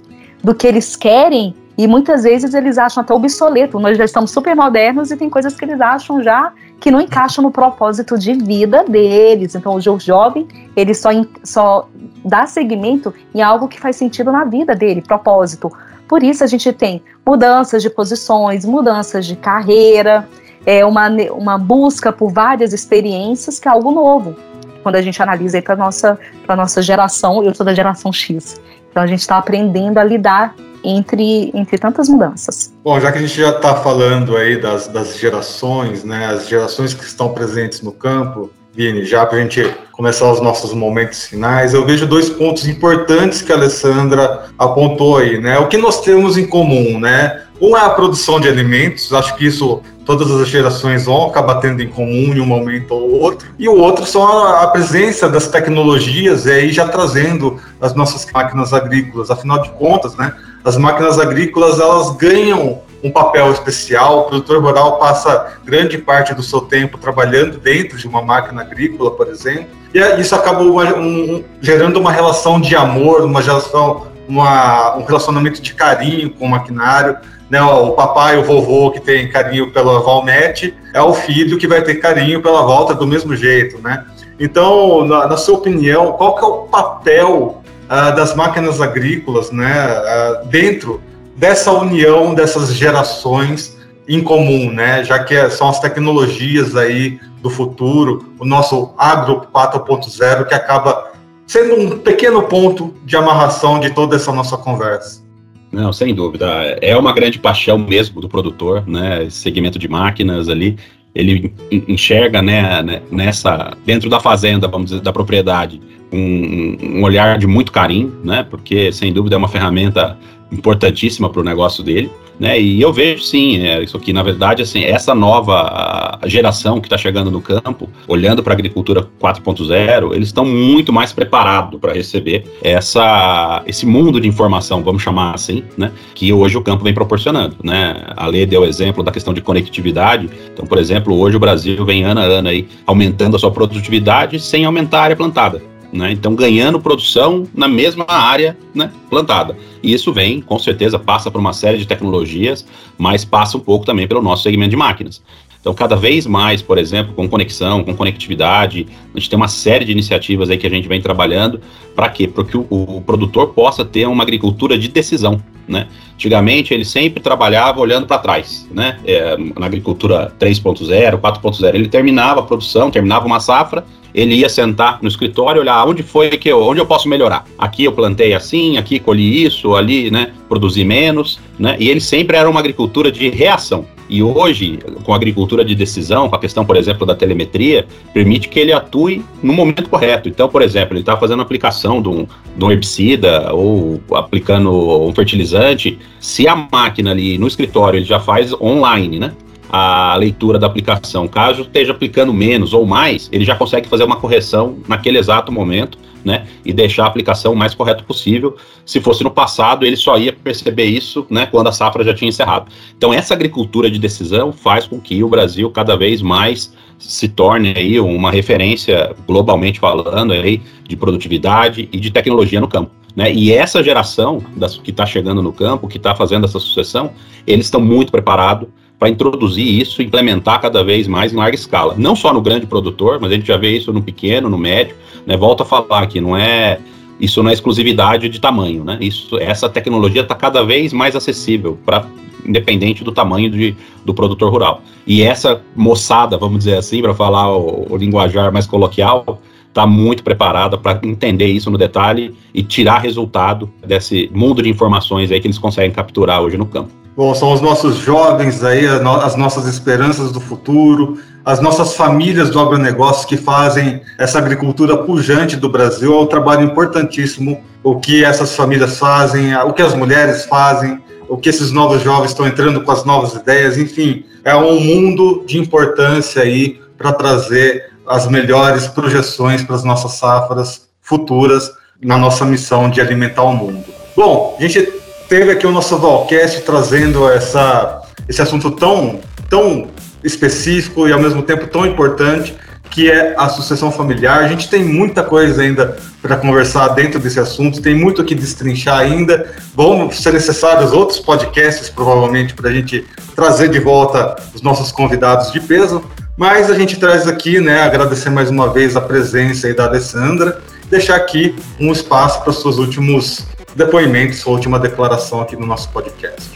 do 0.43 0.55
que 0.55 0.65
eles 0.65 0.95
querem 0.95 1.53
e 1.77 1.87
muitas 1.87 2.23
vezes 2.23 2.55
eles 2.55 2.77
acham 2.77 3.01
até 3.03 3.13
obsoleto. 3.13 3.79
Nós 3.79 3.97
já 3.97 4.03
estamos 4.03 4.31
super 4.31 4.55
modernos 4.55 5.11
e 5.11 5.15
tem 5.15 5.29
coisas 5.29 5.55
que 5.55 5.63
eles 5.63 5.79
acham 5.79 6.23
já 6.23 6.51
que 6.79 6.89
não 6.89 6.99
encaixam 6.99 7.43
no 7.43 7.51
propósito 7.51 8.17
de 8.17 8.33
vida 8.33 8.83
deles. 8.83 9.53
Então, 9.53 9.75
o 9.75 9.99
jovem, 9.99 10.47
ele 10.75 10.93
só, 10.95 11.09
só 11.43 11.87
dá 12.25 12.47
seguimento 12.47 13.13
em 13.33 13.41
algo 13.41 13.67
que 13.67 13.79
faz 13.79 13.95
sentido 13.95 14.31
na 14.31 14.43
vida 14.43 14.75
dele, 14.75 15.01
propósito. 15.01 15.71
Por 16.09 16.23
isso, 16.23 16.43
a 16.43 16.47
gente 16.47 16.73
tem 16.73 17.03
mudanças 17.25 17.83
de 17.83 17.89
posições, 17.89 18.65
mudanças 18.65 19.27
de 19.27 19.35
carreira, 19.35 20.27
é 20.65 20.83
uma, 20.83 21.07
uma 21.31 21.57
busca 21.59 22.11
por 22.11 22.33
várias 22.33 22.73
experiências, 22.73 23.59
que 23.59 23.67
é 23.67 23.71
algo 23.71 23.91
novo. 23.91 24.35
Quando 24.81 24.95
a 24.95 25.01
gente 25.03 25.21
analisa 25.21 25.61
para 25.61 25.75
a 25.75 25.77
nossa, 25.77 26.19
nossa 26.47 26.81
geração, 26.81 27.43
eu 27.43 27.53
sou 27.53 27.63
da 27.63 27.75
geração 27.75 28.11
X. 28.11 28.59
Então, 28.89 29.03
a 29.03 29.07
gente 29.07 29.19
está 29.19 29.37
aprendendo 29.37 29.99
a 29.99 30.03
lidar 30.03 30.55
entre, 30.83 31.51
entre 31.53 31.77
tantas 31.77 32.09
mudanças. 32.09 32.73
Bom, 32.83 32.99
já 32.99 33.11
que 33.11 33.19
a 33.19 33.21
gente 33.21 33.39
já 33.39 33.51
está 33.51 33.75
falando 33.75 34.35
aí 34.35 34.59
das, 34.59 34.87
das 34.87 35.15
gerações, 35.15 36.03
né, 36.03 36.25
as 36.25 36.47
gerações 36.47 36.91
que 36.91 37.03
estão 37.03 37.33
presentes 37.33 37.81
no 37.81 37.91
campo, 37.91 38.49
Vini, 38.79 39.03
já 39.03 39.25
para 39.25 39.39
a 39.39 39.41
gente 39.41 39.75
começar 39.91 40.31
os 40.31 40.39
nossos 40.39 40.73
momentos 40.73 41.25
finais, 41.25 41.73
eu 41.73 41.85
vejo 41.85 42.07
dois 42.07 42.29
pontos 42.29 42.65
importantes 42.65 43.41
que 43.41 43.51
a 43.51 43.55
Alessandra 43.57 44.45
apontou 44.57 45.17
aí, 45.17 45.37
né? 45.37 45.59
O 45.59 45.67
que 45.67 45.75
nós 45.75 45.99
temos 45.99 46.37
em 46.37 46.47
comum, 46.47 46.97
né? 46.97 47.41
Um 47.59 47.75
é 47.75 47.81
a 47.81 47.89
produção 47.89 48.39
de 48.39 48.47
alimentos, 48.47 49.11
acho 49.11 49.35
que 49.35 49.45
isso 49.45 49.81
todas 50.05 50.31
as 50.31 50.47
gerações 50.47 51.07
vão 51.07 51.27
acabar 51.27 51.55
tendo 51.55 51.83
em 51.83 51.89
comum 51.89 52.33
em 52.33 52.39
um 52.39 52.45
momento 52.45 52.93
ou 52.93 53.19
outro, 53.19 53.49
e 53.59 53.67
o 53.67 53.75
outro 53.75 54.05
são 54.05 54.25
a, 54.25 54.65
presença 54.67 55.27
das 55.27 55.49
tecnologias 55.49 56.45
e 56.45 56.51
aí 56.51 56.71
já 56.71 56.87
trazendo 56.87 57.59
as 57.81 57.93
nossas 57.93 58.25
máquinas 58.33 58.71
agrícolas, 58.71 59.29
afinal 59.29 59.61
de 59.61 59.71
contas, 59.71 60.15
né? 60.15 60.33
As 60.63 60.77
máquinas 60.77 61.19
agrícolas 61.19 61.81
elas 61.81 62.15
ganham 62.15 62.79
um 63.03 63.11
papel 63.11 63.51
especial. 63.51 64.19
O 64.19 64.23
produtor 64.23 64.61
rural 64.61 64.97
passa 64.97 65.53
grande 65.63 65.97
parte 65.97 66.33
do 66.33 66.43
seu 66.43 66.61
tempo 66.61 66.97
trabalhando 66.97 67.57
dentro 67.57 67.97
de 67.97 68.07
uma 68.07 68.21
máquina 68.21 68.61
agrícola, 68.61 69.11
por 69.11 69.27
exemplo, 69.27 69.79
e 69.93 70.21
isso 70.21 70.35
acaba 70.35 70.61
uma, 70.61 70.83
um, 70.95 71.43
gerando 71.61 71.99
uma 71.99 72.11
relação 72.11 72.61
de 72.61 72.75
amor, 72.75 73.23
uma 73.23 73.41
relação, 73.41 74.07
uma, 74.27 74.95
um 74.97 75.03
relacionamento 75.03 75.61
de 75.61 75.73
carinho 75.73 76.29
com 76.31 76.45
o 76.45 76.49
maquinário. 76.49 77.17
Né, 77.49 77.59
o 77.63 77.93
papai, 77.93 78.37
o 78.37 78.43
vovô 78.43 78.91
que 78.91 78.99
tem 78.99 79.27
carinho 79.27 79.71
pela 79.71 80.01
Valnet, 80.01 80.71
é 80.93 81.01
o 81.01 81.15
filho 81.15 81.57
que 81.57 81.67
vai 81.67 81.81
ter 81.81 81.95
carinho 81.95 82.43
pela 82.43 82.61
volta 82.61 82.93
do 82.93 83.07
mesmo 83.07 83.35
jeito, 83.35 83.79
né? 83.81 84.05
Então, 84.39 85.03
na, 85.03 85.25
na 85.25 85.35
sua 85.35 85.57
opinião, 85.57 86.11
qual 86.11 86.35
que 86.35 86.45
é 86.45 86.47
o 86.47 86.57
papel 86.67 87.63
uh, 87.85 88.15
das 88.15 88.35
máquinas 88.35 88.79
agrícolas, 88.79 89.49
né, 89.49 89.73
uh, 89.73 90.47
dentro 90.47 91.01
dessa 91.39 91.71
união 91.71 92.35
dessas 92.35 92.73
gerações 92.73 93.79
em 94.07 94.21
comum, 94.21 94.71
né? 94.71 95.03
Já 95.03 95.23
que 95.23 95.49
são 95.49 95.69
as 95.69 95.79
tecnologias 95.79 96.75
aí 96.75 97.19
do 97.41 97.49
futuro, 97.49 98.33
o 98.37 98.45
nosso 98.45 98.93
agro 98.97 99.47
4.0 99.53 100.45
que 100.45 100.53
acaba 100.53 101.11
sendo 101.47 101.75
um 101.75 101.97
pequeno 101.97 102.43
ponto 102.43 102.93
de 103.05 103.15
amarração 103.15 103.79
de 103.79 103.89
toda 103.91 104.17
essa 104.17 104.31
nossa 104.33 104.57
conversa. 104.57 105.23
Não, 105.71 105.93
sem 105.93 106.13
dúvida. 106.13 106.45
É 106.81 106.97
uma 106.97 107.13
grande 107.13 107.39
paixão 107.39 107.77
mesmo 107.77 108.19
do 108.19 108.27
produtor, 108.27 108.83
né? 108.85 109.23
Esse 109.23 109.37
segmento 109.37 109.79
de 109.79 109.87
máquinas 109.87 110.49
ali. 110.49 110.77
Ele 111.15 111.53
enxerga, 111.71 112.41
né, 112.41 112.83
né, 112.83 113.01
nessa, 113.09 113.75
dentro 113.83 114.09
da 114.09 114.19
fazenda, 114.19 114.67
vamos 114.67 114.91
dizer, 114.91 115.01
da 115.01 115.11
propriedade, 115.11 115.81
um, 116.13 116.77
um 116.81 117.03
olhar 117.03 117.37
de 117.39 117.47
muito 117.47 117.71
carinho, 117.71 118.15
né? 118.23 118.45
Porque, 118.47 118.91
sem 118.91 119.11
dúvida, 119.11 119.35
é 119.35 119.37
uma 119.37 119.47
ferramenta 119.47 120.17
importantíssima 120.51 121.29
para 121.29 121.41
o 121.41 121.43
negócio 121.43 121.83
dele, 121.83 122.11
né? 122.39 122.59
E 122.59 122.81
eu 122.81 122.93
vejo 122.93 123.21
sim, 123.21 123.59
é, 123.59 123.83
isso 123.83 123.97
aqui, 123.97 124.13
na 124.13 124.23
verdade, 124.23 124.61
assim, 124.61 124.83
essa 124.83 125.13
nova 125.13 126.17
geração 126.25 126.79
que 126.79 126.87
está 126.87 126.97
chegando 126.97 127.29
no 127.29 127.41
campo, 127.41 127.89
olhando 128.07 128.41
para 128.41 128.53
a 128.53 128.55
agricultura 128.55 129.05
4.0, 129.21 130.13
eles 130.13 130.29
estão 130.29 130.45
muito 130.45 130.93
mais 130.93 131.11
preparados 131.11 131.79
para 131.79 131.93
receber 131.93 132.45
essa, 132.63 133.61
esse 133.67 133.85
mundo 133.85 134.21
de 134.21 134.27
informação, 134.27 134.81
vamos 134.81 135.03
chamar 135.03 135.35
assim, 135.35 135.63
né? 135.77 135.91
Que 136.15 136.31
hoje 136.31 136.57
o 136.57 136.61
campo 136.61 136.83
vem 136.83 136.93
proporcionando, 136.93 137.57
né? 137.63 138.03
A 138.15 138.27
lei 138.27 138.45
deu 138.45 138.63
exemplo 138.63 139.03
da 139.03 139.11
questão 139.11 139.33
de 139.33 139.41
conectividade. 139.41 140.29
Então, 140.53 140.65
por 140.65 140.77
exemplo, 140.77 141.17
hoje 141.17 141.35
o 141.35 141.39
Brasil 141.39 141.83
vem 141.85 142.03
ano 142.03 142.21
a 142.21 142.23
ano 142.23 142.47
aí 142.47 142.67
aumentando 142.85 143.35
a 143.35 143.39
sua 143.39 143.51
produtividade 143.51 144.39
sem 144.39 144.63
aumentar 144.63 144.99
a 144.99 145.03
área 145.03 145.15
plantada. 145.15 145.61
Né? 145.91 146.11
Então, 146.11 146.35
ganhando 146.35 146.79
produção 146.79 147.47
na 147.53 147.67
mesma 147.67 148.05
área 148.07 148.57
né, 148.73 148.91
plantada. 149.09 149.57
E 149.81 149.93
isso 149.93 150.13
vem, 150.13 150.39
com 150.39 150.59
certeza, 150.59 150.99
passa 150.99 151.31
por 151.31 151.39
uma 151.39 151.53
série 151.53 151.77
de 151.77 151.87
tecnologias, 151.87 152.65
mas 152.97 153.25
passa 153.25 153.57
um 153.57 153.61
pouco 153.61 153.85
também 153.85 154.07
pelo 154.07 154.21
nosso 154.21 154.43
segmento 154.43 154.69
de 154.71 154.77
máquinas. 154.77 155.21
Então, 155.59 155.73
cada 155.73 155.95
vez 155.95 156.25
mais, 156.25 156.61
por 156.61 156.77
exemplo, 156.77 157.13
com 157.13 157.27
conexão, 157.27 157.83
com 157.83 157.93
conectividade, 157.93 158.87
a 159.13 159.19
gente 159.19 159.29
tem 159.29 159.35
uma 159.35 159.49
série 159.49 159.83
de 159.83 159.91
iniciativas 159.91 160.49
aí 160.49 160.57
que 160.57 160.65
a 160.65 160.69
gente 160.69 160.87
vem 160.87 161.01
trabalhando 161.01 161.59
para 161.95 162.07
quê? 162.09 162.27
Para 162.27 162.45
que 162.45 162.57
o, 162.57 162.65
o, 162.69 163.01
produtor 163.01 163.49
possa 163.49 163.83
ter 163.83 164.07
uma 164.07 164.23
agricultura 164.23 164.77
de 164.77 164.87
decisão. 164.87 165.41
Né? 165.67 165.87
Antigamente, 166.13 166.73
ele 166.73 166.85
sempre 166.85 167.21
trabalhava 167.21 167.79
olhando 167.81 168.07
para 168.07 168.17
trás, 168.17 168.67
né? 168.71 168.99
É, 169.05 169.37
na 169.37 169.65
agricultura 169.65 170.33
3.0, 170.39 171.19
4.0. 171.19 171.75
Ele 171.75 171.87
terminava 171.87 172.39
a 172.39 172.43
produção, 172.43 172.89
terminava 172.89 173.25
uma 173.25 173.39
safra, 173.39 173.85
ele 174.15 174.35
ia 174.35 174.49
sentar 174.49 174.99
no 175.01 175.07
escritório, 175.07 175.61
olhar 175.61 175.85
onde 175.85 176.01
foi 176.01 176.29
que 176.29 176.49
eu, 176.49 176.61
onde 176.63 176.79
eu 176.79 176.85
posso 176.85 177.07
melhorar. 177.07 177.45
Aqui 177.57 177.83
eu 177.83 177.91
plantei 177.91 178.33
assim, 178.33 178.77
aqui 178.77 178.97
colhi 178.97 179.43
isso, 179.43 179.75
ali, 179.75 180.09
né, 180.09 180.31
produzi 180.47 180.83
menos, 180.83 181.39
né? 181.59 181.75
E 181.79 181.89
ele 181.89 181.99
sempre 181.99 182.37
era 182.37 182.49
uma 182.49 182.59
agricultura 182.59 183.11
de 183.11 183.29
reação. 183.29 183.85
E 184.09 184.23
hoje, 184.23 184.79
com 185.03 185.13
a 185.13 185.15
agricultura 185.15 185.63
de 185.63 185.75
decisão, 185.75 186.27
com 186.27 186.35
a 186.35 186.39
questão, 186.39 186.65
por 186.65 186.75
exemplo, 186.75 187.05
da 187.05 187.13
telemetria, 187.13 187.85
permite 188.11 188.49
que 188.49 188.59
ele 188.59 188.73
atue 188.73 189.23
no 189.41 189.53
momento 189.53 189.87
correto. 189.87 190.27
Então, 190.27 190.49
por 190.49 190.63
exemplo, 190.63 190.93
ele 190.93 191.01
está 191.01 191.15
fazendo 191.15 191.41
aplicação 191.41 192.01
de 192.01 192.09
um, 192.09 192.27
de 192.57 192.65
um 192.65 192.71
herbicida 192.71 193.53
ou 193.53 194.01
aplicando 194.13 194.71
um 195.07 195.13
fertilizante, 195.13 195.99
se 196.19 196.47
a 196.47 196.55
máquina 196.55 197.11
ali 197.11 197.37
no 197.37 197.47
escritório 197.47 197.99
ele 197.99 198.05
já 198.05 198.19
faz 198.19 198.51
online, 198.53 199.19
né? 199.19 199.31
a 199.71 200.15
leitura 200.15 200.57
da 200.57 200.65
aplicação. 200.65 201.27
Caso 201.27 201.61
esteja 201.61 201.91
aplicando 201.91 202.33
menos 202.33 202.73
ou 202.73 202.85
mais, 202.85 203.29
ele 203.31 203.45
já 203.45 203.55
consegue 203.55 203.87
fazer 203.87 204.03
uma 204.03 204.15
correção 204.15 204.79
naquele 204.87 205.19
exato 205.19 205.51
momento, 205.51 205.97
né? 206.23 206.47
E 206.65 206.73
deixar 206.73 207.05
a 207.05 207.07
aplicação 207.07 207.53
o 207.53 207.55
mais 207.55 207.73
correta 207.73 208.03
possível. 208.03 208.55
Se 208.85 208.99
fosse 208.99 209.23
no 209.23 209.31
passado, 209.31 209.85
ele 209.85 209.95
só 209.95 210.17
ia 210.17 210.33
perceber 210.33 210.85
isso, 210.85 211.25
né? 211.29 211.45
Quando 211.45 211.67
a 211.67 211.71
safra 211.71 212.03
já 212.03 212.13
tinha 212.13 212.29
encerrado. 212.29 212.71
Então, 212.97 213.13
essa 213.13 213.33
agricultura 213.33 213.89
de 213.89 213.99
decisão 213.99 214.51
faz 214.51 214.87
com 214.87 214.99
que 214.99 215.23
o 215.23 215.29
Brasil 215.29 215.69
cada 215.71 215.95
vez 215.95 216.21
mais 216.21 216.73
se 216.97 217.29
torne 217.29 217.73
aí 217.75 217.99
uma 217.99 218.29
referência 218.29 219.15
globalmente 219.25 219.79
falando 219.79 220.33
aí 220.33 220.61
de 220.87 220.97
produtividade 220.97 221.87
e 221.91 221.99
de 221.99 222.11
tecnologia 222.11 222.59
no 222.59 222.67
campo. 222.67 222.91
Né? 223.15 223.33
E 223.33 223.51
essa 223.51 223.83
geração 223.83 224.41
das, 224.55 224.77
que 224.77 224.91
está 224.91 225.05
chegando 225.05 225.41
no 225.41 225.51
campo, 225.51 225.87
que 225.87 225.97
está 225.97 226.15
fazendo 226.15 226.45
essa 226.45 226.59
sucessão, 226.59 227.11
eles 227.47 227.65
estão 227.65 227.81
muito 227.81 228.11
preparados 228.11 228.67
para 228.99 229.09
introduzir 229.09 229.65
isso, 229.65 230.01
implementar 230.01 230.59
cada 230.61 230.83
vez 230.83 231.07
mais 231.07 231.31
em 231.31 231.37
larga 231.37 231.55
escala. 231.55 231.95
Não 231.97 232.15
só 232.17 232.33
no 232.33 232.41
grande 232.41 232.67
produtor, 232.67 233.17
mas 233.19 233.31
a 233.31 233.35
gente 233.35 233.47
já 233.47 233.55
vê 233.55 233.77
isso 233.77 233.93
no 233.93 234.03
pequeno, 234.03 234.49
no 234.49 234.57
médio. 234.57 234.95
Né? 235.25 235.37
Volto 235.37 235.63
a 235.63 235.65
falar 235.65 236.05
que 236.07 236.19
não 236.19 236.35
é 236.35 236.79
isso 237.19 237.43
não 237.43 237.49
é 237.49 237.53
exclusividade 237.53 238.29
de 238.29 238.39
tamanho, 238.39 238.83
né? 238.85 238.97
Isso, 239.01 239.37
essa 239.39 239.67
tecnologia 239.67 240.21
está 240.21 240.33
cada 240.33 240.63
vez 240.63 240.93
mais 240.93 241.17
acessível 241.17 241.77
para 241.85 242.05
independente 242.45 243.03
do 243.03 243.11
tamanho 243.11 243.49
de, 243.49 243.75
do 244.05 244.13
produtor 244.13 244.49
rural. 244.49 244.81
E 245.05 245.21
essa 245.21 245.61
moçada, 245.75 246.37
vamos 246.37 246.59
dizer 246.59 246.77
assim, 246.77 247.01
para 247.01 247.13
falar 247.13 247.53
o, 247.53 247.87
o 247.89 247.97
linguajar 247.97 248.53
mais 248.53 248.65
coloquial, 248.65 249.41
está 249.69 249.87
muito 249.87 250.23
preparada 250.23 250.77
para 250.77 250.99
entender 251.03 251.47
isso 251.47 251.71
no 251.71 251.77
detalhe 251.77 252.35
e 252.53 252.61
tirar 252.61 252.99
resultado 252.99 253.71
desse 253.85 254.29
mundo 254.33 254.61
de 254.61 254.69
informações 254.69 255.31
aí 255.31 255.39
que 255.39 255.47
eles 255.47 255.57
conseguem 255.57 255.91
capturar 255.91 256.41
hoje 256.41 256.57
no 256.57 256.65
campo. 256.65 256.91
Bom, 257.15 257.33
são 257.35 257.53
os 257.53 257.61
nossos 257.61 257.97
jovens 257.97 258.63
aí, 258.63 258.85
as 258.87 259.35
nossas 259.35 259.67
esperanças 259.67 260.31
do 260.31 260.39
futuro, 260.39 261.19
as 261.43 261.59
nossas 261.59 261.95
famílias 261.95 262.49
do 262.49 262.59
agronegócio 262.59 263.27
que 263.27 263.35
fazem 263.35 264.01
essa 264.17 264.37
agricultura 264.37 264.97
pujante 264.97 265.55
do 265.55 265.69
Brasil. 265.69 266.13
É 266.13 266.21
um 266.21 266.25
trabalho 266.25 266.63
importantíssimo 266.63 267.61
o 267.83 267.99
que 267.99 268.23
essas 268.23 268.55
famílias 268.55 268.97
fazem, 268.97 269.55
o 269.57 269.73
que 269.73 269.81
as 269.81 269.93
mulheres 269.93 270.45
fazem, 270.45 270.99
o 271.27 271.37
que 271.37 271.49
esses 271.49 271.71
novos 271.71 272.01
jovens 272.01 272.31
estão 272.31 272.47
entrando 272.47 272.81
com 272.81 272.91
as 272.91 273.03
novas 273.05 273.33
ideias, 273.33 273.77
enfim, 273.77 274.23
é 274.43 274.55
um 274.55 274.79
mundo 274.79 275.43
de 275.45 275.59
importância 275.59 276.41
aí 276.41 276.79
para 276.97 277.13
trazer 277.13 277.88
as 278.09 278.27
melhores 278.27 278.87
projeções 278.87 279.61
para 279.63 279.75
as 279.75 279.83
nossas 279.83 280.13
safras 280.13 280.89
futuras 280.99 281.71
na 282.01 282.17
nossa 282.17 282.43
missão 282.43 282.89
de 282.89 282.99
alimentar 282.99 283.43
o 283.43 283.53
mundo. 283.53 283.85
Bom, 284.17 284.57
a 284.57 284.61
gente 284.63 284.81
teve 285.29 285.51
aqui 285.51 285.67
o 285.67 285.71
nosso 285.71 285.95
Valcast 285.97 286.61
trazendo 286.61 287.29
essa, 287.29 288.01
esse 288.27 288.41
assunto 288.41 288.71
tão, 288.71 289.19
tão 289.47 289.87
específico 290.23 291.07
e 291.07 291.13
ao 291.13 291.19
mesmo 291.21 291.43
tempo 291.43 291.67
tão 291.67 291.85
importante 291.85 292.55
que 292.89 293.11
é 293.11 293.35
a 293.37 293.47
sucessão 293.47 293.91
familiar. 293.91 294.43
A 294.43 294.47
gente 294.47 294.67
tem 294.69 294.83
muita 294.83 295.23
coisa 295.23 295.61
ainda 295.61 295.95
para 296.19 296.35
conversar 296.35 296.87
dentro 296.89 297.19
desse 297.19 297.39
assunto, 297.39 297.79
tem 297.79 297.93
muito 297.93 298.23
que 298.23 298.33
destrinchar 298.33 298.97
ainda. 298.97 299.53
Vão 299.75 300.11
ser 300.11 300.33
necessários 300.33 300.91
outros 300.91 301.19
podcasts, 301.19 301.89
provavelmente, 301.89 302.55
para 302.55 302.69
a 302.69 302.73
gente 302.73 303.05
trazer 303.35 303.69
de 303.69 303.79
volta 303.79 304.35
os 304.55 304.63
nossos 304.63 304.91
convidados 304.91 305.51
de 305.51 305.59
peso. 305.59 306.03
Mas 306.39 306.71
a 306.71 306.73
gente 306.73 306.97
traz 306.97 307.27
aqui, 307.27 307.59
né, 307.59 307.81
agradecer 307.81 308.29
mais 308.29 308.49
uma 308.49 308.71
vez 308.71 308.95
a 308.95 309.01
presença 309.01 309.67
aí 309.67 309.73
da 309.73 309.83
Alessandra, 309.83 310.61
deixar 310.89 311.17
aqui 311.17 311.53
um 311.77 311.91
espaço 311.91 312.39
para 312.39 312.51
os 312.51 312.61
seus 312.61 312.77
últimos 312.77 313.45
depoimentos, 313.75 314.39
sua 314.39 314.53
última 314.53 314.79
declaração 314.79 315.41
aqui 315.41 315.57
no 315.57 315.65
nosso 315.65 315.89
podcast. 315.89 316.49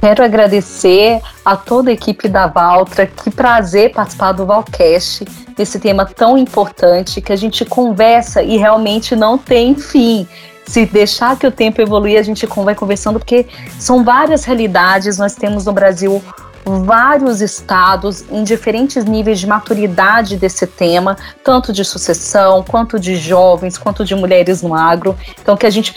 Quero 0.00 0.24
agradecer 0.24 1.20
a 1.44 1.56
toda 1.56 1.90
a 1.90 1.92
equipe 1.92 2.26
da 2.26 2.46
Valtra, 2.46 3.06
que 3.06 3.30
prazer 3.30 3.92
participar 3.92 4.32
do 4.32 4.46
Valcast, 4.46 5.26
desse 5.54 5.78
tema 5.78 6.06
tão 6.06 6.38
importante 6.38 7.20
que 7.20 7.30
a 7.30 7.36
gente 7.36 7.66
conversa 7.66 8.42
e 8.42 8.56
realmente 8.56 9.14
não 9.14 9.36
tem 9.36 9.74
fim 9.74 10.26
se 10.66 10.86
deixar 10.86 11.38
que 11.38 11.46
o 11.46 11.52
tempo 11.52 11.82
evoluir, 11.82 12.18
a 12.18 12.22
gente 12.22 12.46
vai 12.46 12.74
conversando, 12.74 13.18
porque 13.18 13.46
são 13.78 14.02
várias 14.02 14.44
realidades. 14.44 15.18
Nós 15.18 15.34
temos 15.34 15.66
no 15.66 15.72
Brasil 15.72 16.22
vários 16.68 17.40
estados 17.40 18.24
em 18.30 18.44
diferentes 18.44 19.04
níveis 19.04 19.40
de 19.40 19.46
maturidade 19.46 20.36
desse 20.36 20.66
tema, 20.66 21.16
tanto 21.42 21.72
de 21.72 21.84
sucessão, 21.84 22.62
quanto 22.62 22.98
de 22.98 23.16
jovens, 23.16 23.78
quanto 23.78 24.04
de 24.04 24.14
mulheres 24.14 24.62
no 24.62 24.74
agro. 24.74 25.16
Então, 25.40 25.56
que 25.56 25.66
a 25.66 25.70
gente 25.70 25.94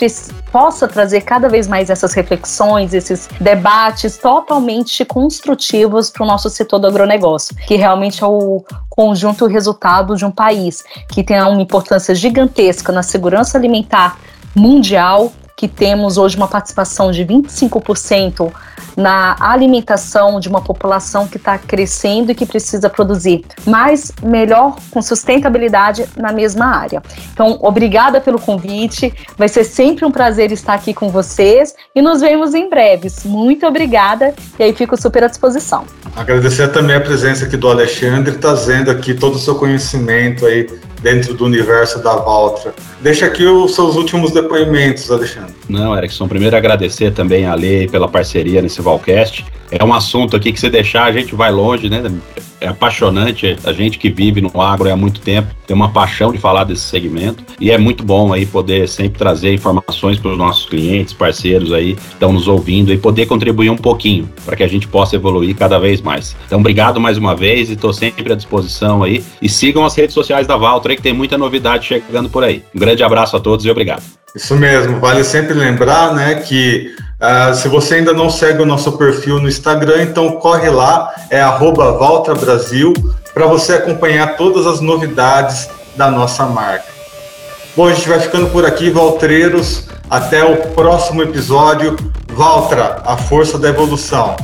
possa 0.52 0.88
trazer 0.88 1.22
cada 1.22 1.50
vez 1.50 1.68
mais 1.68 1.90
essas 1.90 2.14
reflexões, 2.14 2.94
esses 2.94 3.28
debates 3.40 4.18
totalmente 4.18 5.04
construtivos 5.04 6.10
para 6.10 6.24
o 6.24 6.28
nosso 6.28 6.50
setor 6.50 6.80
do 6.80 6.88
agronegócio, 6.88 7.56
que 7.56 7.76
realmente 7.76 8.24
é 8.24 8.28
o 8.28 8.64
conjunto 8.90 9.50
e 9.50 9.54
resultado 9.54 10.16
de 10.16 10.26
um 10.26 10.32
país 10.32 10.84
que 11.10 11.24
tem 11.24 11.42
uma 11.42 11.62
importância 11.62 12.16
gigantesca 12.16 12.92
na 12.92 13.04
segurança 13.04 13.58
alimentar 13.58 14.18
mundial, 14.56 15.32
que 15.62 15.68
temos 15.68 16.18
hoje 16.18 16.36
uma 16.38 16.48
participação 16.48 17.12
de 17.12 17.24
25% 17.24 18.52
na 18.98 19.36
alimentação 19.40 20.40
de 20.40 20.50
uma 20.50 20.60
população 20.60 21.28
que 21.28 21.38
está 21.38 21.56
crescendo 21.56 22.32
e 22.32 22.36
que 22.36 22.48
precisa 22.48 22.90
produzir 22.90 23.46
mais, 23.68 24.12
melhor, 24.24 24.76
com 24.90 25.04
sustentabilidade 25.04 26.04
na 26.18 26.32
mesma 26.32 26.66
área. 26.66 27.04
Então, 27.32 27.60
obrigada 27.62 28.20
pelo 28.20 28.42
convite, 28.42 29.14
vai 29.38 29.48
ser 29.48 29.64
sempre 29.64 30.04
um 30.04 30.10
prazer 30.10 30.52
estar 30.52 30.74
aqui 30.74 30.96
com 30.96 31.10
vocês 31.10 31.76
e 31.94 32.02
nos 32.02 32.22
vemos 32.22 32.56
em 32.56 32.68
breves. 32.68 33.24
Muito 33.24 33.64
obrigada 33.68 34.34
e 34.58 34.64
aí 34.64 34.74
fico 34.74 35.00
super 35.00 35.26
à 35.26 35.28
disposição. 35.28 35.86
Agradecer 36.16 36.70
também 36.70 36.96
a 36.96 37.02
presença 37.02 37.46
aqui 37.46 37.56
do 37.56 37.70
Alexandre, 37.70 38.36
trazendo 38.40 38.90
aqui 38.90 39.14
todo 39.14 39.36
o 39.36 39.40
seu 39.40 39.54
conhecimento 39.54 40.44
aí 40.44 40.68
dentro 41.02 41.34
do 41.34 41.46
universo 41.46 42.02
da 42.02 42.16
Valtra. 42.16 42.74
Deixa 43.02 43.26
aqui 43.26 43.44
os 43.44 43.74
seus 43.74 43.96
últimos 43.96 44.32
depoimentos, 44.32 45.10
Alexandre. 45.12 45.54
Não, 45.68 45.96
Erickson, 45.98 46.28
primeiro 46.28 46.56
agradecer 46.56 47.12
também 47.12 47.46
a 47.46 47.56
Lei 47.56 47.88
pela 47.88 48.08
parceria 48.08 48.62
nesse 48.62 48.82
Valcast. 48.82 49.46
É 49.72 49.84
um 49.84 49.94
assunto 49.94 50.36
aqui 50.36 50.52
que 50.52 50.60
se 50.60 50.70
deixar 50.70 51.06
a 51.06 51.12
gente 51.12 51.34
vai 51.34 51.52
longe, 51.52 51.90
né? 51.90 52.04
É 52.62 52.68
apaixonante. 52.68 53.58
A 53.66 53.74
gente 53.74 53.98
que 53.98 54.10
vive 54.10 54.40
no 54.40 54.62
agro 54.62 54.90
há 54.90 54.96
muito 54.96 55.20
tempo 55.20 55.54
tem 55.66 55.76
uma 55.76 55.90
paixão 55.90 56.32
de 56.32 56.38
falar 56.38 56.64
desse 56.64 56.84
segmento 56.84 57.44
e 57.60 57.72
é 57.72 57.78
muito 57.78 58.04
bom 58.04 58.32
aí 58.32 58.46
poder 58.46 58.88
sempre 58.88 59.18
trazer 59.18 59.54
informações 59.54 60.20
para 60.20 60.32
os 60.32 60.38
nossos 60.38 60.70
clientes, 60.70 61.14
parceiros 61.14 61.74
aí 61.74 61.96
que 61.96 62.02
estão 62.02 62.32
nos 62.32 62.48
ouvindo 62.48 62.94
e 62.94 62.98
poder 62.98 63.26
contribuir 63.26 63.70
um 63.70 63.78
pouquinho 63.78 64.30
para 64.46 64.56
que 64.56 64.64
a 64.64 64.68
gente 64.68 64.88
possa 64.88 65.16
evoluir 65.16 65.56
cada 65.56 65.80
vez 65.80 66.02
mais. 66.02 66.36
Então, 66.46 66.60
obrigado 66.60 67.02
mais 67.02 67.18
uma 67.18 67.36
vez 67.36 67.70
e 67.70 67.74
estou 67.74 67.92
sempre 67.92 68.32
à 68.32 68.36
disposição 68.36 69.04
aí. 69.04 69.24
E 69.42 69.50
sigam 69.50 69.84
as 69.84 69.96
redes 69.96 70.14
sociais 70.14 70.46
da 70.46 70.56
Valtra 70.56 70.92
aí 70.92 70.96
que 70.96 71.02
tem 71.02 71.14
muita 71.14 71.38
novidade 71.38 71.88
chegando 71.88 72.30
por 72.30 72.44
aí. 72.44 72.64
Um 72.76 72.80
grande 72.80 73.04
abraço 73.04 73.36
a 73.36 73.40
todos 73.40 73.66
e 73.66 73.72
obrigado. 73.72 74.04
Isso 74.36 74.56
mesmo, 74.56 75.00
vale 75.00 75.24
sempre 75.24 75.54
lembrar, 75.54 76.14
né, 76.14 76.36
que 76.36 76.96
uh, 77.22 77.54
se 77.56 77.68
você 77.68 77.96
ainda 77.96 78.14
não 78.14 78.30
segue 78.30 78.62
o 78.62 78.66
nosso 78.66 78.94
perfil 78.94 79.40
no 79.40 79.48
Instagram, 79.48 80.04
então 80.04 80.32
corre 80.34 80.70
lá, 80.70 81.14
é 81.30 81.42
@valtrabrasil 81.44 82.94
para 83.34 83.46
você 83.46 83.74
acompanhar 83.74 84.36
todas 84.36 84.66
as 84.68 84.82
novidades 84.82 85.70
da 85.96 86.10
nossa 86.10 86.46
marca. 86.46 86.86
Bom, 87.76 87.88
a 87.88 87.94
gente 87.94 88.10
vai 88.10 88.20
ficando 88.20 88.50
por 88.50 88.66
aqui, 88.66 88.90
Valtreiros. 88.90 89.88
Até 90.10 90.44
o 90.44 90.58
próximo 90.74 91.24
episódio. 91.24 91.96
Valtra, 92.34 93.02
a 93.06 93.16
força 93.16 93.58
da 93.58 93.70
evolução. 93.70 94.36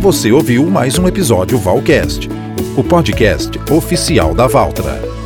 Você 0.00 0.32
ouviu 0.32 0.64
mais 0.64 0.98
um 0.98 1.06
episódio 1.06 1.58
Valcast 1.58 2.26
o 2.76 2.84
podcast 2.84 3.50
oficial 3.70 4.34
da 4.34 4.46
Valtra. 4.46 5.19